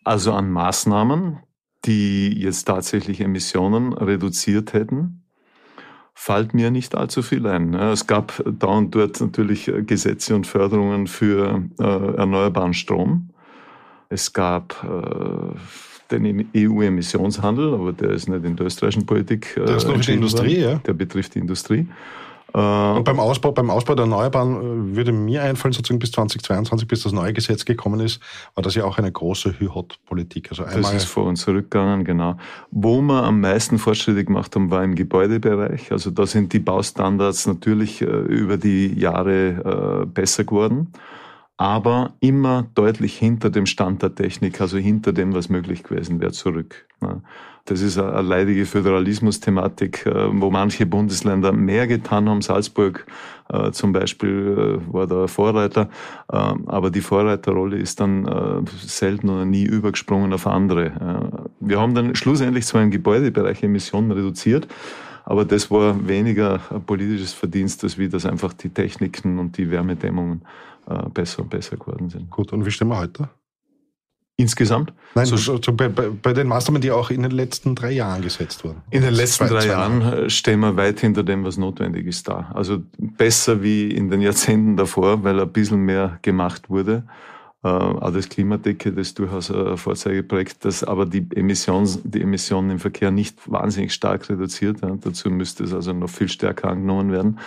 Also 0.05 0.33
an 0.33 0.51
Maßnahmen, 0.51 1.41
die 1.85 2.33
jetzt 2.41 2.65
tatsächlich 2.65 3.21
Emissionen 3.21 3.93
reduziert 3.93 4.73
hätten, 4.73 5.25
fällt 6.15 6.55
mir 6.55 6.71
nicht 6.71 6.95
allzu 6.95 7.23
viel 7.23 7.47
ein. 7.47 7.75
Es 7.75 8.07
gab 8.07 8.43
da 8.47 8.69
und 8.69 8.95
dort 8.95 9.21
natürlich 9.21 9.71
Gesetze 9.87 10.35
und 10.37 10.47
Förderungen 10.47 11.07
für 11.09 11.65
äh, 11.81 12.17
erneuerbaren 12.17 12.75
Strom. 12.75 13.31
Es 14.09 14.33
gab 14.33 14.85
äh, 14.85 15.59
den 16.13 16.49
EU-Emissionshandel, 16.57 17.75
aber 17.75 17.93
der 17.93 18.11
ist 18.11 18.29
nicht 18.29 18.45
in 18.45 18.57
der 18.57 18.67
österreichischen 18.67 19.07
Politik. 19.07 19.57
Äh, 19.57 19.65
der 19.65 19.77
ist 19.77 19.87
noch 19.87 19.95
in 19.95 20.03
der 20.03 20.15
Industrie, 20.15 20.61
ja. 20.61 20.75
Der 20.77 20.93
betrifft 20.93 21.35
die 21.35 21.41
Industrie. 21.41 21.87
Äh, 22.55 22.59
und 22.59 23.05
beim 23.05 23.19
Ausbau, 23.19 23.53
beim 23.53 23.71
Ausbau 23.71 23.95
der 23.95 24.05
Erneuerbaren 24.05 24.57
äh, 24.93 24.97
würde 24.97 25.13
mir 25.13 25.43
einfallen, 25.43 25.73
sozusagen 25.73 25.99
bis 25.99 26.13
2022, 26.13 26.87
bis 26.87 27.03
das 27.03 27.13
neue 27.13 27.33
Gesetz 27.33 27.65
gekommen 27.65 28.01
ist, 28.01 28.21
war 28.55 28.63
das 28.63 28.75
ja 28.75 28.85
auch 28.85 28.99
eine 28.99 29.11
große 29.11 29.59
Hü-Hot-Politik. 29.59 30.51
Also 30.51 30.65
das 30.65 30.93
ist 30.93 31.05
vor 31.05 31.25
uns 31.25 31.43
zurückgegangen, 31.43 32.05
genau. 32.05 32.37
Wo 32.71 33.01
wir 33.01 33.25
am 33.25 33.41
meisten 33.41 33.79
Fortschritte 33.79 34.25
gemacht 34.25 34.55
haben, 34.55 34.71
war 34.71 34.85
im 34.85 34.95
Gebäudebereich. 34.95 35.93
Also 35.93 36.11
da 36.11 36.27
sind 36.27 36.53
die 36.53 36.59
Baustandards 36.59 37.47
natürlich 37.47 38.03
äh, 38.03 38.05
über 38.05 38.57
die 38.57 38.99
Jahre 38.99 40.07
besser 40.13 40.45
geworden 40.45 40.93
aber 41.57 42.15
immer 42.21 42.67
deutlich 42.75 43.17
hinter 43.17 43.51
dem 43.51 43.67
Stand 43.67 44.03
der 44.03 44.15
Technik, 44.15 44.61
also 44.61 44.79
hinter 44.79 45.13
dem, 45.13 45.35
was 45.35 45.49
möglich 45.49 45.83
gewesen 45.83 46.21
wäre, 46.21 46.33
zurück. 46.33 46.87
Das 47.65 47.81
ist 47.81 47.97
eine 47.97 48.23
leidige 48.23 48.67
Föderalismus-Thematik, 48.67 50.07
äh, 50.07 50.29
wo 50.33 50.51
manche 50.51 50.85
Bundesländer 50.85 51.53
mehr 51.53 51.87
getan 51.87 52.29
haben. 52.29 52.43
Salzburg 52.43 53.07
äh, 53.53 53.71
zum 53.71 53.93
Beispiel 53.93 54.81
äh, 54.89 54.93
war 54.93 55.07
da 55.07 55.29
Vorreiter, 55.29 55.89
aber 56.27 56.91
die 56.91 57.01
Vorreiterrolle 57.01 57.77
ist 57.77 58.01
dann 58.01 58.67
selten 58.85 59.29
oder 59.29 59.45
nie 59.45 59.65
übergesprungen 59.65 60.33
auf 60.33 60.47
andere. 60.47 61.51
Wir 61.61 61.79
haben 61.79 61.95
dann 61.95 62.15
schlussendlich 62.15 62.65
zwar 62.65 62.83
im 62.83 62.91
Gebäudebereich 62.91 63.63
Emissionen 63.63 64.11
reduziert, 64.11 64.67
aber 65.25 65.45
das 65.45 65.71
war 65.71 66.09
weniger 66.09 66.61
ein 66.71 66.83
politisches 66.85 67.33
Verdienst, 67.33 67.85
als 67.85 67.99
wie 67.99 68.09
das 68.09 68.25
einfach 68.25 68.55
die 68.55 68.71
Techniken 68.71 69.39
und 69.39 69.59
die 69.59 69.71
Wärmedämmungen 69.71 70.43
äh, 70.87 71.09
besser 71.11 71.43
und 71.43 71.51
besser 71.51 71.77
geworden 71.77 72.11
sind. 72.11 72.31
Gut, 72.31 72.53
und 72.53 72.65
wie 72.67 72.71
stehen 72.71 72.89
wir 72.89 72.99
heute? 72.99 73.29
Insgesamt? 74.37 74.93
Nein, 75.15 75.27
so, 75.27 75.35
also 75.35 75.73
bei, 75.73 75.89
bei, 75.89 76.09
bei, 76.09 76.33
den 76.33 76.49
Maßnahmen, 76.49 76.81
die 76.81 76.91
auch 76.91 77.11
in 77.11 77.23
den 77.23 77.33
letzten 77.33 77.75
drei 77.75 77.93
Jahren 77.93 78.23
gesetzt 78.23 78.65
wurden. 78.65 78.83
In 78.91 79.03
den 79.03 79.15
letzten 79.15 79.47
drei 79.47 79.67
Jahren 79.67 80.01
Jahre. 80.01 80.31
stehen 80.31 80.61
wir 80.61 80.75
weit 80.77 81.01
hinter 81.01 81.23
dem, 81.23 81.45
was 81.45 81.59
notwendig 81.59 82.07
ist 82.07 82.27
da. 82.29 82.51
Also 82.55 82.83
besser 82.99 83.63
wie 83.63 83.91
in 83.91 84.11
den 84.11 84.23
Jahrzehnten 84.23 84.77
davor, 84.77 85.23
weil 85.23 85.39
ein 85.39 85.53
bisschen 85.53 85.81
mehr 85.81 86.19
gemacht 86.23 86.71
wurde. 86.71 87.05
Äh, 87.65 87.69
auch 87.69 88.13
das 88.13 88.29
Klimaticket 88.29 88.99
ist 88.99 89.19
durchaus 89.19 89.51
ein 89.51 89.77
Vorzeigeprojekt, 89.77 90.65
das 90.65 90.83
aber 90.83 91.07
die, 91.07 91.25
Emissions, 91.35 92.01
die 92.03 92.23
Emissionen 92.23 92.71
im 92.71 92.79
Verkehr 92.81 93.13
nicht 93.13 93.39
wahnsinnig 93.51 93.95
stark 93.95 94.29
reduziert. 94.29 94.79
Dazu 94.83 95.31
müsste 95.31 95.65
es 95.65 95.73
also 95.73 95.93
noch 95.93 96.11
viel 96.11 96.29
stärker 96.29 96.71
angenommen 96.71 97.13
werden. 97.13 97.39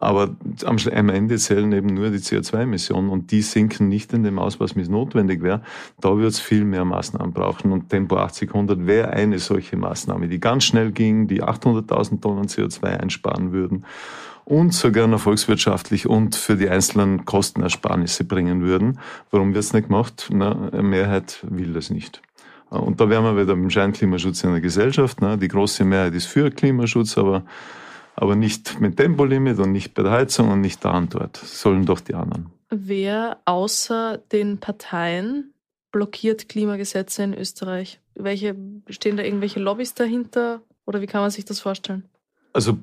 Aber 0.00 0.36
am 0.64 1.08
Ende 1.08 1.36
zählen 1.38 1.72
eben 1.72 1.88
nur 1.88 2.10
die 2.10 2.18
CO2-Emissionen 2.18 3.10
und 3.10 3.30
die 3.32 3.42
sinken 3.42 3.88
nicht 3.88 4.12
in 4.12 4.22
dem 4.22 4.38
Ausmaß, 4.38 4.76
wie 4.76 4.80
es 4.80 4.88
notwendig 4.88 5.42
wäre. 5.42 5.60
Da 6.00 6.16
wird 6.16 6.30
es 6.30 6.40
viel 6.40 6.64
mehr 6.64 6.84
Maßnahmen 6.84 7.32
brauchen 7.32 7.72
und 7.72 7.90
Tempo 7.90 8.16
80, 8.16 8.50
100 8.50 8.86
wäre 8.86 9.10
eine 9.10 9.38
solche 9.38 9.76
Maßnahme, 9.76 10.28
die 10.28 10.38
ganz 10.38 10.64
schnell 10.64 10.92
ging, 10.92 11.26
die 11.26 11.42
800.000 11.42 12.20
Tonnen 12.20 12.46
CO2 12.46 12.84
einsparen 12.84 13.52
würden 13.52 13.84
und 14.48 14.72
sogar 14.72 15.06
noch 15.06 15.20
volkswirtschaftlich 15.20 16.08
und 16.08 16.34
für 16.34 16.56
die 16.56 16.70
einzelnen 16.70 17.26
Kostenersparnisse 17.26 18.24
bringen 18.24 18.62
würden. 18.62 18.98
Warum 19.30 19.52
wird 19.52 19.62
es 19.62 19.74
nicht 19.74 19.88
gemacht? 19.88 20.30
Na, 20.32 20.70
eine 20.72 20.82
Mehrheit 20.82 21.40
will 21.42 21.74
das 21.74 21.90
nicht. 21.90 22.22
Und 22.70 22.98
da 22.98 23.10
wären 23.10 23.24
wir 23.24 23.36
wieder 23.36 23.54
beim 23.54 23.68
Scheinklimaschutz 23.68 24.44
in 24.44 24.52
der 24.52 24.62
Gesellschaft. 24.62 25.20
Ne? 25.20 25.36
Die 25.36 25.48
große 25.48 25.84
Mehrheit 25.84 26.14
ist 26.14 26.26
für 26.26 26.50
Klimaschutz, 26.50 27.18
aber, 27.18 27.44
aber 28.16 28.36
nicht 28.36 28.80
mit 28.80 28.96
Tempolimit 28.96 29.58
und 29.58 29.72
nicht 29.72 29.92
bei 29.92 30.02
der 30.02 30.12
Heizung 30.12 30.48
und 30.48 30.62
nicht 30.62 30.82
da 30.82 30.96
und 30.96 31.14
dort. 31.14 31.36
Sollen 31.36 31.84
doch 31.84 32.00
die 32.00 32.14
anderen. 32.14 32.46
Wer 32.70 33.36
außer 33.44 34.16
den 34.32 34.60
Parteien 34.60 35.52
blockiert 35.92 36.48
Klimagesetze 36.48 37.22
in 37.22 37.34
Österreich? 37.34 38.00
Welche, 38.14 38.56
stehen 38.88 39.18
da 39.18 39.24
irgendwelche 39.24 39.60
Lobbys 39.60 39.92
dahinter 39.92 40.62
oder 40.86 41.02
wie 41.02 41.06
kann 41.06 41.20
man 41.20 41.30
sich 41.30 41.44
das 41.44 41.60
vorstellen? 41.60 42.04
Also 42.58 42.76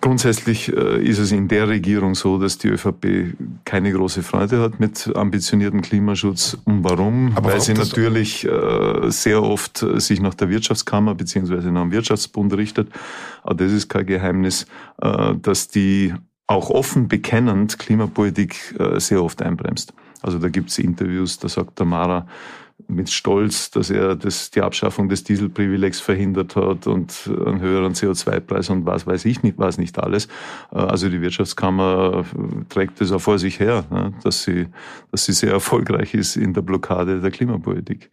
grundsätzlich 0.00 0.72
äh, 0.72 1.02
ist 1.02 1.18
es 1.18 1.32
in 1.32 1.48
der 1.48 1.66
Regierung 1.66 2.14
so, 2.14 2.38
dass 2.38 2.58
die 2.58 2.68
ÖVP 2.68 3.34
keine 3.64 3.90
große 3.90 4.22
Freude 4.22 4.60
hat 4.60 4.78
mit 4.78 5.10
ambitioniertem 5.16 5.80
Klimaschutz. 5.82 6.56
Und 6.64 6.84
warum? 6.84 7.32
Aber 7.34 7.52
Weil 7.52 7.60
sie 7.60 7.74
natürlich 7.74 8.46
äh, 8.46 9.10
sehr 9.10 9.42
oft 9.42 9.82
äh, 9.82 9.98
sich 9.98 10.20
nach 10.20 10.34
der 10.34 10.48
Wirtschaftskammer 10.48 11.16
beziehungsweise 11.16 11.72
nach 11.72 11.82
dem 11.82 11.90
Wirtschaftsbund 11.90 12.56
richtet. 12.56 12.88
Aber 13.42 13.54
das 13.54 13.72
ist 13.72 13.88
kein 13.88 14.06
Geheimnis, 14.06 14.66
dass 15.42 15.66
die 15.66 16.14
auch 16.46 16.70
offen 16.70 17.08
bekennend 17.08 17.80
Klimapolitik 17.80 18.76
sehr 18.98 19.24
oft 19.24 19.42
einbremst. 19.42 19.92
Also 20.22 20.38
da 20.38 20.48
gibt 20.48 20.70
es 20.70 20.78
Interviews, 20.78 21.38
da 21.38 21.48
sagt 21.48 21.78
der 21.78 21.86
Mara, 21.86 22.26
mit 22.88 23.10
Stolz, 23.10 23.70
dass 23.70 23.90
er 23.90 24.16
das, 24.16 24.50
die 24.50 24.62
Abschaffung 24.62 25.08
des 25.08 25.24
Dieselprivilegs 25.24 26.00
verhindert 26.00 26.56
hat 26.56 26.86
und 26.86 27.30
einen 27.46 27.60
höheren 27.60 27.94
CO2-Preis 27.94 28.70
und 28.70 28.86
was 28.86 29.06
weiß 29.06 29.24
ich 29.24 29.42
nicht, 29.42 29.58
was 29.58 29.78
nicht 29.78 29.98
alles. 29.98 30.26
Äh, 30.72 30.78
also 30.78 31.08
die 31.08 31.20
Wirtschaftskammer 31.20 32.24
trägt 32.68 33.00
das 33.00 33.12
auch 33.12 33.20
vor 33.20 33.38
sich 33.38 33.60
her, 33.60 33.84
ne, 33.90 34.12
dass 34.22 34.42
sie, 34.42 34.66
dass 35.10 35.24
sie 35.24 35.32
sehr 35.32 35.52
erfolgreich 35.52 36.14
ist 36.14 36.36
in 36.36 36.54
der 36.54 36.62
Blockade 36.62 37.20
der 37.20 37.30
Klimapolitik. 37.30 38.10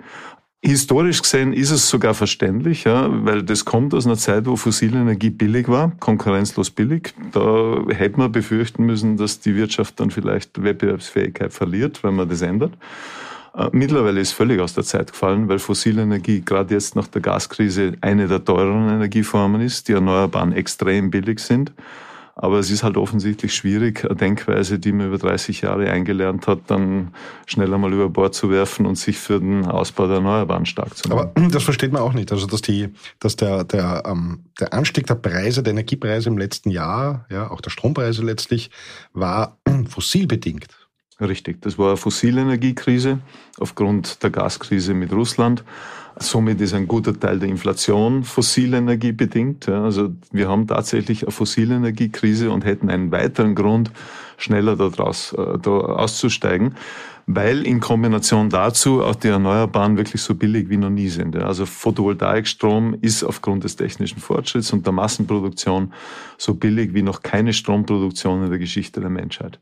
Historisch 0.64 1.22
gesehen 1.22 1.54
ist 1.54 1.70
es 1.70 1.88
sogar 1.88 2.16
verständlich, 2.16 2.84
ja, 2.84 3.08
weil 3.26 3.44
das 3.44 3.64
kommt 3.64 3.94
aus 3.94 4.08
einer 4.08 4.18
Zeit, 4.18 4.48
wo 4.48 4.56
fossile 4.56 5.00
Energie 5.00 5.30
billig 5.30 5.68
war, 5.68 5.92
konkurrenzlos 6.00 6.72
billig. 6.72 7.14
Da 7.32 7.84
hätte 7.90 8.18
man 8.18 8.32
befürchten 8.32 8.84
müssen, 8.86 9.18
dass 9.18 9.40
die 9.40 9.56
Wirtschaft 9.56 10.00
dann 10.00 10.10
vielleicht 10.10 10.62
Wettbewerbsfähigkeit 10.62 11.54
verliert, 11.54 12.04
wenn 12.04 12.16
man 12.16 12.28
das 12.28 12.42
ändert. 12.42 12.74
Äh, 13.58 13.70
mittlerweile 13.72 14.22
ist 14.22 14.34
völlig 14.34 14.62
aus 14.62 14.74
der 14.74 14.84
Zeit 14.84 15.12
gefallen, 15.12 15.50
weil 15.50 15.60
fossile 15.60 16.04
Energie 16.04 16.42
gerade 16.42 16.74
jetzt 16.74 16.96
nach 16.96 17.08
der 17.08 17.22
Gaskrise 17.22 17.94
eine 18.02 18.28
der 18.28 18.46
teureren 18.46 18.90
Energieformen 18.90 19.62
ist, 19.62 19.88
die 19.88 19.94
Erneuerbaren 19.94 20.54
extrem 20.54 21.10
billig 21.10 21.40
sind. 21.40 21.74
Aber 22.40 22.60
es 22.60 22.70
ist 22.70 22.84
halt 22.84 22.98
offensichtlich 22.98 23.56
schwierig, 23.56 24.06
eine 24.06 24.16
Denkweise, 24.16 24.78
die 24.78 24.92
man 24.92 25.08
über 25.08 25.18
30 25.18 25.62
Jahre 25.62 25.90
eingelernt 25.90 26.46
hat, 26.46 26.60
dann 26.68 27.12
schnell 27.48 27.74
einmal 27.74 27.92
über 27.92 28.10
Bord 28.10 28.36
zu 28.36 28.52
werfen 28.52 28.86
und 28.86 28.96
sich 28.96 29.18
für 29.18 29.40
den 29.40 29.66
Ausbau 29.66 30.06
der 30.06 30.18
Erneuerbaren 30.18 30.68
stark 30.68 30.96
zu 30.96 31.10
machen. 31.10 31.32
Aber 31.36 31.50
das 31.50 31.64
versteht 31.64 31.92
man 31.92 32.04
auch 32.04 32.14
nicht. 32.14 32.32
Also, 32.32 32.46
dass 32.46 32.62
die, 32.62 32.90
dass 33.20 33.38
der, 33.38 33.64
der, 33.64 34.04
ähm, 34.06 34.44
der 34.60 34.72
Anstieg 34.72 35.08
der 35.08 35.16
Preise, 35.16 35.64
der 35.64 35.72
Energiepreise 35.72 36.30
im 36.30 36.38
letzten 36.38 36.70
Jahr, 36.70 37.26
ja, 37.32 37.50
auch 37.50 37.60
der 37.60 37.72
Strompreise 37.72 38.24
letztlich, 38.24 38.70
war 39.14 39.58
fossilbedingt. 39.90 40.68
Richtig, 41.20 41.62
das 41.64 41.80
war 41.80 41.88
eine 41.88 41.98
Fossilenergiekrise 41.98 43.20
aufgrund 43.60 44.22
der 44.22 44.30
Gaskrise 44.30 44.94
mit 44.94 45.12
Russland. 45.12 45.64
Somit 46.20 46.62
ist 46.62 46.76
ein 46.76 46.88
guter 46.88 47.20
Teil 47.20 47.40
der 47.40 47.50
Inflation 47.50 48.24
Fossilenergie 48.24 49.14
bedingt. 49.14 49.68
Also 49.68 50.14
wir 50.32 50.48
haben 50.48 50.68
tatsächlich 50.68 51.24
eine 51.24 51.32
Fossilenergiekrise 51.32 52.52
und 52.52 52.66
hätten 52.66 52.92
einen 52.92 53.12
weiteren 53.12 53.56
Grund, 53.56 53.92
schneller 54.38 54.76
daraus 54.76 55.34
äh, 55.34 55.58
da 55.60 55.72
auszusteigen, 55.72 56.76
weil 57.26 57.66
in 57.66 57.80
Kombination 57.80 58.52
dazu 58.52 59.04
auch 59.04 59.16
die 59.16 59.30
Erneuerbaren 59.30 59.98
wirklich 59.98 60.22
so 60.22 60.36
billig 60.36 60.70
wie 60.70 60.78
noch 60.78 60.92
nie 60.92 61.10
sind. 61.10 61.36
Also 61.36 61.66
Photovoltaikstrom 61.66 62.96
ist 63.02 63.24
aufgrund 63.24 63.64
des 63.64 63.76
technischen 63.76 64.20
Fortschritts 64.20 64.72
und 64.72 64.86
der 64.86 64.94
Massenproduktion 64.94 65.94
so 66.38 66.54
billig 66.54 66.94
wie 66.94 67.02
noch 67.02 67.24
keine 67.24 67.54
Stromproduktion 67.54 68.44
in 68.44 68.50
der 68.52 68.60
Geschichte 68.60 69.02
der 69.02 69.10
Menschheit. 69.10 69.60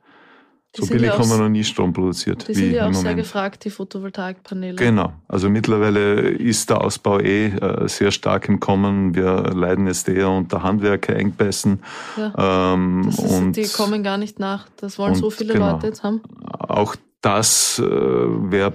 So 0.75 0.85
billig 0.87 1.07
ja 1.07 1.17
haben 1.17 1.29
wir 1.29 1.37
noch 1.37 1.49
nie 1.49 1.63
Strom 1.63 1.93
produziert. 1.93 2.47
Die 2.47 2.53
sind 2.53 2.71
ja 2.71 2.87
auch 2.87 2.93
sehr 2.93 3.15
gefragt, 3.15 3.63
die 3.65 3.69
Photovoltaikpaneele. 3.69 4.75
Genau. 4.75 5.13
Also 5.27 5.49
mittlerweile 5.49 6.29
ist 6.29 6.69
der 6.69 6.81
Ausbau 6.81 7.19
eh 7.19 7.47
äh, 7.47 7.87
sehr 7.87 8.11
stark 8.11 8.49
im 8.49 8.59
Kommen. 8.59 9.15
Wir 9.15 9.53
leiden 9.53 9.87
jetzt 9.87 10.09
eher 10.09 10.29
unter 10.29 10.63
Handwerkerengpässen. 10.63 11.81
Ja. 12.17 12.73
Ähm, 12.73 13.09
und, 13.17 13.55
die 13.55 13.67
kommen 13.67 14.03
gar 14.03 14.17
nicht 14.17 14.39
nach. 14.39 14.67
Das 14.77 14.97
wollen 14.97 15.15
so 15.15 15.29
viele 15.29 15.53
genau. 15.53 15.73
Leute 15.73 15.87
jetzt 15.87 16.03
haben. 16.03 16.21
Auch 16.43 16.95
das 17.21 17.79
äh, 17.79 17.85
wäre 17.85 18.73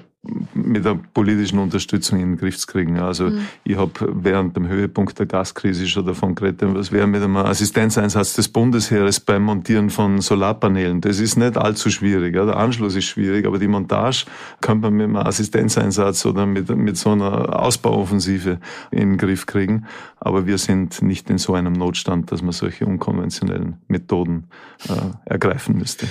mit 0.53 0.85
der 0.85 1.01
politischen 1.15 1.59
Unterstützung 1.59 2.21
in 2.21 2.33
den 2.33 2.37
Griff 2.37 2.59
zu 2.59 2.67
kriegen. 2.67 2.99
Also 2.99 3.31
mhm. 3.31 3.47
ich 3.65 3.77
habe 3.79 3.93
während 4.13 4.55
dem 4.55 4.69
Höhepunkt 4.69 5.19
der 5.19 5.25
Gaskrise 5.25 5.89
schon 5.89 6.05
davon 6.05 6.35
geredet, 6.35 6.75
was 6.75 6.93
wäre 6.93 7.07
mit 7.07 7.23
einem 7.23 7.37
Assistenzeinsatz 7.37 8.35
des 8.35 8.49
Bundesheeres 8.49 9.19
beim 9.19 9.45
Montieren 9.45 9.89
von 9.89 10.21
Solarpanelen. 10.21 11.01
Das 11.01 11.21
ist 11.21 11.37
nicht 11.37 11.57
allzu 11.57 11.89
schwierig. 11.91 12.35
Ja. 12.35 12.45
Der 12.45 12.59
Anschluss 12.59 12.97
ist 12.97 13.07
schwierig, 13.07 13.47
aber 13.47 13.59
die 13.59 13.69
Montage 13.69 14.27
könnte 14.61 14.91
man 14.91 14.95
mit 14.95 15.05
einem 15.05 15.17
Assistenzeinsatz 15.17 16.27
oder 16.27 16.45
mit, 16.45 16.69
mit 16.69 16.99
so 16.99 17.13
einer 17.13 17.59
Ausbauoffensive 17.59 18.61
in 18.91 18.99
den 18.99 19.17
Griff 19.17 19.47
kriegen. 19.47 19.87
Aber 20.17 20.47
wir 20.47 20.59
sind 20.59 21.01
nicht 21.01 21.31
in 21.31 21.39
so 21.39 21.55
einem 21.55 21.73
Notstand, 21.73 22.31
dass 22.31 22.43
man 22.43 22.53
solche 22.53 22.85
unkonventionellen 22.85 23.79
Methoden 23.89 24.49
äh, 24.87 25.31
ergreifen 25.31 25.79
müsste. 25.79 26.07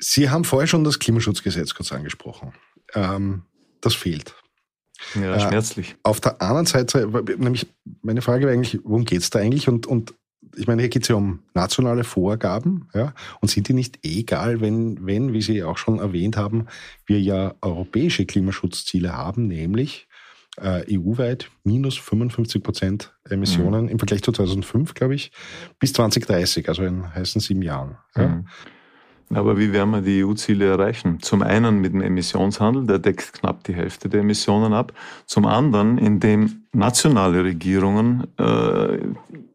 Sie 0.00 0.30
haben 0.30 0.42
vorher 0.42 0.66
schon 0.66 0.82
das 0.82 0.98
Klimaschutzgesetz 0.98 1.74
kurz 1.74 1.92
angesprochen. 1.92 2.52
Ähm, 2.94 3.42
das 3.82 3.94
fehlt. 3.94 4.34
Ja, 5.14 5.38
schmerzlich. 5.38 5.90
Äh, 5.90 5.96
auf 6.04 6.20
der 6.20 6.40
anderen 6.40 6.66
Seite, 6.66 7.08
nämlich 7.36 7.66
meine 8.02 8.22
Frage 8.22 8.46
wäre 8.46 8.54
eigentlich, 8.54 8.80
worum 8.84 9.04
geht 9.04 9.20
es 9.20 9.30
da 9.30 9.40
eigentlich? 9.40 9.68
Und, 9.68 9.86
und 9.86 10.14
ich 10.56 10.66
meine, 10.66 10.82
hier 10.82 10.88
geht 10.88 11.02
es 11.02 11.08
ja 11.08 11.16
um 11.16 11.40
nationale 11.54 12.04
Vorgaben, 12.04 12.88
ja, 12.94 13.14
und 13.40 13.50
sind 13.50 13.68
die 13.68 13.74
nicht 13.74 13.98
egal, 14.02 14.60
wenn, 14.60 15.04
wenn, 15.06 15.32
wie 15.32 15.42
Sie 15.42 15.62
auch 15.62 15.78
schon 15.78 15.98
erwähnt 15.98 16.36
haben, 16.36 16.66
wir 17.06 17.20
ja 17.20 17.54
europäische 17.60 18.26
Klimaschutzziele 18.26 19.12
haben, 19.12 19.46
nämlich 19.46 20.08
äh, 20.58 20.84
EU-weit 20.98 21.50
minus 21.64 21.96
55 21.96 22.62
Prozent 22.62 23.14
Emissionen 23.28 23.84
mhm. 23.84 23.90
im 23.90 23.98
Vergleich 23.98 24.22
zu 24.22 24.32
2005, 24.32 24.94
glaube 24.94 25.14
ich, 25.14 25.32
bis 25.78 25.92
2030, 25.94 26.68
also 26.68 26.84
in 26.84 27.14
heißen 27.14 27.40
sieben 27.40 27.62
Jahren. 27.62 27.96
Ja. 28.16 28.28
Mhm. 28.28 28.48
Aber 29.34 29.58
wie 29.58 29.72
werden 29.72 29.90
wir 29.90 30.00
die 30.00 30.24
EU-Ziele 30.24 30.66
erreichen? 30.66 31.20
Zum 31.20 31.42
einen 31.42 31.80
mit 31.80 31.92
dem 31.92 32.02
Emissionshandel, 32.02 32.86
der 32.86 32.98
deckt 32.98 33.32
knapp 33.32 33.64
die 33.64 33.74
Hälfte 33.74 34.08
der 34.08 34.20
Emissionen 34.20 34.72
ab. 34.72 34.92
Zum 35.26 35.46
anderen, 35.46 35.98
indem 35.98 36.62
nationale 36.72 37.44
Regierungen 37.44 38.26
äh, 38.38 38.98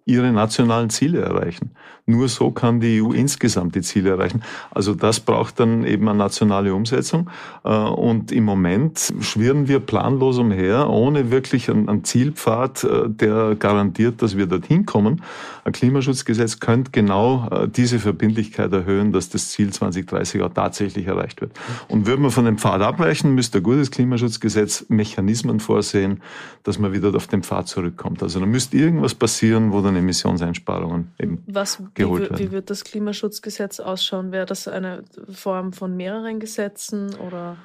ihre 0.08 0.32
nationalen 0.32 0.90
Ziele 0.90 1.22
erreichen. 1.22 1.72
Nur 2.10 2.30
so 2.30 2.52
kann 2.52 2.80
die 2.80 3.02
EU 3.02 3.12
insgesamt 3.12 3.76
die 3.76 3.82
Ziele 3.82 4.12
erreichen. 4.12 4.42
Also 4.72 4.96
das 4.96 5.20
braucht 5.20 5.60
dann 5.60 5.84
eben 5.84 6.08
eine 6.08 6.18
nationale 6.18 6.74
Umsetzung. 6.74 7.30
Äh, 7.66 7.70
und 7.70 8.32
im 8.32 8.46
Moment 8.46 9.14
schwirren 9.20 9.68
wir 9.68 9.82
planlos 9.82 10.38
umher, 10.38 10.90
ohne 10.90 11.32
wirklich 11.32 11.70
einen 11.70 12.06
Zielpfad, 12.06 12.86
äh, 12.86 13.10
der 13.10 13.56
garantiert, 13.56 14.22
dass 14.22 14.38
wir 14.38 14.46
dorthin 14.46 14.86
kommen. 14.86 15.22
Ein 15.66 15.74
Klimaschutzgesetz 15.74 16.62
könnte 16.62 16.92
genau 16.92 17.50
äh, 17.52 17.68
diese 17.68 18.00
Verbindlichkeit 18.00 18.72
erhöhen, 18.72 19.12
dass 19.12 19.28
das 19.28 19.50
Ziel 19.50 19.74
2030 19.74 20.42
auch 20.44 20.54
tatsächlich 20.54 21.08
erreicht 21.08 21.42
wird. 21.42 21.52
Und 21.90 22.08
würde 22.08 22.22
man 22.22 22.32
von 22.32 22.46
dem 22.46 22.58
Pfad 22.58 22.82
abweichen, 22.82 23.36
müsste 23.36 23.58
ein 23.58 23.64
gutes 23.64 23.92
Klimaschutzgesetz 23.92 24.86
Mechanismen 24.88 25.60
vorsehen, 25.60 26.22
dass 26.64 26.80
man 26.80 26.94
wieder 26.94 27.14
auf 27.14 27.28
den 27.28 27.44
Pfad 27.44 27.68
zurückkommt. 27.68 28.24
Also 28.24 28.40
da 28.40 28.46
müsste 28.46 28.78
irgendwas 28.78 29.14
passieren, 29.14 29.74
wo 29.74 29.82
dann 29.82 29.97
Emissionseinsparungen 29.98 31.12
eben 31.20 31.44
Was, 31.48 31.82
geholt 31.94 32.26
wie, 32.26 32.30
werden. 32.30 32.40
Wie 32.40 32.52
wird 32.52 32.70
das 32.70 32.84
Klimaschutzgesetz 32.84 33.80
ausschauen? 33.80 34.32
Wäre 34.32 34.46
das 34.46 34.68
eine 34.68 35.04
Form 35.32 35.74
von 35.74 35.96
mehreren 35.96 36.40
Gesetzen 36.40 37.16
oder? 37.16 37.58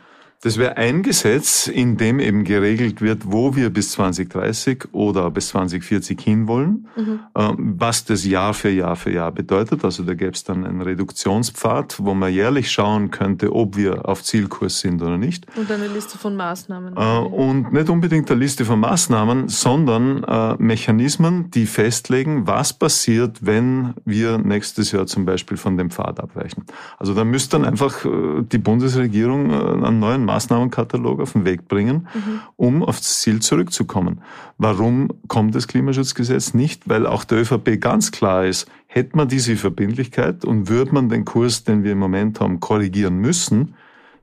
Das 0.42 0.58
wäre 0.58 0.76
ein 0.76 1.04
Gesetz, 1.04 1.68
in 1.68 1.96
dem 1.96 2.18
eben 2.18 2.42
geregelt 2.42 3.00
wird, 3.00 3.30
wo 3.30 3.54
wir 3.54 3.70
bis 3.70 3.92
2030 3.92 4.86
oder 4.90 5.30
bis 5.30 5.48
2040 5.48 6.20
hinwollen, 6.20 6.88
mhm. 6.96 7.20
Ähm, 7.36 7.74
was 7.78 8.04
das 8.04 8.24
Jahr 8.24 8.52
für 8.52 8.68
Jahr 8.68 8.96
für 8.96 9.12
Jahr 9.12 9.30
bedeutet. 9.30 9.84
Also 9.84 10.02
da 10.02 10.14
gäbe 10.14 10.32
es 10.32 10.42
dann 10.42 10.66
einen 10.66 10.82
Reduktionspfad, 10.82 11.98
wo 12.00 12.14
man 12.14 12.32
jährlich 12.32 12.72
schauen 12.72 13.12
könnte, 13.12 13.54
ob 13.54 13.76
wir 13.76 14.08
auf 14.08 14.24
Zielkurs 14.24 14.80
sind 14.80 15.00
oder 15.00 15.16
nicht. 15.16 15.46
Und 15.56 15.70
eine 15.70 15.86
Liste 15.86 16.18
von 16.18 16.34
Maßnahmen. 16.34 16.96
Äh, 16.96 17.18
und 17.18 17.72
nicht 17.72 17.88
unbedingt 17.88 18.28
eine 18.28 18.40
Liste 18.40 18.64
von 18.64 18.80
Maßnahmen, 18.80 19.48
sondern 19.48 20.24
äh, 20.24 20.56
Mechanismen, 20.58 21.52
die 21.52 21.66
festlegen, 21.66 22.48
was 22.48 22.72
passiert, 22.72 23.46
wenn 23.46 23.94
wir 24.04 24.38
nächstes 24.38 24.90
Jahr 24.90 25.06
zum 25.06 25.24
Beispiel 25.24 25.56
von 25.56 25.76
dem 25.76 25.90
Pfad 25.90 26.18
abweichen. 26.18 26.64
Also 26.98 27.14
da 27.14 27.22
müsste 27.22 27.58
dann 27.58 27.64
einfach 27.64 28.04
äh, 28.04 28.42
die 28.42 28.58
Bundesregierung 28.58 29.52
einen 29.52 30.00
neuen 30.00 30.31
Maßnahmenkatalog 30.32 31.20
auf 31.20 31.32
den 31.32 31.44
Weg 31.44 31.68
bringen, 31.68 32.08
mhm. 32.14 32.40
um 32.56 32.82
aufs 32.82 33.20
Ziel 33.20 33.40
zurückzukommen. 33.40 34.22
Warum 34.58 35.08
kommt 35.28 35.54
das 35.54 35.68
Klimaschutzgesetz 35.68 36.54
nicht? 36.54 36.88
Weil 36.88 37.06
auch 37.06 37.24
der 37.24 37.38
ÖVP 37.42 37.80
ganz 37.80 38.10
klar 38.12 38.46
ist, 38.46 38.66
hätte 38.86 39.16
man 39.16 39.28
diese 39.28 39.56
Verbindlichkeit 39.56 40.44
und 40.44 40.68
würde 40.68 40.92
man 40.92 41.08
den 41.08 41.24
Kurs, 41.24 41.64
den 41.64 41.84
wir 41.84 41.92
im 41.92 41.98
Moment 41.98 42.40
haben, 42.40 42.60
korrigieren 42.60 43.18
müssen, 43.18 43.74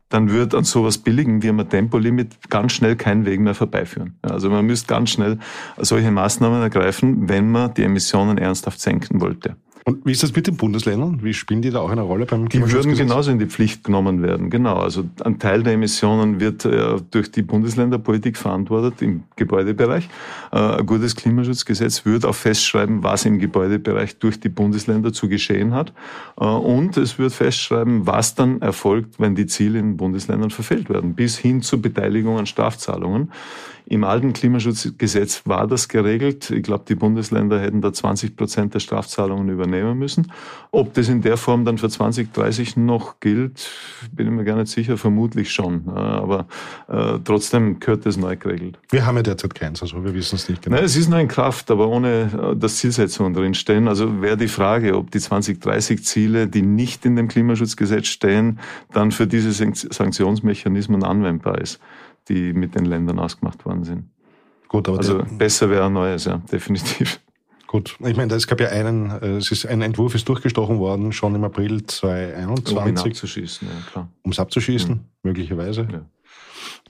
dann 0.09 0.31
wird 0.31 0.55
an 0.55 0.63
sowas 0.63 0.97
billigen 0.97 1.43
wie 1.43 1.49
ein 1.49 1.69
Tempolimit 1.69 2.49
ganz 2.49 2.73
schnell 2.73 2.95
keinen 2.95 3.25
Weg 3.25 3.39
mehr 3.39 3.53
vorbeiführen. 3.53 4.17
Also 4.23 4.49
man 4.49 4.65
müsste 4.65 4.87
ganz 4.87 5.11
schnell 5.11 5.37
solche 5.77 6.09
Maßnahmen 6.09 6.61
ergreifen, 6.61 7.29
wenn 7.29 7.51
man 7.51 7.73
die 7.75 7.83
Emissionen 7.83 8.39
ernsthaft 8.39 8.81
senken 8.81 9.21
wollte. 9.21 9.55
Und 9.85 10.05
wie 10.05 10.11
ist 10.11 10.23
das 10.23 10.35
mit 10.35 10.45
den 10.47 10.57
Bundesländern? 10.57 11.19
Wie 11.23 11.33
spielen 11.33 11.61
die 11.61 11.69
da 11.69 11.79
auch 11.79 11.89
eine 11.89 12.01
Rolle 12.01 12.25
beim 12.25 12.49
Die 12.49 12.71
würden 12.71 12.95
genauso 12.95 13.31
in 13.31 13.39
die 13.39 13.45
Pflicht 13.45 13.83
genommen 13.83 14.21
werden, 14.21 14.49
genau. 14.49 14.77
Also 14.77 15.05
ein 15.23 15.39
Teil 15.39 15.63
der 15.63 15.73
Emissionen 15.73 16.39
wird 16.39 16.65
äh, 16.65 16.97
durch 17.11 17.31
die 17.31 17.41
Bundesländerpolitik 17.41 18.37
verantwortet 18.37 19.01
im 19.01 19.23
Gebäudebereich. 19.35 20.09
Äh, 20.51 20.57
ein 20.57 20.85
gutes 20.85 21.15
Klimaschutzgesetz 21.15 22.05
würde 22.05 22.27
auch 22.27 22.35
festschreiben, 22.35 23.03
was 23.03 23.25
im 23.25 23.39
Gebäudebereich 23.39 24.17
durch 24.19 24.39
die 24.39 24.49
Bundesländer 24.49 25.13
zu 25.13 25.29
geschehen 25.29 25.73
hat. 25.73 25.93
Äh, 26.39 26.45
und 26.45 26.97
es 26.97 27.17
wird 27.17 27.33
festschreiben, 27.33 28.05
was 28.05 28.35
dann 28.35 28.61
erfolgt, 28.61 29.19
wenn 29.19 29.35
die 29.35 29.47
Ziele 29.47 29.79
in 29.79 29.91
den 29.91 29.97
Bundesländern 29.97 30.51
verfehlt 30.51 30.89
werden, 30.89 31.15
bis 31.15 31.37
hin 31.37 31.61
zur 31.61 31.81
Beteiligung 31.81 32.37
an 32.37 32.45
Strafzahlungen. 32.45 33.31
Im 33.89 34.03
alten 34.03 34.33
Klimaschutzgesetz 34.33 35.41
war 35.45 35.65
das 35.65 35.87
geregelt. 35.87 36.51
Ich 36.51 36.61
glaube, 36.61 36.83
die 36.87 36.93
Bundesländer 36.93 37.59
hätten 37.59 37.81
da 37.81 37.91
20 37.91 38.35
Prozent 38.35 38.75
der 38.75 38.79
Strafzahlungen 38.79 39.49
übernehmen 39.49 39.97
müssen. 39.97 40.31
Ob 40.69 40.93
das 40.93 41.09
in 41.09 41.23
der 41.23 41.37
Form 41.37 41.65
dann 41.65 41.79
für 41.79 41.89
2030 41.89 42.77
noch 42.77 43.19
gilt, 43.19 43.67
bin 44.11 44.27
ich 44.27 44.31
mir 44.31 44.43
gar 44.43 44.57
nicht 44.57 44.67
sicher. 44.67 44.95
Vermutlich 44.95 45.51
schon. 45.51 45.89
Aber 45.89 46.45
äh, 46.87 47.17
trotzdem 47.23 47.79
gehört 47.79 48.05
das 48.05 48.15
neu 48.15 48.35
geregelt. 48.35 48.77
Wir 48.91 49.07
haben 49.07 49.17
ja 49.17 49.23
derzeit 49.23 49.55
keins, 49.55 49.81
also 49.81 50.03
wir 50.03 50.13
wissen 50.13 50.35
es 50.35 50.47
nicht 50.47 50.61
genau. 50.61 50.75
Nein, 50.75 50.85
es 50.85 50.95
ist 50.95 51.09
noch 51.09 51.17
in 51.17 51.27
Kraft, 51.27 51.71
aber 51.71 51.87
ohne 51.87 52.51
äh, 52.53 52.55
dass 52.55 52.77
Zielsetzungen 52.77 53.33
drinstehen. 53.33 53.87
Also 53.87 54.21
wäre 54.21 54.37
die 54.37 54.49
Frage, 54.49 54.95
ob 54.95 55.09
die 55.09 55.19
2030 55.19 56.05
Ziele, 56.05 56.47
die 56.47 56.61
nicht 56.61 57.05
in 57.05 57.15
dem 57.15 57.27
Klimaschutzgesetz 57.27 58.05
stehen, 58.05 58.59
dann 58.93 59.11
für 59.11 59.25
diese 59.25 59.51
Sanktionsmechanismen 59.51 61.03
anwendbar 61.03 61.57
ist 61.57 61.79
die 62.29 62.53
mit 62.53 62.75
den 62.75 62.85
Ländern 62.85 63.19
ausgemacht 63.19 63.65
worden 63.65 63.83
sind. 63.83 64.09
Gut, 64.67 64.87
aber 64.87 64.99
also 64.99 65.23
besser 65.37 65.69
wäre 65.69 65.87
ein 65.87 65.93
neues, 65.93 66.25
ja, 66.25 66.37
definitiv. 66.51 67.19
Gut, 67.69 67.97
ich 68.03 68.17
meine, 68.17 68.33
es 68.33 68.47
gab 68.47 68.59
ja 68.61 68.69
einen, 68.69 69.11
äh, 69.11 69.37
es 69.37 69.51
ist 69.51 69.67
ein 69.67 69.83
Entwurf 69.83 70.15
ist 70.15 70.27
durchgestochen 70.27 70.79
worden, 70.79 71.11
schon 71.11 71.35
im 71.35 71.43
April 71.43 71.85
2021. 71.85 72.77
Um 72.77 72.87
ihn 72.87 72.97
abzuschießen, 72.97 73.67
ja 73.67 73.91
klar. 73.91 74.09
Um 74.23 74.31
es 74.31 74.39
abzuschießen, 74.39 74.91
mhm. 74.91 74.99
möglicherweise. 75.21 75.87
Ja. 75.91 76.05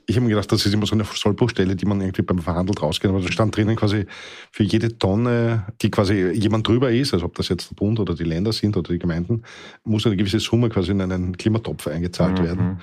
Ich 0.06 0.16
habe 0.16 0.26
mir 0.26 0.30
gedacht, 0.30 0.52
das 0.52 0.66
ist 0.66 0.74
immer 0.74 0.86
so 0.86 0.96
eine 0.96 1.04
Sollbruchstelle, 1.04 1.76
die 1.76 1.86
man 1.86 2.02
irgendwie 2.02 2.22
beim 2.22 2.40
Verhandelt 2.40 2.82
rausgeht. 2.82 3.12
Aber 3.12 3.20
da 3.20 3.32
stand 3.32 3.56
drinnen 3.56 3.76
quasi 3.76 4.06
für 4.52 4.64
jede 4.64 4.98
Tonne, 4.98 5.68
die 5.82 5.92
quasi 5.92 6.32
jemand 6.32 6.68
drüber 6.68 6.92
ist, 6.92 7.14
also 7.14 7.26
ob 7.26 7.36
das 7.36 7.50
jetzt 7.50 7.70
der 7.70 7.76
Bund 7.76 8.00
oder 8.00 8.16
die 8.16 8.24
Länder 8.24 8.52
sind 8.52 8.76
oder 8.76 8.92
die 8.92 9.00
Gemeinden, 9.00 9.44
muss 9.84 10.08
eine 10.08 10.16
gewisse 10.16 10.40
Summe 10.40 10.70
quasi 10.70 10.92
in 10.92 11.02
einen 11.02 11.38
Klimatopf 11.38 11.88
eingezahlt 11.88 12.40
mhm. 12.40 12.44
werden. 12.44 12.80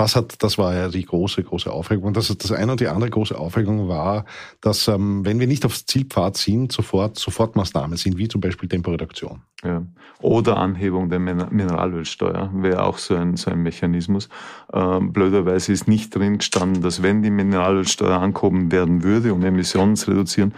Das 0.00 0.16
hat, 0.16 0.42
das 0.42 0.56
war 0.56 0.74
ja 0.74 0.88
die 0.88 1.04
große, 1.04 1.42
große 1.42 1.70
Aufregung. 1.70 2.04
Und 2.04 2.16
das, 2.16 2.34
das 2.34 2.52
eine 2.52 2.72
und 2.72 2.80
die 2.80 2.88
andere 2.88 3.10
große 3.10 3.38
Aufregung 3.38 3.86
war, 3.86 4.24
dass 4.62 4.88
ähm, 4.88 5.26
wenn 5.26 5.38
wir 5.38 5.46
nicht 5.46 5.66
aufs 5.66 5.84
Zielpfad 5.84 6.38
sind, 6.38 6.72
sofort 6.72 7.18
Sofortmaßnahmen 7.18 7.98
sind, 7.98 8.16
wie 8.16 8.26
zum 8.26 8.40
Beispiel 8.40 8.66
Temporeduktion. 8.66 9.42
Ja. 9.62 9.82
Oder 10.22 10.56
Anhebung 10.56 11.10
der 11.10 11.18
Mineralölsteuer 11.18 12.50
wäre 12.54 12.84
auch 12.84 12.96
so 12.96 13.14
ein, 13.14 13.36
so 13.36 13.50
ein 13.50 13.62
Mechanismus. 13.62 14.30
Ähm, 14.72 15.12
blöderweise 15.12 15.70
ist 15.74 15.86
nicht 15.86 16.14
drin 16.14 16.38
gestanden, 16.38 16.82
dass 16.82 17.02
wenn 17.02 17.22
die 17.22 17.30
Mineralölsteuer 17.30 18.20
angehoben 18.20 18.72
werden 18.72 19.02
würde, 19.02 19.34
um 19.34 19.44
Emissionen 19.44 19.96
zu 19.96 20.12
reduzieren, 20.12 20.54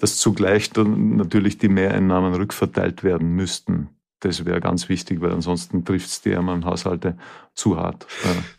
dass 0.00 0.18
zugleich 0.18 0.68
dann 0.68 1.16
natürlich 1.16 1.56
die 1.56 1.70
Mehreinnahmen 1.70 2.34
rückverteilt 2.34 3.04
werden 3.04 3.36
müssten. 3.36 3.88
Das 4.22 4.44
wäre 4.44 4.60
ganz 4.60 4.88
wichtig, 4.88 5.20
weil 5.20 5.32
ansonsten 5.32 5.84
trifft 5.84 6.06
es 6.06 6.20
die 6.20 6.30
ärmeren 6.30 6.64
Haushalte 6.64 7.16
zu 7.54 7.76
hart. 7.76 8.06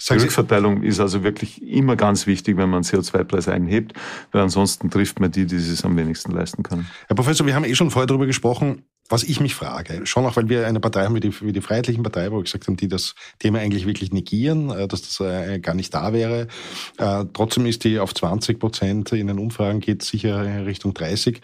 Die 0.09 0.13
Rückverteilung 0.13 0.83
ist 0.83 0.99
also 0.99 1.23
wirklich 1.23 1.65
immer 1.65 1.95
ganz 1.95 2.27
wichtig, 2.27 2.57
wenn 2.57 2.69
man 2.69 2.83
CO2-Preis 2.83 3.47
einhebt, 3.47 3.93
weil 4.33 4.41
ansonsten 4.41 4.89
trifft 4.89 5.21
man 5.21 5.31
die, 5.31 5.45
die 5.45 5.55
es 5.55 5.85
am 5.85 5.95
wenigsten 5.95 6.33
leisten 6.33 6.63
können. 6.63 6.87
Herr 7.07 7.15
Professor, 7.15 7.47
wir 7.47 7.55
haben 7.55 7.63
eh 7.63 7.75
schon 7.75 7.91
vorher 7.91 8.07
darüber 8.07 8.25
gesprochen, 8.25 8.83
was 9.09 9.23
ich 9.23 9.39
mich 9.39 9.55
frage, 9.55 10.05
schon 10.05 10.25
auch, 10.25 10.35
weil 10.37 10.49
wir 10.49 10.67
eine 10.67 10.79
Partei 10.79 11.05
haben 11.05 11.15
wie 11.15 11.19
die, 11.19 11.41
wie 11.41 11.51
die 11.51 11.61
Freiheitlichen 11.61 12.03
Partei, 12.03 12.31
wo 12.31 12.37
wir 12.37 12.43
gesagt 12.43 12.67
haben, 12.67 12.77
die 12.77 12.87
das 12.87 13.15
Thema 13.39 13.59
eigentlich 13.59 13.85
wirklich 13.85 14.11
negieren, 14.11 14.69
äh, 14.69 14.87
dass 14.87 15.01
das 15.01 15.19
äh, 15.19 15.59
gar 15.59 15.75
nicht 15.75 15.93
da 15.93 16.13
wäre. 16.13 16.47
Äh, 16.97 17.25
trotzdem 17.33 17.65
ist 17.65 17.83
die 17.83 17.99
auf 17.99 18.13
20 18.13 18.59
Prozent 18.59 19.11
in 19.11 19.27
den 19.27 19.39
Umfragen 19.39 19.79
geht 19.79 20.03
sicher 20.03 20.65
Richtung 20.65 20.93
30. 20.93 21.41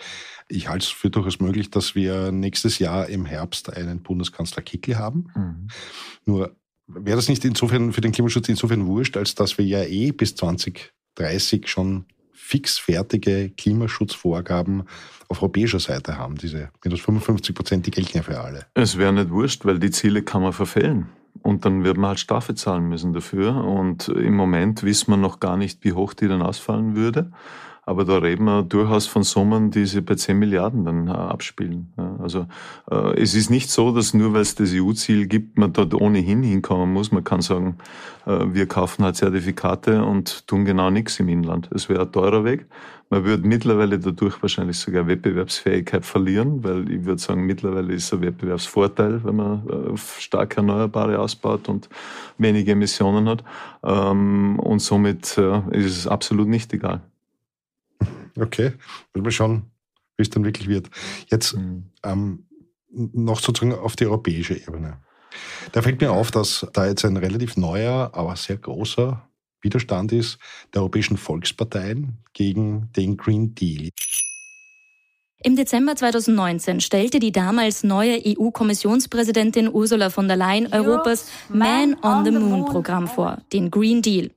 Ich 0.49 0.67
halte 0.67 0.83
es 0.83 0.89
für 0.89 1.09
durchaus 1.09 1.39
möglich, 1.39 1.69
dass 1.69 1.95
wir 1.95 2.31
nächstes 2.31 2.79
Jahr 2.79 3.07
im 3.07 3.25
Herbst 3.25 3.71
einen 3.71 4.01
Bundeskanzler 4.01 4.63
Kickl 4.63 4.97
haben. 4.97 5.27
Mhm. 5.35 5.67
Nur 6.25 6.55
wäre 6.87 7.15
das 7.15 7.29
nicht 7.29 7.45
insofern 7.45 7.93
für 7.93 8.01
den 8.01 8.11
Klimaschutz 8.11 8.49
insofern 8.49 8.87
wurscht, 8.87 9.15
als 9.15 9.35
dass 9.35 9.57
wir 9.57 9.65
ja 9.65 9.83
eh 9.83 10.11
bis 10.11 10.35
2030 10.35 11.67
schon 11.67 12.05
fix 12.33 12.79
fertige 12.79 13.51
Klimaschutzvorgaben 13.51 14.83
auf 15.27 15.41
europäischer 15.43 15.79
Seite 15.79 16.17
haben. 16.17 16.35
Diese 16.35 16.71
minus 16.83 17.01
55 17.01 17.53
Prozent, 17.53 17.85
die 17.85 17.91
gelten 17.91 18.17
ja 18.17 18.23
für 18.23 18.39
alle. 18.39 18.65
Es 18.73 18.97
wäre 18.97 19.13
nicht 19.13 19.29
wurscht, 19.29 19.65
weil 19.65 19.77
die 19.77 19.91
Ziele 19.91 20.23
kann 20.23 20.41
man 20.41 20.53
verfehlen. 20.53 21.09
Und 21.43 21.63
dann 21.63 21.83
wird 21.83 21.97
man 21.97 22.09
halt 22.09 22.19
Strafe 22.19 22.55
zahlen 22.55 22.89
müssen 22.89 23.13
dafür. 23.13 23.63
Und 23.63 24.07
im 24.07 24.35
Moment 24.35 24.81
wissen 24.83 25.11
wir 25.11 25.17
noch 25.17 25.39
gar 25.39 25.57
nicht, 25.57 25.83
wie 25.83 25.93
hoch 25.93 26.15
die 26.15 26.27
dann 26.27 26.41
ausfallen 26.41 26.95
würde. 26.95 27.31
Aber 27.89 28.05
da 28.05 28.19
reden 28.19 28.43
wir 28.43 28.61
durchaus 28.61 29.07
von 29.07 29.23
Summen, 29.23 29.71
die 29.71 29.87
sich 29.87 30.05
bei 30.05 30.13
10 30.13 30.37
Milliarden 30.37 30.85
dann 30.85 31.07
äh, 31.07 31.09
abspielen. 31.09 31.91
Also 32.19 32.45
äh, 32.91 33.19
es 33.19 33.33
ist 33.33 33.49
nicht 33.49 33.71
so, 33.71 33.91
dass 33.91 34.13
nur 34.13 34.31
weil 34.33 34.41
es 34.41 34.53
das 34.53 34.69
EU-Ziel 34.75 35.25
gibt, 35.25 35.57
man 35.57 35.73
dort 35.73 35.95
ohnehin 35.95 36.43
hinkommen 36.43 36.93
muss. 36.93 37.11
Man 37.11 37.23
kann 37.23 37.41
sagen, 37.41 37.79
äh, 38.27 38.45
wir 38.45 38.67
kaufen 38.67 39.03
halt 39.03 39.15
Zertifikate 39.15 40.05
und 40.05 40.45
tun 40.45 40.65
genau 40.65 40.91
nichts 40.91 41.19
im 41.19 41.29
Inland. 41.29 41.67
Es 41.73 41.89
wäre 41.89 42.01
ein 42.01 42.11
teurer 42.11 42.43
Weg. 42.43 42.67
Man 43.09 43.25
würde 43.25 43.47
mittlerweile 43.47 43.97
dadurch 43.97 44.39
wahrscheinlich 44.43 44.77
sogar 44.77 45.07
Wettbewerbsfähigkeit 45.07 46.05
verlieren, 46.05 46.63
weil 46.63 46.91
ich 46.91 47.05
würde 47.05 47.19
sagen, 47.19 47.47
mittlerweile 47.47 47.91
ist 47.91 48.13
ein 48.13 48.21
Wettbewerbsvorteil, 48.21 49.23
wenn 49.23 49.35
man 49.35 49.97
stark 50.19 50.57
Erneuerbare 50.57 51.17
ausbaut 51.17 51.67
und 51.69 51.89
wenige 52.37 52.73
Emissionen 52.73 53.27
hat. 53.27 53.43
Ähm, 53.81 54.59
und 54.59 54.77
somit 54.77 55.39
ist 55.71 55.97
es 55.97 56.05
absolut 56.05 56.47
nicht 56.47 56.71
egal. 56.71 57.01
Okay, 58.41 58.73
wollen 59.13 59.25
wir 59.25 59.31
schauen, 59.31 59.71
wie 60.17 60.23
es 60.23 60.29
dann 60.29 60.45
wirklich 60.45 60.67
wird. 60.67 60.89
Jetzt 61.29 61.55
mhm. 61.55 61.91
ähm, 62.03 62.45
noch 62.91 63.39
sozusagen 63.39 63.73
auf 63.73 63.95
die 63.95 64.05
europäische 64.05 64.55
Ebene. 64.55 64.97
Da 65.71 65.81
fällt 65.81 66.01
mir 66.01 66.11
auf, 66.11 66.31
dass 66.31 66.67
da 66.73 66.87
jetzt 66.87 67.05
ein 67.05 67.17
relativ 67.17 67.55
neuer, 67.55 68.11
aber 68.13 68.35
sehr 68.35 68.57
großer 68.57 69.29
Widerstand 69.61 70.11
ist 70.11 70.39
der 70.73 70.81
europäischen 70.81 71.17
Volksparteien 71.17 72.17
gegen 72.33 72.91
den 72.93 73.17
Green 73.17 73.53
Deal. 73.55 73.89
Im 75.41 75.55
Dezember 75.55 75.95
2019 75.95 76.81
stellte 76.81 77.19
die 77.19 77.31
damals 77.31 77.83
neue 77.83 78.19
EU-Kommissionspräsidentin 78.25 79.73
Ursula 79.73 80.09
von 80.09 80.27
der 80.27 80.35
Leyen 80.35 80.67
Europas 80.73 81.29
Man 81.47 81.95
on 82.01 82.25
the 82.25 82.31
Moon 82.31 82.65
Programm 82.65 83.07
vor, 83.07 83.37
den 83.53 83.71
Green 83.71 84.01
Deal. 84.01 84.31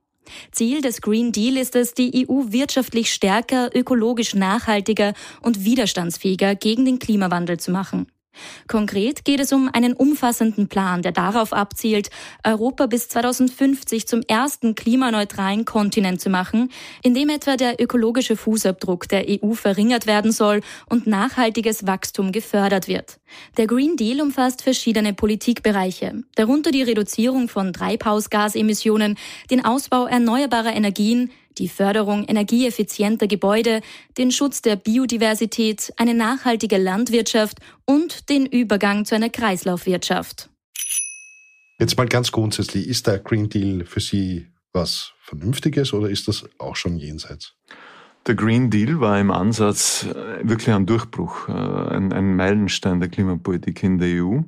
Ziel 0.50 0.80
des 0.80 1.00
Green 1.00 1.32
Deal 1.32 1.56
ist 1.56 1.76
es, 1.76 1.94
die 1.94 2.26
EU 2.28 2.52
wirtschaftlich 2.52 3.12
stärker, 3.12 3.70
ökologisch 3.74 4.34
nachhaltiger 4.34 5.14
und 5.40 5.64
widerstandsfähiger 5.64 6.54
gegen 6.54 6.84
den 6.84 6.98
Klimawandel 6.98 7.58
zu 7.58 7.70
machen. 7.70 8.06
Konkret 8.68 9.24
geht 9.24 9.41
es 9.41 9.53
um 9.53 9.68
einen 9.72 9.93
umfassenden 9.93 10.68
Plan, 10.68 11.03
der 11.03 11.12
darauf 11.12 11.53
abzielt, 11.53 12.11
Europa 12.45 12.87
bis 12.87 13.09
2050 13.09 14.07
zum 14.07 14.22
ersten 14.22 14.74
klimaneutralen 14.74 15.64
Kontinent 15.64 16.20
zu 16.20 16.30
machen, 16.30 16.70
in 17.03 17.14
dem 17.14 17.28
etwa 17.28 17.57
der 17.57 17.80
ökologische 17.80 18.37
Fußabdruck 18.37 19.09
der 19.09 19.26
EU 19.28 19.53
verringert 19.53 20.07
werden 20.07 20.33
soll 20.33 20.61
und 20.89 21.07
nachhaltiges 21.07 21.87
Wachstum 21.87 22.33
gefördert 22.33 22.89
wird. 22.89 23.18
Der 23.57 23.66
Green 23.66 23.97
Deal 23.97 24.20
umfasst 24.20 24.62
verschiedene 24.62 25.14
Politikbereiche, 25.14 26.22
darunter 26.35 26.70
die 26.70 26.83
Reduzierung 26.83 27.49
von 27.49 27.72
Treibhausgasemissionen, 27.72 29.16
den 29.51 29.64
Ausbau 29.64 30.07
erneuerbarer 30.07 30.74
Energien, 30.74 31.30
die 31.59 31.68
Förderung 31.68 32.24
energieeffizienter 32.24 33.26
Gebäude, 33.26 33.80
den 34.18 34.30
Schutz 34.30 34.62
der 34.62 34.76
Biodiversität, 34.76 35.92
eine 35.96 36.14
nachhaltige 36.14 36.78
Landwirtschaft 36.78 37.59
und 37.84 38.28
den 38.28 38.46
Übergang 38.46 39.05
zu 39.05 39.14
einer 39.14 39.30
Kreislaufwirtschaft. 39.30 40.50
Jetzt 41.78 41.96
mal 41.96 42.07
ganz 42.07 42.30
grundsätzlich, 42.30 42.86
ist 42.86 43.07
der 43.07 43.18
Green 43.18 43.48
Deal 43.48 43.84
für 43.84 44.00
Sie 44.00 44.46
was 44.72 45.12
Vernünftiges 45.20 45.92
oder 45.92 46.09
ist 46.09 46.28
das 46.28 46.48
auch 46.59 46.76
schon 46.76 46.96
jenseits? 46.96 47.55
Der 48.26 48.36
Green 48.36 48.70
Deal 48.70 49.00
war 49.00 49.18
im 49.18 49.32
Ansatz 49.32 50.05
äh, 50.05 50.48
wirklich 50.48 50.72
ein 50.72 50.86
Durchbruch, 50.86 51.48
äh, 51.48 51.53
ein, 51.53 52.36
Meilenstein 52.36 53.00
der 53.00 53.09
Klimapolitik 53.09 53.82
in 53.82 53.98
der 53.98 54.22
EU. 54.22 54.40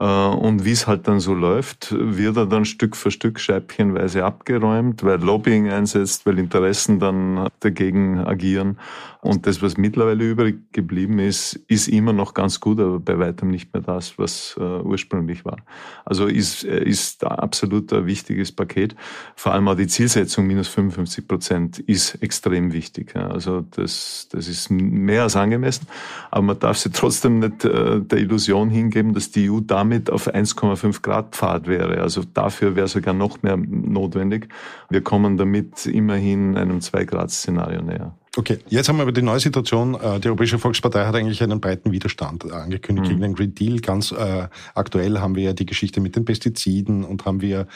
Äh, 0.00 0.04
und 0.04 0.64
wie 0.64 0.72
es 0.72 0.86
halt 0.86 1.08
dann 1.08 1.20
so 1.20 1.34
läuft, 1.34 1.94
wird 1.98 2.36
er 2.36 2.46
dann 2.46 2.64
Stück 2.64 2.96
für 2.96 3.10
Stück 3.10 3.40
scheibchenweise 3.40 4.24
abgeräumt, 4.24 5.02
weil 5.02 5.20
Lobbying 5.20 5.68
einsetzt, 5.68 6.26
weil 6.26 6.38
Interessen 6.38 6.98
dann 6.98 7.48
dagegen 7.60 8.18
agieren. 8.18 8.78
Und 9.20 9.46
das, 9.46 9.60
was 9.62 9.76
mittlerweile 9.76 10.24
übrig 10.24 10.72
geblieben 10.72 11.18
ist, 11.18 11.54
ist 11.66 11.88
immer 11.88 12.12
noch 12.12 12.34
ganz 12.34 12.60
gut, 12.60 12.78
aber 12.78 13.00
bei 13.00 13.18
weitem 13.18 13.50
nicht 13.50 13.74
mehr 13.74 13.82
das, 13.82 14.16
was 14.16 14.56
äh, 14.58 14.62
ursprünglich 14.62 15.44
war. 15.44 15.56
Also 16.04 16.26
ist, 16.26 16.62
ist 16.62 17.24
absolut 17.24 17.92
ein 17.92 18.06
wichtiges 18.06 18.52
Paket. 18.52 18.94
Vor 19.34 19.52
allem 19.52 19.66
auch 19.66 19.74
die 19.74 19.88
Zielsetzung 19.88 20.46
minus 20.46 20.68
55 20.68 21.26
Prozent 21.26 21.78
ist 21.80 22.22
extrem 22.22 22.72
wichtig. 22.72 23.12
Ja. 23.16 23.26
Also 23.28 23.62
das, 23.62 24.28
das 24.30 24.46
ist 24.46 24.70
mehr 24.70 25.24
als 25.24 25.34
angemessen. 25.34 25.88
Aber 26.30 26.42
man 26.42 26.58
darf 26.60 26.78
sie 26.78 26.90
trotzdem 26.90 27.40
nicht 27.40 27.64
äh, 27.64 28.00
der 28.00 28.18
Illusion 28.18 28.70
hingeben, 28.70 29.14
dass 29.14 29.32
die 29.32 29.50
EU 29.50 29.58
damit 29.60 29.87
auf 30.10 30.28
1,5 30.28 31.02
Grad 31.02 31.34
Pfad 31.34 31.66
wäre. 31.66 32.00
Also 32.00 32.22
dafür 32.22 32.76
wäre 32.76 32.88
sogar 32.88 33.14
noch 33.14 33.42
mehr 33.42 33.56
notwendig. 33.56 34.48
Wir 34.90 35.02
kommen 35.02 35.36
damit 35.36 35.86
immerhin 35.86 36.56
einem 36.56 36.80
2 36.80 37.04
Grad 37.04 37.30
Szenario 37.30 37.82
näher. 37.82 38.14
Okay, 38.36 38.58
jetzt 38.68 38.88
haben 38.88 38.98
wir 38.98 39.02
über 39.02 39.12
die 39.12 39.22
neue 39.22 39.40
Situation. 39.40 39.94
Äh, 39.94 40.20
die 40.20 40.28
Europäische 40.28 40.60
Volkspartei 40.60 41.04
hat 41.04 41.14
eigentlich 41.16 41.42
einen 41.42 41.60
breiten 41.60 41.90
Widerstand 41.90 42.50
angekündigt 42.52 43.06
mhm. 43.06 43.10
gegen 43.10 43.20
den 43.20 43.34
Green 43.34 43.54
Deal. 43.54 43.80
Ganz 43.80 44.12
äh, 44.12 44.46
aktuell 44.74 45.18
haben 45.18 45.34
wir 45.34 45.42
ja 45.42 45.52
die 45.54 45.66
Geschichte 45.66 46.00
mit 46.00 46.14
den 46.14 46.24
Pestiziden 46.24 47.04
und 47.04 47.24
haben 47.24 47.40
wir, 47.40 47.66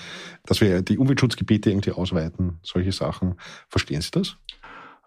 dass 0.47 0.61
wir 0.61 0.83
die 0.83 0.99
Umweltschutzgebiete 0.99 1.71
irgendwie 1.71 1.91
ausweiten, 1.91 2.61
solche 2.63 2.93
Sachen. 2.93 3.35
Verstehen 3.69 4.03
Sie 4.03 4.13
das? 4.13 4.37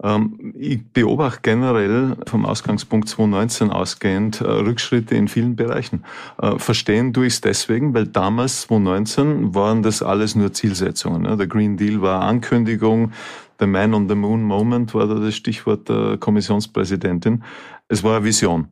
Ähm, 0.03 0.53
ich 0.57 0.85
beobachte 0.91 1.39
generell 1.43 2.17
vom 2.27 2.45
Ausgangspunkt 2.45 3.07
2019 3.09 3.69
ausgehend 3.69 4.41
äh, 4.41 4.45
Rückschritte 4.45 5.15
in 5.15 5.27
vielen 5.27 5.55
Bereichen. 5.55 6.03
Äh, 6.41 6.57
verstehen 6.59 7.13
tue 7.13 7.27
ich 7.27 7.33
es 7.33 7.41
deswegen, 7.41 7.93
weil 7.93 8.07
damals 8.07 8.61
2019 8.63 9.55
waren 9.55 9.83
das 9.83 10.03
alles 10.03 10.35
nur 10.35 10.53
Zielsetzungen. 10.53 11.21
Ne? 11.23 11.37
Der 11.37 11.47
Green 11.47 11.77
Deal 11.77 12.01
war 12.01 12.21
Ankündigung, 12.21 13.11
der 13.59 13.67
Man 13.67 13.93
on 13.93 14.09
the 14.09 14.15
Moon 14.15 14.43
Moment 14.43 14.93
war 14.93 15.07
da 15.07 15.15
das 15.15 15.35
Stichwort 15.35 15.87
der 15.87 16.17
Kommissionspräsidentin. 16.17 17.43
Es 17.87 18.03
war 18.03 18.17
eine 18.17 18.25
Vision. 18.25 18.67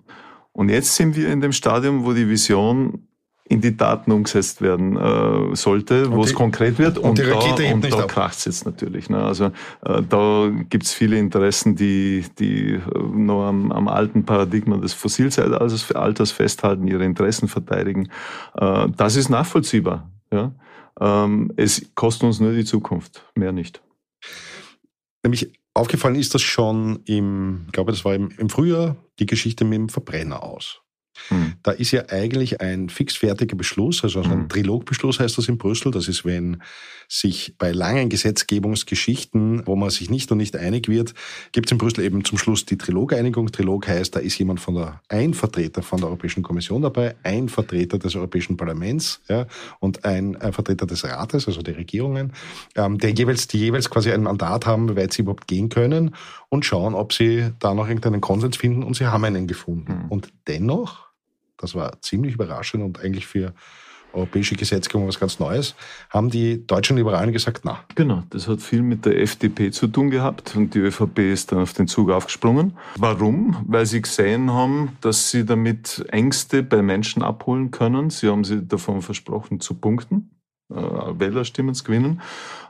Und 0.52 0.70
jetzt 0.70 0.96
sind 0.96 1.16
wir 1.16 1.30
in 1.30 1.42
dem 1.42 1.54
Stadium, 1.54 2.06
wo 2.06 2.14
die 2.14 2.28
Vision 2.28 3.08
in 3.46 3.60
die 3.60 3.76
Daten 3.76 4.12
umgesetzt 4.12 4.62
werden 4.62 4.96
äh, 4.96 5.56
sollte, 5.56 6.12
wo 6.12 6.24
es 6.24 6.34
konkret 6.34 6.80
wird. 6.80 6.98
Und, 6.98 7.20
und 7.20 7.60
da, 7.60 7.74
und 7.74 7.84
da 7.92 8.04
kracht 8.04 8.38
es 8.38 8.46
jetzt 8.46 8.66
natürlich. 8.66 9.10
Ne? 9.10 9.22
Also 9.22 9.52
äh, 9.86 10.02
da 10.08 10.50
gibt 10.70 10.86
es 10.86 10.94
viele 10.94 11.18
Interessen, 11.18 11.76
die, 11.76 12.26
die 12.40 12.76
äh, 12.76 12.80
noch 12.98 13.46
am, 13.46 13.72
am 13.72 13.88
alten 13.90 14.26
Paradigma 14.26 14.78
des 14.78 14.94
Fossilzeitalters 14.94 16.32
festhalten, 16.32 16.88
ihre 16.88 17.04
Interessen 17.04 17.50
verteidigen. 17.50 18.10
Äh, 18.56 18.88
das 18.96 19.18
ist 19.18 19.30
nachvollziehbar. 19.30 20.10
Ja? 20.32 20.54
Ähm, 21.00 21.52
es 21.58 21.94
kostet 21.96 22.24
uns 22.24 22.40
nur 22.40 22.54
die 22.54 22.66
Zukunft, 22.66 23.26
mehr 23.36 23.52
nicht. 23.52 23.82
Nämlich 25.24 25.52
aufgefallen 25.74 26.16
ist 26.16 26.34
das 26.34 26.42
schon 26.42 27.02
im, 27.06 27.64
ich 27.66 27.74
glaube, 27.74 27.92
das 27.92 28.06
war 28.06 28.16
im, 28.16 28.30
im 28.38 28.50
Frühjahr, 28.50 28.96
die 29.20 29.26
Geschichte 29.26 29.66
mit 29.66 29.80
dem 29.80 29.90
Verbrenner 29.90 30.44
aus. 30.44 30.83
Hm. 31.30 31.54
Da 31.64 31.72
ist 31.72 31.92
ja 31.92 32.10
eigentlich 32.10 32.62
ein 32.62 32.90
fixfertiger 32.90 33.56
Beschluss, 33.56 34.04
also 34.04 34.22
ein 34.22 34.32
hm. 34.32 34.50
Trilogbeschluss 34.50 35.20
heißt 35.20 35.38
das 35.38 35.48
in 35.48 35.58
Brüssel. 35.58 35.92
Das 35.92 36.08
ist, 36.08 36.26
wenn 36.26 36.62
sich 37.08 37.56
bei 37.58 37.72
langen 37.72 38.10
Gesetzgebungsgeschichten, 38.10 39.66
wo 39.66 39.76
man 39.76 39.90
sich 39.90 40.10
nicht 40.10 40.32
und 40.32 40.40
nicht 40.40 40.56
einig 40.56 40.88
wird, 40.88 41.14
gibt 41.52 41.68
es 41.68 41.72
in 41.72 41.78
Brüssel 41.78 42.04
eben 42.04 42.26
zum 42.26 42.38
Schluss 42.38 42.66
die 42.66 42.78
Trilogeinigung. 42.78 43.52
Trilog 43.52 43.88
heißt, 43.88 44.16
da 44.16 44.20
ist 44.20 44.38
jemand 44.40 44.60
von 44.60 44.76
der, 44.76 45.02
ein 45.10 45.34
Vertreter 45.34 45.84
von 45.84 46.00
der 46.00 46.08
Europäischen 46.08 46.44
Kommission 46.44 46.82
dabei, 46.82 47.16
ein 47.24 47.50
Vertreter 47.50 48.00
des 48.00 48.16
Europäischen 48.16 48.58
Parlaments 48.58 49.22
ja, 49.30 49.46
und 49.80 50.06
ein, 50.06 50.36
ein 50.38 50.54
Vertreter 50.54 50.86
des 50.86 51.04
Rates, 51.04 51.48
also 51.48 51.62
der 51.62 51.78
Regierungen, 51.78 52.34
ähm, 52.76 52.98
der 52.98 53.12
jeweils, 53.12 53.48
die 53.48 53.60
jeweils 53.60 53.90
quasi 53.90 54.12
ein 54.12 54.24
Mandat 54.24 54.66
haben, 54.66 54.90
wie 54.90 54.96
weit 54.96 55.14
sie 55.14 55.22
überhaupt 55.22 55.48
gehen 55.48 55.70
können 55.70 56.16
und 56.54 56.66
schauen, 56.66 56.94
ob 56.94 57.14
sie 57.14 57.52
da 57.60 57.74
noch 57.74 57.88
irgendeinen 57.88 58.22
Konsens 58.22 58.58
finden 58.58 58.84
und 58.84 58.96
sie 58.96 59.08
haben 59.08 59.26
einen 59.26 59.48
gefunden. 59.48 60.04
Mhm. 60.04 60.10
Und 60.10 60.30
dennoch 60.48 61.14
das 61.64 61.76
war 61.76 62.02
ziemlich 62.02 62.36
überraschend 62.36 62.84
und 62.84 63.00
eigentlich 63.00 63.26
für 63.26 63.54
europäische 64.12 64.56
Gesetzgebung 64.56 65.08
was 65.08 65.20
ganz 65.20 65.40
Neues, 65.40 65.74
haben 66.10 66.30
die 66.30 66.68
deutschen 66.68 66.98
Liberalen 66.98 67.32
gesagt, 67.32 67.62
na. 67.64 67.80
Genau, 67.96 68.22
das 68.30 68.48
hat 68.48 68.62
viel 68.62 68.84
mit 68.84 69.06
der 69.06 69.20
FDP 69.20 69.72
zu 69.72 69.88
tun 69.88 70.12
gehabt 70.12 70.56
und 70.56 70.76
die 70.76 70.80
ÖVP 70.80 71.20
ist 71.20 71.52
dann 71.52 71.60
auf 71.60 71.74
den 71.74 71.88
Zug 71.88 72.12
aufgesprungen. 72.12 72.78
Warum? 72.98 73.66
Weil 73.66 73.88
sie 73.88 74.02
gesehen 74.04 74.52
haben, 74.52 74.98
dass 75.02 75.32
sie 75.32 75.46
damit 75.46 76.06
Ängste 76.10 76.62
bei 76.62 76.84
Menschen 76.84 77.24
abholen 77.24 77.72
können. 77.72 78.12
Sie 78.12 78.28
haben 78.28 78.44
sie 78.44 78.68
davon 78.68 79.02
versprochen 79.02 79.60
zu 79.60 79.74
punkten. 79.74 80.30
Äh, 80.70 81.74
zu 81.74 81.84
gewinnen, 81.84 82.22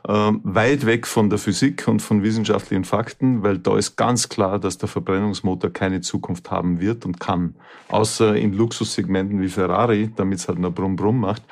ähm, 0.06 0.40
weit 0.42 0.84
weg 0.84 1.06
von 1.06 1.30
der 1.30 1.38
Physik 1.38 1.86
und 1.86 2.02
von 2.02 2.22
wissenschaftlichen 2.22 2.84
Fakten, 2.84 3.42
weil 3.42 3.58
da 3.58 3.76
ist 3.76 3.96
ganz 3.96 4.28
klar, 4.28 4.58
dass 4.58 4.78
der 4.78 4.88
Verbrennungsmotor 4.88 5.70
keine 5.70 6.00
Zukunft 6.00 6.50
haben 6.50 6.80
wird 6.80 7.06
und 7.06 7.20
kann. 7.20 7.54
Außer 7.88 8.34
in 8.36 8.52
Luxussegmenten 8.52 9.40
wie 9.40 9.48
Ferrari, 9.48 10.10
damit 10.16 10.40
es 10.40 10.48
halt 10.48 10.58
nur 10.58 10.72
Brumm 10.72 10.96
Brumm 10.96 11.20
macht. 11.20 11.44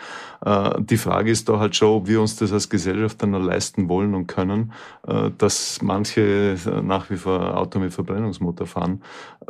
Äh, 0.44 0.82
die 0.82 0.96
Frage 0.96 1.30
ist 1.30 1.48
da 1.48 1.60
halt 1.60 1.76
schon, 1.76 1.88
ob 1.88 2.08
wir 2.08 2.20
uns 2.20 2.36
das 2.36 2.52
als 2.52 2.68
Gesellschaft 2.68 3.22
dann 3.22 3.30
noch 3.30 3.42
leisten 3.42 3.88
wollen 3.88 4.14
und 4.14 4.26
können, 4.26 4.72
äh, 5.06 5.30
dass 5.38 5.80
manche 5.80 6.56
nach 6.82 7.08
wie 7.08 7.16
vor 7.16 7.56
Auto 7.56 7.78
mit 7.78 7.94
Verbrennungsmotor 7.94 8.66
fahren. 8.66 9.02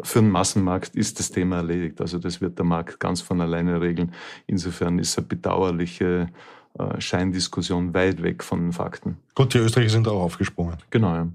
Für 0.03 0.21
den 0.21 0.31
Massenmarkt 0.31 0.95
ist 0.95 1.19
das 1.19 1.31
Thema 1.31 1.57
erledigt. 1.57 2.01
Also 2.01 2.19
das 2.19 2.41
wird 2.41 2.59
der 2.59 2.67
Markt 2.67 3.01
ganz 3.01 3.23
von 3.23 3.41
alleine 3.41 3.81
regeln. 3.81 4.13
Insofern 4.47 4.99
ist 4.99 5.17
eine 5.19 5.27
bedauerliche 5.27 6.29
äh, 6.29 6.62
Scheindiskussion 6.99 7.95
weit 7.95 8.23
weg 8.23 8.43
von 8.43 8.61
den 8.61 8.73
Fakten. 8.73 9.19
Gut, 9.35 9.55
die 9.55 9.59
Österreicher 9.59 9.91
sind 9.91 10.09
auch 10.09 10.23
aufgesprungen. 10.23 10.77
Genau, 10.91 11.15
ja. 11.15 11.29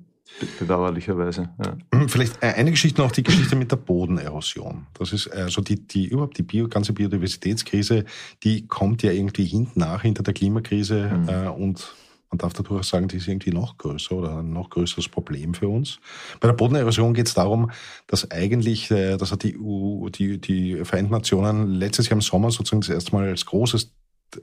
Bedauerlicherweise. 0.60 1.50
Ja. 1.64 1.78
Hm, 1.94 2.10
vielleicht 2.10 2.44
eine 2.44 2.72
Geschichte 2.72 3.02
noch, 3.02 3.12
die 3.12 3.24
Geschichte 3.24 3.56
mit 3.56 3.72
der 3.72 3.78
Bodenerosion. 3.78 4.86
Das 4.94 5.14
ist 5.14 5.28
also 5.28 5.62
die, 5.62 5.88
die 5.88 6.08
überhaupt 6.08 6.38
die 6.38 6.44
Bio, 6.44 6.68
ganze 6.68 6.94
Biodiversitätskrise, 6.94 8.06
die 8.44 8.68
kommt 8.68 9.04
ja 9.04 9.12
irgendwie 9.12 9.46
hinten 9.46 9.80
nach, 9.80 10.02
hinter 10.02 10.24
der 10.24 10.34
Klimakrise 10.34 11.10
mhm. 11.10 11.30
äh, 11.30 11.48
und 11.48 11.96
man 12.30 12.40
darf 12.40 12.54
dadurch 12.54 12.82
auch 12.82 12.84
sagen, 12.84 13.08
die 13.08 13.18
ist 13.18 13.28
irgendwie 13.28 13.52
noch 13.52 13.78
größer 13.78 14.14
oder 14.14 14.40
ein 14.40 14.52
noch 14.52 14.70
größeres 14.70 15.08
Problem 15.08 15.54
für 15.54 15.70
uns. 15.70 16.00
Bei 16.42 16.50
der 16.50 16.56
Bodenerosion 16.56 17.14
geht 17.14 17.28
es 17.28 17.34
darum, 17.34 17.72
dass 18.06 18.30
eigentlich, 18.30 18.92
äh, 18.92 19.18
das 19.18 19.32
hat 19.32 19.44
die 19.44 19.58
EU, 19.58 20.10
die, 20.10 20.40
die 20.40 20.84
Vereinten 20.84 21.14
Nationen 21.14 21.70
letztes 21.70 22.10
Jahr 22.10 22.18
im 22.18 22.22
Sommer 22.22 22.52
sozusagen 22.52 22.82
das 22.82 22.90
erste 22.90 23.16
Mal 23.16 23.30
als 23.30 23.46
großes 23.46 23.94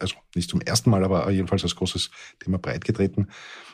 also 0.00 0.16
nicht 0.34 0.50
zum 0.50 0.60
ersten 0.60 0.90
Mal, 0.90 1.04
aber 1.04 1.30
jedenfalls 1.30 1.62
als 1.62 1.76
großes 1.76 2.10
Thema 2.40 2.58
breitgetreten, 2.58 3.30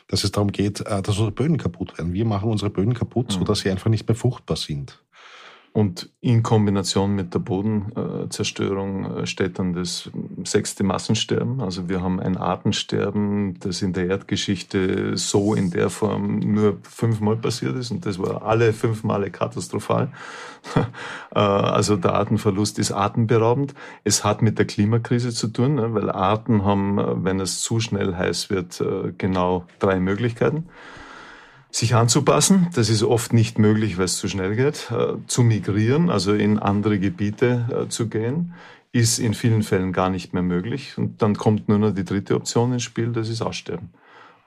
dass 0.07 0.23
es 0.23 0.31
darum 0.31 0.51
geht, 0.51 0.81
äh, 0.81 1.01
dass 1.01 1.17
unsere 1.17 1.31
Böden 1.31 1.57
kaputt 1.57 1.97
werden. 1.97 2.13
Wir 2.13 2.25
machen 2.25 2.49
unsere 2.49 2.69
Böden 2.69 2.93
kaputt, 2.93 3.27
mhm. 3.29 3.39
sodass 3.39 3.59
sie 3.59 3.71
einfach 3.71 3.89
nicht 3.89 4.07
mehr 4.07 4.15
fruchtbar 4.15 4.57
sind. 4.57 5.03
Und 5.73 6.09
in 6.19 6.43
Kombination 6.43 7.15
mit 7.15 7.33
der 7.33 7.39
Bodenzerstörung 7.39 9.19
äh, 9.19 9.25
steht 9.25 9.57
dann 9.57 9.71
das 9.71 10.11
sechste 10.43 10.83
Massensterben. 10.83 11.61
Also 11.61 11.87
wir 11.87 12.01
haben 12.01 12.19
ein 12.19 12.35
Artensterben, 12.35 13.57
das 13.57 13.81
in 13.81 13.93
der 13.93 14.07
Erdgeschichte 14.07 15.15
so 15.15 15.53
in 15.53 15.71
der 15.71 15.89
Form 15.89 16.39
nur 16.39 16.79
fünfmal 16.83 17.37
passiert 17.37 17.77
ist. 17.77 17.89
Und 17.89 18.05
das 18.05 18.19
war 18.19 18.43
alle 18.43 18.73
fünf 18.73 19.03
Male 19.03 19.31
katastrophal. 19.31 20.11
Äh, 21.33 21.39
also 21.39 21.95
der 21.95 22.13
Artenverlust 22.13 22.77
ist 22.77 22.91
atemberaubend. 22.91 23.73
Es 24.03 24.25
hat 24.25 24.41
mit 24.41 24.59
der 24.59 24.67
Klimakrise 24.67 25.31
zu 25.31 25.47
tun, 25.47 25.75
ne, 25.75 25.93
weil 25.93 26.09
Arten 26.09 26.65
haben, 26.65 26.99
äh, 26.99 27.23
wenn 27.23 27.39
es 27.39 27.61
zu 27.61 27.79
schnell 27.79 28.15
heiß 28.15 28.49
wird, 28.49 28.83
genau 29.17 29.65
drei 29.79 30.01
Möglichkeiten 30.01 30.67
sich 31.71 31.95
anzupassen. 31.95 32.67
Das 32.73 32.89
ist 32.89 33.03
oft 33.03 33.33
nicht 33.33 33.57
möglich, 33.57 33.97
weil 33.97 34.05
es 34.05 34.17
zu 34.17 34.27
schnell 34.27 34.55
geht. 34.55 34.91
Äh, 34.91 35.13
zu 35.27 35.43
migrieren, 35.43 36.09
also 36.09 36.33
in 36.33 36.59
andere 36.59 36.99
Gebiete 36.99 37.85
äh, 37.85 37.89
zu 37.89 38.09
gehen, 38.09 38.53
ist 38.91 39.19
in 39.19 39.33
vielen 39.33 39.63
Fällen 39.63 39.93
gar 39.93 40.09
nicht 40.09 40.33
mehr 40.33 40.43
möglich. 40.43 40.97
Und 40.97 41.21
dann 41.21 41.35
kommt 41.35 41.69
nur 41.69 41.79
noch 41.79 41.91
die 41.91 42.03
dritte 42.03 42.35
Option 42.35 42.73
ins 42.73 42.83
Spiel, 42.83 43.13
das 43.13 43.29
ist 43.29 43.41
Aussterben. 43.41 43.89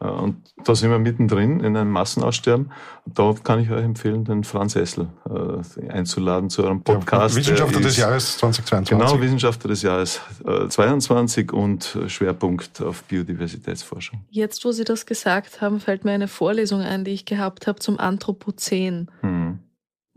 Äh, 0.05 0.09
und 0.09 0.37
da 0.65 0.75
sind 0.75 0.91
wir 0.91 0.99
mittendrin 0.99 1.61
in 1.61 1.77
einem 1.77 1.91
Massenaussterben. 1.91 2.71
Da 3.07 3.35
kann 3.43 3.61
ich 3.61 3.71
euch 3.71 3.85
empfehlen, 3.85 4.25
den 4.25 4.45
Franz 4.45 4.77
Essel 4.77 5.09
äh, 5.29 5.89
einzuladen 5.89 6.51
zu 6.51 6.65
eurem 6.65 6.83
Podcast. 6.83 7.35
Ja, 7.35 7.41
Wissenschaftler 7.41 7.81
des 7.81 7.97
Jahres 7.97 8.39
2022. 8.39 8.99
Genau, 8.99 9.21
Wissenschaftler 9.21 9.69
des 9.69 9.83
Jahres 9.83 10.21
äh, 10.47 10.69
22 10.69 11.53
und 11.53 11.99
Schwerpunkt 12.07 12.81
auf 12.83 13.05
Biodiversitätsforschung. 13.05 14.25
Jetzt, 14.31 14.65
wo 14.65 14.73
Sie 14.73 14.85
das 14.85 15.07
gesagt 15.07 15.61
haben, 15.61 15.81
fällt 15.81 16.05
mir 16.05 16.13
eine 16.13 16.29
Vorlesung 16.29 16.81
ein, 16.81 17.05
die 17.05 17.13
ich 17.13 17.25
gehabt 17.25 17.67
habe 17.67 17.79
zum 17.79 17.99
Anthropozän. 17.99 19.11
Hm. 19.21 19.59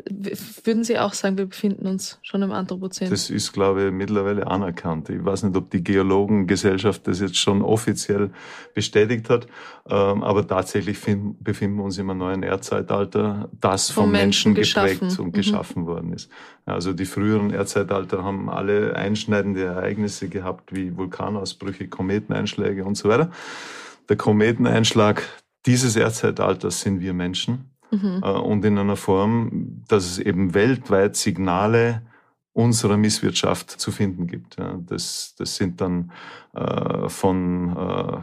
Würden 0.06 0.84
Sie 0.84 1.00
auch 1.00 1.14
sagen, 1.14 1.40
wir 1.40 1.48
befinden 1.48 1.88
uns 1.88 2.20
schon 2.22 2.44
im 2.44 2.52
Anthropozän? 2.52 3.10
Das 3.10 3.32
ist, 3.32 3.52
glaube 3.52 3.88
ich, 3.88 3.92
mittlerweile 3.92 4.46
anerkannt. 4.46 5.10
Ich 5.10 5.26
weiß 5.26 5.44
nicht, 5.44 5.58
ob 5.58 5.72
die 5.72 5.84
Geologengesellschaft 5.84 7.08
das 7.08 7.20
jetzt 7.20 7.38
schon 7.38 7.64
offiziell 7.64 8.30
bestätigt 8.76 9.28
hat, 9.30 9.48
ähm, 9.90 10.24
aber 10.24 10.48
tatsächlich 10.48 11.00
befinden 11.00 11.78
wir 11.78 11.84
uns 11.84 11.98
im 11.98 12.16
neuen 12.16 12.44
Erdzeitalter, 12.44 13.50
das 13.60 13.90
vom, 13.90 14.04
vom 14.04 14.12
Menschen, 14.12 14.54
Menschen 14.54 14.72
geprägt 14.72 15.00
geschaffen. 15.00 15.20
und 15.20 15.28
mhm. 15.28 15.38
geschaffen 15.38 15.86
worden 15.88 16.14
ist. 16.14 16.30
Also 16.66 16.94
die 16.94 17.06
früheren 17.06 17.50
Erdzeitalter 17.50 18.24
haben 18.24 18.50
alle 18.50 18.96
einschneidende 18.96 19.64
Ereignisse 19.64 20.30
gehabt, 20.30 20.76
wie 20.76 20.96
Vulkanausbrüche, 20.96 21.88
Kometeneinschläge 21.88 22.86
und 22.86 22.96
so 22.96 23.10
weiter. 23.10 23.32
Der 24.10 24.16
Kometeneinschlag 24.16 25.24
dieses 25.66 25.96
Erdzeitalters 25.96 26.82
sind 26.82 27.02
wir 27.02 27.14
Menschen 27.14 27.72
mhm. 27.92 28.22
äh, 28.24 28.30
und 28.30 28.64
in 28.66 28.78
einer 28.78 28.96
Form, 28.96 29.84
dass 29.88 30.06
es 30.06 30.20
eben 30.20 30.54
weltweit 30.54 31.16
Signale 31.16 32.02
unserer 32.58 32.98
Misswirtschaft 32.98 33.70
zu 33.70 33.92
finden 33.92 34.26
gibt. 34.26 34.58
Ja, 34.58 34.80
das, 34.84 35.36
das 35.38 35.56
sind 35.58 35.80
dann 35.80 36.12
äh, 36.56 37.08
von 37.08 37.70
äh, 37.78 38.18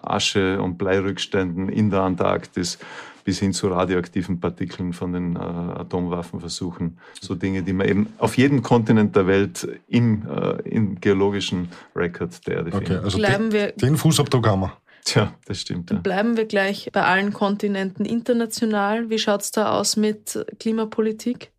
Asche 0.00 0.62
und 0.62 0.78
Bleirückständen 0.78 1.68
in 1.68 1.90
der 1.90 2.00
Antarktis 2.00 2.78
bis 3.24 3.40
hin 3.40 3.52
zu 3.52 3.68
radioaktiven 3.68 4.40
Partikeln 4.40 4.94
von 4.94 5.12
den 5.12 5.36
äh, 5.36 5.38
Atomwaffenversuchen. 5.38 6.96
So 7.20 7.34
Dinge, 7.34 7.62
die 7.62 7.74
man 7.74 7.86
eben 7.86 8.06
auf 8.16 8.38
jedem 8.38 8.62
Kontinent 8.62 9.14
der 9.14 9.26
Welt 9.26 9.68
im, 9.86 10.26
im 10.64 10.98
geologischen 10.98 11.68
Record 11.94 12.46
der 12.46 12.54
Erde 12.56 12.68
okay, 12.68 12.86
findet. 12.86 13.04
Also 13.04 13.18
Bleiben 13.18 13.50
den, 13.50 13.52
wir 13.52 13.72
den 13.72 13.98
Fußabdruck 13.98 14.46
haben 14.46 14.60
wir. 14.62 14.72
Tja, 15.04 15.32
das 15.46 15.60
stimmt. 15.60 15.90
Ja. 15.90 15.98
Bleiben 15.98 16.36
wir 16.36 16.44
gleich 16.44 16.90
bei 16.92 17.02
allen 17.02 17.32
Kontinenten 17.32 18.04
international. 18.04 19.10
Wie 19.10 19.18
schaut 19.18 19.42
es 19.42 19.50
da 19.50 19.72
aus 19.78 19.96
mit 19.96 20.44
Klimapolitik? 20.58 21.52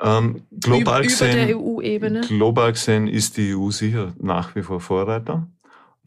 Ähm, 0.00 0.42
global, 0.50 1.00
Über 1.00 1.02
gesehen, 1.02 1.48
der 1.48 1.56
EU-Ebene? 1.56 2.22
global 2.22 2.72
gesehen 2.72 3.06
ist 3.06 3.36
die 3.36 3.54
EU 3.54 3.70
sicher 3.70 4.14
nach 4.18 4.54
wie 4.56 4.62
vor 4.62 4.80
Vorreiter. 4.80 5.46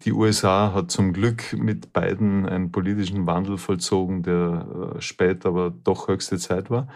Die 0.03 0.11
USA 0.11 0.73
hat 0.73 0.91
zum 0.91 1.13
Glück 1.13 1.53
mit 1.53 1.93
beiden 1.93 2.45
einen 2.45 2.71
politischen 2.71 3.25
Wandel 3.25 3.57
vollzogen, 3.57 4.23
der 4.23 4.95
äh, 4.97 5.01
spät 5.01 5.45
aber 5.45 5.73
doch 5.83 6.09
höchste 6.09 6.37
Zeit 6.37 6.69
war. 6.69 6.89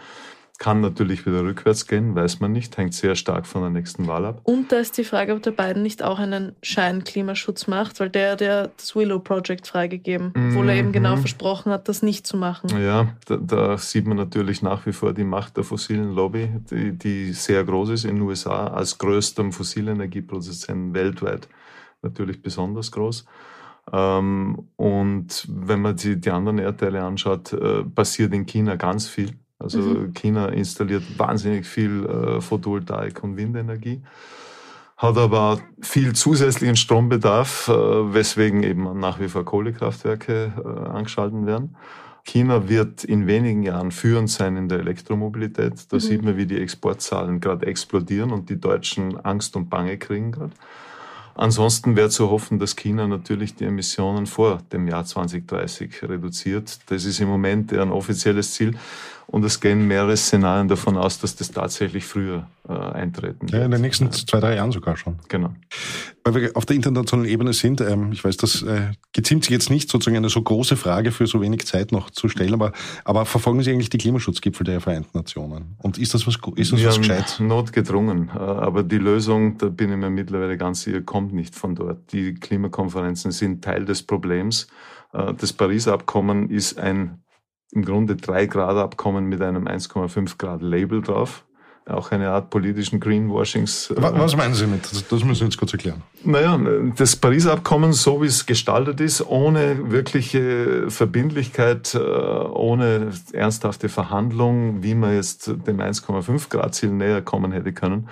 Kann 0.60 0.82
natürlich 0.82 1.24
wieder 1.24 1.42
rückwärts 1.42 1.86
gehen, 1.86 2.14
weiß 2.14 2.40
man 2.40 2.52
nicht, 2.52 2.76
hängt 2.76 2.92
sehr 2.92 3.14
stark 3.14 3.46
von 3.46 3.62
der 3.62 3.70
nächsten 3.70 4.06
Wahl 4.06 4.26
ab. 4.26 4.42
Und 4.44 4.70
da 4.70 4.76
ist 4.76 4.98
die 4.98 5.04
Frage, 5.04 5.32
ob 5.32 5.42
der 5.42 5.52
Biden 5.52 5.82
nicht 5.82 6.02
auch 6.02 6.18
einen 6.18 6.54
Schein-Klimaschutz 6.62 7.66
macht, 7.66 7.98
weil 7.98 8.10
der 8.10 8.32
hat 8.32 8.42
ja 8.42 8.66
das 8.66 8.94
Willow 8.94 9.20
Project 9.20 9.66
freigegeben, 9.66 10.34
obwohl 10.36 10.68
er 10.68 10.74
eben 10.74 10.92
genau 10.92 11.16
mhm. 11.16 11.20
versprochen 11.20 11.72
hat, 11.72 11.88
das 11.88 12.02
nicht 12.02 12.26
zu 12.26 12.36
machen. 12.36 12.68
Ja, 12.78 13.14
da, 13.24 13.38
da, 13.38 13.78
sieht 13.78 14.06
man 14.06 14.18
natürlich 14.18 14.60
nach 14.60 14.84
wie 14.84 14.92
vor 14.92 15.14
die 15.14 15.24
Macht 15.24 15.56
der 15.56 15.64
fossilen 15.64 16.14
Lobby, 16.14 16.50
die, 16.70 16.92
die 16.92 17.32
sehr 17.32 17.64
groß 17.64 17.88
ist 17.88 18.04
in 18.04 18.16
den 18.16 18.22
USA, 18.22 18.66
als 18.66 18.98
größtem 18.98 19.52
Fossilenergieproduzenten 19.52 20.92
weltweit 20.92 21.48
natürlich 22.02 22.42
besonders 22.42 22.92
groß. 22.92 23.24
Ähm, 23.94 24.68
und 24.76 25.48
wenn 25.48 25.80
man 25.80 25.96
die, 25.96 26.20
die 26.20 26.30
anderen 26.30 26.58
Erdteile 26.58 27.02
anschaut, 27.02 27.54
äh, 27.54 27.82
passiert 27.82 28.34
in 28.34 28.44
China 28.44 28.76
ganz 28.76 29.08
viel. 29.08 29.32
Also 29.60 29.80
mhm. 29.80 30.14
China 30.14 30.46
installiert 30.46 31.04
wahnsinnig 31.18 31.66
viel 31.66 32.06
äh, 32.06 32.40
Photovoltaik 32.40 33.22
und 33.22 33.36
Windenergie, 33.36 34.00
hat 34.96 35.16
aber 35.16 35.60
viel 35.80 36.14
zusätzlichen 36.14 36.76
Strombedarf, 36.76 37.68
äh, 37.68 37.72
weswegen 37.72 38.62
eben 38.62 38.98
nach 38.98 39.20
wie 39.20 39.28
vor 39.28 39.44
Kohlekraftwerke 39.44 40.52
äh, 40.56 40.88
angeschalten 40.88 41.46
werden. 41.46 41.76
China 42.24 42.68
wird 42.68 43.04
in 43.04 43.26
wenigen 43.26 43.62
Jahren 43.62 43.90
führend 43.90 44.30
sein 44.30 44.56
in 44.56 44.68
der 44.68 44.80
Elektromobilität. 44.80 45.92
Da 45.92 45.96
mhm. 45.96 46.00
sieht 46.00 46.22
man, 46.22 46.36
wie 46.36 46.46
die 46.46 46.60
Exportzahlen 46.60 47.40
gerade 47.40 47.66
explodieren 47.66 48.30
und 48.30 48.48
die 48.50 48.60
Deutschen 48.60 49.18
Angst 49.24 49.56
und 49.56 49.68
Bange 49.68 49.98
kriegen 49.98 50.32
gerade. 50.32 50.52
Ansonsten 51.34 51.96
wäre 51.96 52.10
zu 52.10 52.30
hoffen, 52.30 52.58
dass 52.58 52.76
China 52.76 53.06
natürlich 53.06 53.54
die 53.54 53.64
Emissionen 53.64 54.26
vor 54.26 54.58
dem 54.72 54.86
Jahr 54.86 55.04
2030 55.04 56.02
reduziert. 56.02 56.80
Das 56.90 57.04
ist 57.04 57.20
im 57.20 57.28
Moment 57.28 57.72
ein 57.72 57.90
offizielles 57.90 58.52
Ziel. 58.52 58.76
Und 59.30 59.44
es 59.44 59.60
gehen 59.60 59.86
mehrere 59.86 60.16
Szenarien 60.16 60.66
davon 60.66 60.96
aus, 60.96 61.20
dass 61.20 61.36
das 61.36 61.52
tatsächlich 61.52 62.04
früher 62.04 62.48
äh, 62.68 62.72
eintreten 62.72 63.42
wird. 63.42 63.52
Ja, 63.52 63.64
in 63.64 63.70
den 63.70 63.80
nächsten 63.80 64.10
zwei, 64.10 64.40
drei 64.40 64.56
Jahren 64.56 64.72
sogar 64.72 64.96
schon. 64.96 65.20
Genau. 65.28 65.54
Weil 66.24 66.34
wir 66.34 66.56
auf 66.56 66.66
der 66.66 66.74
internationalen 66.74 67.30
Ebene 67.30 67.52
sind, 67.52 67.80
ähm, 67.80 68.10
ich 68.10 68.24
weiß, 68.24 68.38
das 68.38 68.62
äh, 68.62 68.90
geziemt 69.12 69.44
sich 69.44 69.52
jetzt 69.52 69.70
nicht 69.70 69.88
sozusagen 69.88 70.16
eine 70.16 70.30
so 70.30 70.42
große 70.42 70.76
Frage 70.76 71.12
für 71.12 71.28
so 71.28 71.40
wenig 71.40 71.64
Zeit 71.64 71.92
noch 71.92 72.10
zu 72.10 72.28
stellen, 72.28 72.54
aber, 72.54 72.72
aber 73.04 73.24
verfolgen 73.24 73.62
Sie 73.62 73.70
eigentlich 73.70 73.88
die 73.88 73.98
Klimaschutzgipfel 73.98 74.64
der 74.64 74.80
Vereinten 74.80 75.16
Nationen? 75.16 75.76
Und 75.78 75.96
ist 75.96 76.12
das 76.12 76.26
was, 76.26 76.36
ist 76.56 76.72
das 76.72 76.80
wir 76.80 76.88
was 76.88 76.98
gescheit? 76.98 77.36
Notgedrungen. 77.38 78.30
Äh, 78.34 78.38
aber 78.38 78.82
die 78.82 78.98
Lösung, 78.98 79.58
da 79.58 79.68
bin 79.68 79.92
ich 79.92 79.96
mir 79.96 80.10
mittlerweile 80.10 80.56
ganz 80.56 80.82
sicher, 80.82 81.02
kommt 81.02 81.32
nicht 81.32 81.54
von 81.54 81.76
dort. 81.76 82.12
Die 82.12 82.34
Klimakonferenzen 82.34 83.30
sind 83.30 83.62
Teil 83.62 83.84
des 83.84 84.02
Problems. 84.02 84.66
Äh, 85.12 85.34
das 85.34 85.52
Paris-Abkommen 85.52 86.50
ist 86.50 86.80
ein 86.80 87.20
im 87.72 87.84
Grunde 87.84 88.16
3 88.16 88.46
Grad 88.46 88.76
Abkommen 88.76 89.26
mit 89.26 89.40
einem 89.42 89.66
1,5 89.66 90.38
Grad 90.38 90.62
Label 90.62 91.02
drauf. 91.02 91.44
Auch 91.86 92.12
eine 92.12 92.30
Art 92.30 92.50
politischen 92.50 93.00
Greenwashings. 93.00 93.90
Äh, 93.90 93.96
was 93.98 94.36
meinen 94.36 94.54
Sie 94.54 94.66
mit? 94.66 94.84
Das, 94.84 95.08
das 95.08 95.24
müssen 95.24 95.40
Sie 95.40 95.44
jetzt 95.44 95.58
kurz 95.58 95.72
erklären. 95.72 96.02
Naja, 96.22 96.58
das 96.96 97.16
Pariser 97.16 97.52
Abkommen, 97.52 97.92
so 97.92 98.22
wie 98.22 98.26
es 98.26 98.46
gestaltet 98.46 99.00
ist, 99.00 99.26
ohne 99.26 99.90
wirkliche 99.90 100.90
Verbindlichkeit, 100.90 101.94
äh, 101.94 101.98
ohne 101.98 103.10
ernsthafte 103.32 103.88
Verhandlungen, 103.88 104.82
wie 104.82 104.94
man 104.94 105.14
jetzt 105.14 105.48
dem 105.48 105.80
1,5 105.80 106.50
Grad 106.50 106.74
Ziel 106.74 106.90
näher 106.90 107.22
kommen 107.22 107.50
hätte 107.50 107.72
können, 107.72 108.08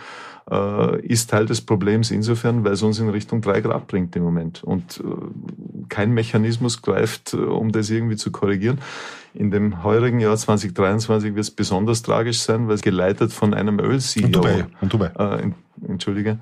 äh, 0.51 1.01
ist 1.07 1.31
Teil 1.31 1.47
des 1.47 1.61
Problems 1.61 2.11
insofern, 2.11 2.65
weil 2.65 2.73
es 2.73 2.83
uns 2.83 2.99
in 2.99 3.11
Richtung 3.11 3.43
3 3.43 3.61
Grad 3.61 3.87
bringt 3.87 4.17
im 4.17 4.25
Moment. 4.25 4.65
Und 4.65 5.01
kein 5.89 6.13
Mechanismus 6.13 6.83
greift, 6.83 7.35
um 7.35 7.71
das 7.71 7.91
irgendwie 7.91 8.17
zu 8.17 8.33
korrigieren. 8.33 8.79
In 9.39 9.53
dem 9.53 9.85
heurigen 9.85 10.19
Jahr 10.19 10.37
2023 10.37 11.37
wird 11.37 11.45
es 11.45 11.53
besonders 11.53 12.03
tragisch 12.03 12.41
sein, 12.41 12.67
weil 12.67 12.75
es 12.75 12.83
geleitet 12.83 13.33
von 13.33 13.55
einem 13.55 13.79
Öl-CEO. 13.79 14.27
Und 14.27 14.35
Dubai. 14.35 14.67
Und 14.81 14.93
Dubai. 14.93 15.13
Äh, 15.17 15.53
Entschuldige. 15.87 16.41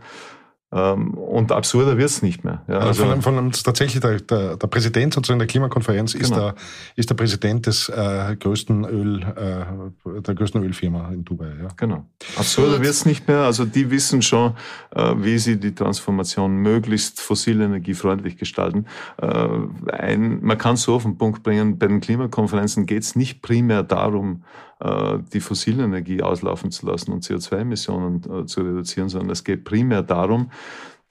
Ähm, 0.73 1.15
und 1.15 1.53
absurder 1.53 1.97
wird 1.97 2.11
es 2.11 2.23
nicht 2.23 2.45
mehr. 2.45 2.65
Ja, 2.67 2.79
also, 2.79 3.05
also 3.05 3.21
von, 3.21 3.23
von 3.23 3.53
tatsächlich 3.53 4.01
der, 4.01 4.21
der, 4.21 4.57
der, 4.57 4.67
Präsident 4.67 5.15
sozusagen 5.15 5.39
der 5.39 5.47
Klimakonferenz 5.47 6.15
genau. 6.15 6.25
ist, 6.25 6.35
der, 6.35 6.55
ist 6.97 7.09
der 7.09 7.15
Präsident 7.15 7.67
des 7.67 7.89
äh, 7.89 8.35
größten 8.37 8.85
Öl, 8.85 9.23
äh, 9.23 10.21
der 10.23 10.35
größten 10.35 10.65
Ölfirma 10.65 11.11
in 11.13 11.25
Dubai. 11.25 11.53
Ja. 11.63 11.69
Genau. 11.77 12.07
Absurder 12.37 12.81
wird 12.81 12.91
es 12.91 13.07
nicht 13.07 13.29
mehr. 13.29 13.43
Also 13.43 13.65
die 13.65 13.93
wissen 13.93 14.23
schon, 14.23 14.55
äh, 14.91 15.15
wie 15.19 15.39
sie 15.39 15.57
die 15.61 15.73
Transformation 15.73 16.57
möglichst 16.57 17.21
fossilenergiefreundlich 17.21 18.37
gestalten. 18.37 18.87
Äh, 19.23 19.49
ein, 19.93 20.43
man 20.43 20.59
kann 20.59 20.77
so 20.77 20.97
auf 20.97 21.05
den 21.05 21.17
Punkt 21.17 21.45
bringen, 21.45 21.79
bei 21.79 21.87
den 21.87 22.01
Klimakonferenzen 22.01 22.87
geht 22.87 23.05
es 23.05 23.15
nicht 23.15 23.41
primär 23.41 23.85
darum, 23.85 24.43
die 24.81 25.41
fossile 25.41 25.85
Energie 25.85 26.23
auslaufen 26.23 26.71
zu 26.71 26.87
lassen 26.87 27.13
und 27.13 27.25
CO2-Emissionen 27.25 28.23
äh, 28.25 28.47
zu 28.47 28.61
reduzieren, 28.61 29.09
sondern 29.09 29.31
es 29.31 29.43
geht 29.43 29.65
primär 29.65 30.03
darum, 30.03 30.51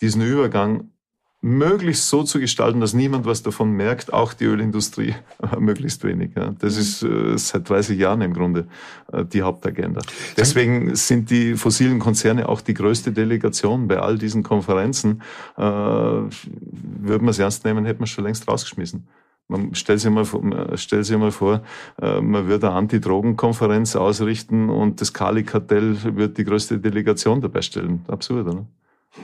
diesen 0.02 0.22
Übergang 0.22 0.92
möglichst 1.42 2.10
so 2.10 2.24
zu 2.24 2.40
gestalten, 2.40 2.80
dass 2.80 2.94
niemand 2.94 3.26
was 3.26 3.44
davon 3.44 3.72
merkt, 3.72 4.14
auch 4.14 4.34
die 4.34 4.46
Ölindustrie 4.46 5.16
möglichst 5.60 6.04
wenig. 6.04 6.32
Das 6.60 6.76
mhm. 6.76 6.82
ist 6.82 7.04
äh, 7.04 7.38
seit 7.38 7.70
30 7.70 8.00
Jahren 8.00 8.22
im 8.22 8.34
Grunde 8.34 8.68
die 9.34 9.42
Hauptagenda. 9.44 10.02
Deswegen 10.38 10.96
sind 10.96 11.30
die 11.30 11.56
fossilen 11.56 12.00
Konzerne 12.00 12.50
auch 12.50 12.62
die 12.62 12.74
größte 12.74 13.12
Delegation 13.12 13.88
bei 13.88 14.00
all 14.00 14.18
diesen 14.18 14.44
Konferenzen. 14.44 15.22
Äh, 15.58 15.62
würde 15.62 16.30
man 17.20 17.30
es 17.30 17.40
ernst 17.40 17.66
nehmen, 17.66 17.86
hätte 17.86 18.00
man 18.00 18.08
schon 18.08 18.24
längst 18.24 18.48
rausgeschmissen. 18.48 19.08
Man 19.48 19.76
stellt 19.76 20.00
sich 20.00 20.10
mal, 20.10 20.26
stellt 20.76 21.06
sich 21.06 21.18
mal 21.18 21.32
vor, 21.32 21.62
äh, 22.02 22.20
man 22.20 22.48
würde 22.48 22.68
eine 22.68 22.78
Anti-Drogen-Konferenz 22.78 23.96
ausrichten 23.96 24.70
und 24.70 25.02
das 25.02 25.14
Kali-Kartell 25.14 25.98
wird 26.16 26.38
die 26.38 26.46
größte 26.46 26.80
Delegation 26.80 27.42
dabei 27.42 27.62
stellen. 27.62 28.04
Absurd, 28.08 28.48
oder? 28.48 28.66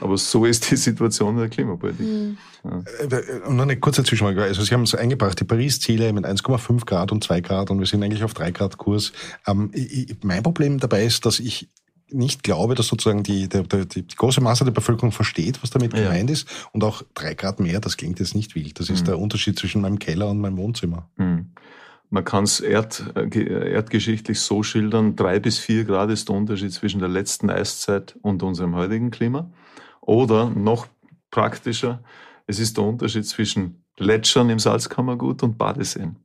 Aber 0.00 0.16
so 0.16 0.46
ist 0.46 0.70
die 0.70 0.76
Situation 0.76 1.34
in 1.34 1.40
der 1.40 1.48
Klimapolitik. 1.48 2.06
Mhm. 2.06 2.38
Ja. 2.64 2.82
Äh, 3.04 3.40
und 3.46 3.56
noch 3.56 3.64
eine 3.64 3.78
kurze 3.78 4.04
Zwischenfrage. 4.04 4.42
Also 4.42 4.62
Sie 4.62 4.72
haben 4.72 4.82
es 4.82 4.94
eingebracht, 4.94 5.38
die 5.40 5.44
Paris-Ziele 5.44 6.12
mit 6.12 6.24
1,5 6.24 6.86
Grad 6.86 7.12
und 7.12 7.22
2 7.22 7.40
Grad 7.40 7.70
und 7.70 7.78
wir 7.78 7.86
sind 7.86 8.02
eigentlich 8.02 8.24
auf 8.24 8.34
3 8.34 8.52
Grad 8.52 8.78
Kurs. 8.78 9.12
Ähm, 9.46 9.70
mein 10.22 10.42
Problem 10.42 10.78
dabei 10.78 11.04
ist, 11.04 11.26
dass 11.26 11.40
ich 11.40 11.68
nicht 12.12 12.42
glaube, 12.42 12.74
dass 12.74 12.86
sozusagen 12.86 13.22
die, 13.22 13.48
die, 13.48 13.62
die, 13.62 14.02
die 14.02 14.16
große 14.16 14.40
Masse 14.40 14.64
der 14.64 14.72
Bevölkerung 14.72 15.12
versteht, 15.12 15.62
was 15.62 15.70
damit 15.70 15.94
ja. 15.94 16.04
gemeint 16.04 16.30
ist. 16.30 16.48
Und 16.72 16.84
auch 16.84 17.02
drei 17.14 17.34
Grad 17.34 17.60
mehr, 17.60 17.80
das 17.80 17.96
klingt 17.96 18.20
jetzt 18.20 18.34
nicht 18.34 18.54
wild. 18.54 18.78
Das 18.80 18.90
ist 18.90 19.02
mhm. 19.02 19.06
der 19.06 19.18
Unterschied 19.18 19.58
zwischen 19.58 19.82
meinem 19.82 19.98
Keller 19.98 20.28
und 20.28 20.40
meinem 20.40 20.56
Wohnzimmer. 20.56 21.08
Mhm. 21.16 21.52
Man 22.10 22.24
kann 22.24 22.44
es 22.44 22.60
erd, 22.60 23.04
äh, 23.16 23.72
erdgeschichtlich 23.72 24.40
so 24.40 24.62
schildern, 24.62 25.16
drei 25.16 25.40
bis 25.40 25.58
vier 25.58 25.84
Grad 25.84 26.10
ist 26.10 26.28
der 26.28 26.36
Unterschied 26.36 26.72
zwischen 26.72 26.98
der 26.98 27.08
letzten 27.08 27.48
Eiszeit 27.48 28.18
und 28.20 28.42
unserem 28.42 28.74
heutigen 28.74 29.10
Klima. 29.10 29.50
Oder 30.02 30.50
noch 30.50 30.88
praktischer, 31.30 32.04
es 32.46 32.58
ist 32.58 32.76
der 32.76 32.84
Unterschied 32.84 33.26
zwischen 33.26 33.84
Gletschern 33.96 34.50
im 34.50 34.58
Salzkammergut 34.58 35.42
und 35.42 35.56
Badeseen. 35.56 36.16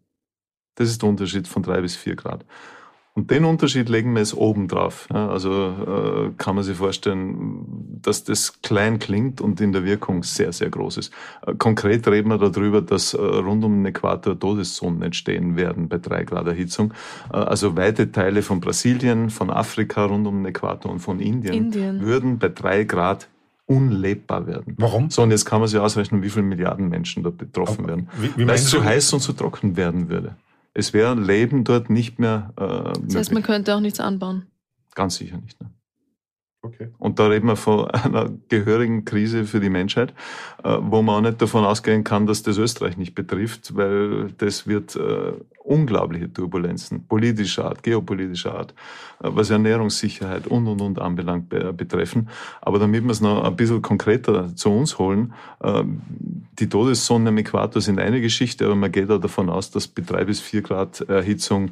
Das 0.76 0.90
ist 0.90 1.02
der 1.02 1.10
Unterschied 1.10 1.48
von 1.48 1.64
drei 1.64 1.80
bis 1.80 1.96
vier 1.96 2.16
Grad. 2.16 2.46
Und 3.18 3.32
den 3.32 3.46
Unterschied 3.46 3.90
legen 3.90 4.14
wir 4.14 4.20
jetzt 4.20 4.36
oben 4.36 4.68
drauf. 4.68 5.08
Also 5.10 5.50
äh, 5.50 6.34
kann 6.38 6.54
man 6.54 6.64
sich 6.64 6.78
vorstellen, 6.78 7.66
dass 8.04 8.24
das 8.24 8.62
klein 8.62 9.00
klingt 9.00 9.42
und 9.42 9.60
in 9.60 9.72
der 9.72 9.86
Wirkung 9.86 10.22
sehr, 10.22 10.54
sehr 10.54 10.70
groß 10.70 10.98
ist. 10.98 11.12
Äh, 11.42 11.56
konkret 11.56 12.08
reden 12.08 12.30
wir 12.30 12.38
darüber, 12.38 12.80
dass 12.80 13.16
äh, 13.16 13.18
rund 13.18 13.66
um 13.66 13.74
den 13.74 13.88
Äquator 13.88 14.40
Todeszonen 14.40 15.02
entstehen 15.02 15.56
werden 15.56 15.90
bei 15.90 15.98
drei 15.98 16.26
Grad 16.26 16.46
Erhitzung. 16.46 16.94
Also 17.30 17.76
weite 17.76 18.12
Teile 18.12 18.44
von 18.44 18.60
Brasilien, 18.60 19.32
von 19.32 19.50
Afrika 19.50 20.06
rund 20.06 20.28
um 20.28 20.44
den 20.44 20.54
Äquator 20.54 20.92
und 20.92 21.00
von 21.00 21.20
Indien, 21.20 21.56
Indien. 21.56 22.02
würden 22.02 22.38
bei 22.38 22.50
drei 22.50 22.84
Grad 22.84 23.28
unlebbar 23.66 24.46
werden. 24.46 24.76
Warum? 24.78 25.10
So, 25.10 25.24
und 25.24 25.32
jetzt 25.32 25.46
kann 25.46 25.60
man 25.60 25.68
sich 25.68 25.80
ausrechnen, 25.80 26.22
wie 26.22 26.30
viele 26.30 26.46
Milliarden 26.46 26.88
Menschen 26.88 27.24
dort 27.24 27.40
betroffen 27.40 27.86
Aber 27.86 27.88
werden. 27.88 28.10
Wie, 28.22 28.30
wie 28.38 28.48
Weil 28.48 28.56
es 28.56 28.70
zu 28.70 28.84
heiß 28.84 29.12
und 29.14 29.22
zu 29.22 29.34
trocken 29.34 29.76
werden 29.76 30.08
würde. 30.08 30.36
Es 30.78 30.94
wäre 30.94 31.16
Leben 31.16 31.64
dort 31.64 31.90
nicht 31.90 32.20
mehr 32.20 32.54
äh, 32.56 32.62
Das 32.62 32.98
möglich. 33.00 33.16
heißt, 33.18 33.34
man 33.34 33.42
könnte 33.42 33.76
auch 33.76 33.80
nichts 33.80 34.00
anbauen. 34.00 34.46
Ganz 34.94 35.16
sicher 35.16 35.38
nicht. 35.38 35.60
Ne? 35.60 35.72
Okay. 36.62 36.90
Und 37.00 37.18
da 37.18 37.28
reden 37.28 37.48
wir 37.48 37.56
von 37.56 37.90
einer 37.92 38.30
gehörigen 38.48 39.04
Krise 39.04 39.46
für 39.46 39.60
die 39.60 39.72
Menschheit, 39.72 40.14
wo 40.64 41.02
man 41.02 41.16
auch 41.16 41.22
nicht 41.22 41.42
davon 41.42 41.66
ausgehen 41.66 42.04
kann, 42.04 42.26
dass 42.26 42.44
das 42.44 42.58
Österreich 42.58 42.98
nicht 42.98 43.16
betrifft, 43.16 43.76
weil 43.76 44.32
das 44.38 44.68
wird 44.68 44.96
äh, 44.96 45.34
unglaubliche 45.64 46.32
Turbulenzen 46.32 47.06
politischer 47.06 47.66
Art, 47.66 47.84
geopolitischer 47.84 48.56
Art, 48.56 48.72
äh, 49.22 49.30
was 49.30 49.50
Ernährungssicherheit 49.50 50.48
und 50.48 50.68
und 50.68 50.82
und 50.82 51.00
anbelangt 51.00 51.50
betreffen. 51.50 52.30
Aber 52.62 52.80
damit 52.80 53.04
wir 53.04 53.12
es 53.12 53.22
noch 53.22 53.44
ein 53.44 53.56
bisschen 53.56 53.82
konkreter 53.82 54.56
zu 54.56 54.70
uns 54.70 54.98
holen, 54.98 55.34
die 56.60 56.70
Todeszonen 56.70 57.28
am 57.28 57.38
Äquator 57.38 57.82
sind 57.82 58.00
eine 58.00 58.22
Geschichte, 58.22 58.66
aber 58.66 58.76
man 58.76 58.92
geht 58.92 59.10
auch 59.12 59.20
davon 59.20 59.50
aus, 59.50 59.72
dass 59.72 59.88
bei 59.88 60.02
drei 60.06 60.26
bis 60.26 60.40
vier 60.40 60.62
Grad 60.62 61.02
Erhitzung 61.02 61.72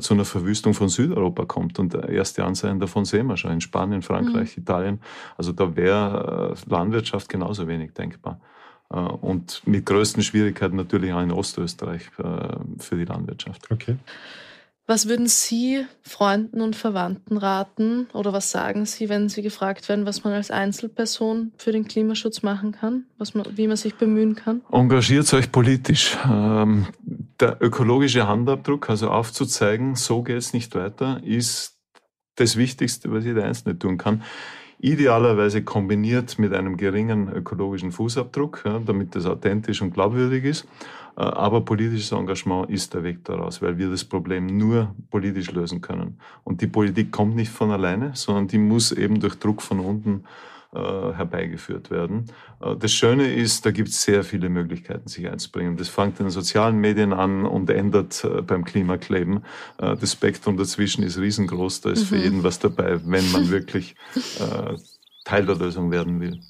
zu 0.00 0.14
einer 0.14 0.24
Verwüstung 0.24 0.74
von 0.74 0.88
Südeuropa 0.88 1.44
kommt. 1.44 1.78
Und 1.78 1.94
erste 1.94 2.44
Anzeichen 2.44 2.80
davon 2.80 3.04
sehen 3.04 3.26
wir 3.26 3.36
schon 3.36 3.52
in 3.52 3.60
Spanien, 3.60 4.02
Frankreich, 4.02 4.56
mhm. 4.56 4.62
Italien. 4.62 5.00
Also 5.36 5.52
da 5.52 5.76
wäre 5.76 6.54
Landwirtschaft 6.66 7.28
genauso 7.28 7.68
wenig 7.68 7.92
denkbar. 7.92 8.25
Äh, 8.90 8.96
und 8.96 9.66
mit 9.66 9.86
größten 9.86 10.22
Schwierigkeiten 10.22 10.76
natürlich 10.76 11.12
auch 11.12 11.22
in 11.22 11.32
Ostösterreich 11.32 12.08
äh, 12.18 12.56
für 12.78 12.96
die 12.96 13.04
Landwirtschaft. 13.04 13.70
Okay. 13.70 13.96
Was 14.88 15.08
würden 15.08 15.26
Sie 15.26 15.84
Freunden 16.02 16.60
und 16.60 16.76
Verwandten 16.76 17.38
raten 17.38 18.06
oder 18.12 18.32
was 18.32 18.52
sagen 18.52 18.86
Sie, 18.86 19.08
wenn 19.08 19.28
Sie 19.28 19.42
gefragt 19.42 19.88
werden, 19.88 20.06
was 20.06 20.22
man 20.22 20.32
als 20.32 20.52
Einzelperson 20.52 21.50
für 21.56 21.72
den 21.72 21.88
Klimaschutz 21.88 22.42
machen 22.42 22.70
kann, 22.70 23.06
was 23.18 23.34
man, 23.34 23.46
wie 23.56 23.66
man 23.66 23.76
sich 23.76 23.96
bemühen 23.96 24.36
kann? 24.36 24.60
Engagiert 24.70 25.32
euch 25.34 25.50
politisch. 25.50 26.16
Ähm, 26.24 26.86
der 27.40 27.56
ökologische 27.60 28.28
Handabdruck, 28.28 28.88
also 28.88 29.10
aufzuzeigen, 29.10 29.96
so 29.96 30.22
geht 30.22 30.36
es 30.36 30.52
nicht 30.52 30.76
weiter, 30.76 31.20
ist 31.24 31.80
das 32.36 32.56
Wichtigste, 32.56 33.10
was 33.10 33.24
jeder 33.24 33.42
Einzelne 33.42 33.76
tun 33.76 33.98
kann 33.98 34.22
idealerweise 34.78 35.62
kombiniert 35.62 36.38
mit 36.38 36.52
einem 36.52 36.76
geringen 36.76 37.32
ökologischen 37.32 37.92
Fußabdruck, 37.92 38.62
ja, 38.64 38.78
damit 38.78 39.14
das 39.14 39.26
authentisch 39.26 39.82
und 39.82 39.94
glaubwürdig 39.94 40.44
ist. 40.44 40.68
Äh, 41.16 41.22
aber 41.22 41.62
politisches 41.62 42.12
Engagement 42.12 42.70
ist 42.70 42.94
der 42.94 43.02
Weg 43.02 43.24
daraus, 43.24 43.62
weil 43.62 43.78
wir 43.78 43.90
das 43.90 44.04
Problem 44.04 44.46
nur 44.46 44.94
politisch 45.10 45.50
lösen 45.52 45.80
können. 45.80 46.18
Und 46.44 46.60
die 46.60 46.66
Politik 46.66 47.10
kommt 47.10 47.36
nicht 47.36 47.50
von 47.50 47.70
alleine, 47.70 48.10
sondern 48.14 48.48
die 48.48 48.58
muss 48.58 48.92
eben 48.92 49.20
durch 49.20 49.36
Druck 49.36 49.62
von 49.62 49.80
unten 49.80 50.24
herbeigeführt 50.78 51.90
werden. 51.90 52.26
Äh, 52.60 52.76
das 52.76 52.92
Schöne 52.92 53.32
ist, 53.34 53.66
da 53.66 53.70
gibt 53.70 53.88
es 53.88 54.02
sehr 54.02 54.24
viele 54.24 54.48
Möglichkeiten, 54.48 55.08
sich 55.08 55.28
einzubringen. 55.28 55.76
Das 55.76 55.88
fängt 55.88 56.20
in 56.20 56.26
den 56.26 56.30
sozialen 56.30 56.78
Medien 56.78 57.12
an 57.12 57.44
und 57.44 57.70
endet 57.70 58.24
äh, 58.24 58.42
beim 58.42 58.64
Klimakleben. 58.64 59.44
Das 59.78 60.12
Spektrum 60.12 60.56
dazwischen 60.56 61.02
ist 61.02 61.18
riesengroß, 61.18 61.82
da 61.82 61.90
ist 61.90 62.02
mhm. 62.02 62.06
für 62.06 62.16
jeden 62.16 62.42
was 62.42 62.58
dabei, 62.58 62.98
wenn 63.04 63.30
man 63.32 63.50
wirklich 63.50 63.94
Teil 65.24 65.46
der 65.46 65.56
Lösung 65.56 65.90
werden 65.90 66.20
will. 66.20 66.40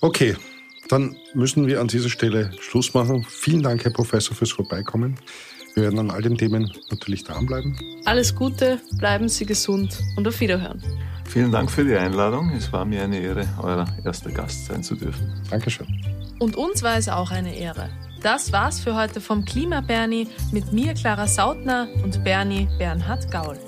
Okay, 0.00 0.36
dann 0.88 1.16
müssen 1.34 1.66
wir 1.66 1.80
an 1.80 1.88
dieser 1.88 2.10
Stelle 2.10 2.50
Schluss 2.60 2.94
machen. 2.94 3.24
Vielen 3.28 3.62
Dank, 3.62 3.84
Herr 3.84 3.92
Professor, 3.92 4.36
fürs 4.36 4.52
Vorbeikommen. 4.52 5.16
Wir 5.74 5.84
werden 5.84 5.98
an 5.98 6.10
all 6.10 6.22
den 6.22 6.36
Themen 6.36 6.70
natürlich 6.90 7.24
dranbleiben. 7.24 7.78
Alles 8.04 8.34
Gute, 8.34 8.80
bleiben 8.98 9.28
Sie 9.28 9.46
gesund 9.46 9.98
und 10.16 10.28
auf 10.28 10.40
Wiederhören. 10.40 10.82
Vielen 11.32 11.50
Dank 11.50 11.70
für 11.70 11.82
die 11.82 11.96
Einladung. 11.96 12.50
Es 12.50 12.70
war 12.74 12.84
mir 12.84 13.04
eine 13.04 13.18
Ehre, 13.18 13.48
euer 13.62 13.86
erster 14.04 14.30
Gast 14.30 14.66
sein 14.66 14.82
zu 14.82 14.94
dürfen. 14.94 15.32
Dankeschön. 15.48 15.86
Und 16.38 16.56
uns 16.56 16.82
war 16.82 16.98
es 16.98 17.08
auch 17.08 17.30
eine 17.30 17.56
Ehre. 17.56 17.88
Das 18.20 18.52
war's 18.52 18.80
für 18.80 18.94
heute 18.94 19.22
vom 19.22 19.46
Klima 19.46 19.80
Bernie 19.80 20.28
mit 20.52 20.74
mir, 20.74 20.92
Clara 20.92 21.26
Sautner 21.26 21.88
und 22.04 22.22
Bernie 22.22 22.68
Bernhard 22.76 23.30
Gaul. 23.30 23.58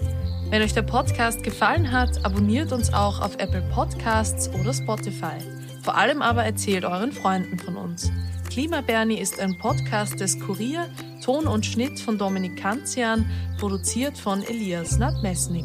Wenn 0.51 0.61
euch 0.61 0.75
der 0.75 0.83
Podcast 0.83 1.43
gefallen 1.43 1.91
hat, 1.91 2.23
abonniert 2.23 2.71
uns 2.71 2.93
auch 2.93 3.23
auf 3.23 3.37
Apple 3.39 3.65
Podcasts 3.73 4.51
oder 4.61 4.75
Spotify. 4.75 5.39
Vor 5.83 5.97
allem 5.97 6.21
aber 6.21 6.45
erzählt 6.45 6.85
euren 6.85 7.13
Freunden 7.13 7.59
von 7.59 7.77
uns. 7.79 8.13
Klima 8.51 8.83
Bernie 8.83 9.19
ist 9.19 9.41
ein 9.41 9.57
Podcast 9.57 10.21
des 10.21 10.39
Kurier, 10.39 10.91
Ton 11.25 11.47
und 11.47 11.65
Schnitt 11.65 11.99
von 11.99 12.19
Dominik 12.19 12.59
Kanzian, 12.59 13.25
produziert 13.59 14.19
von 14.19 14.43
Elias 14.43 14.99
Nadmesnik. 14.99 15.65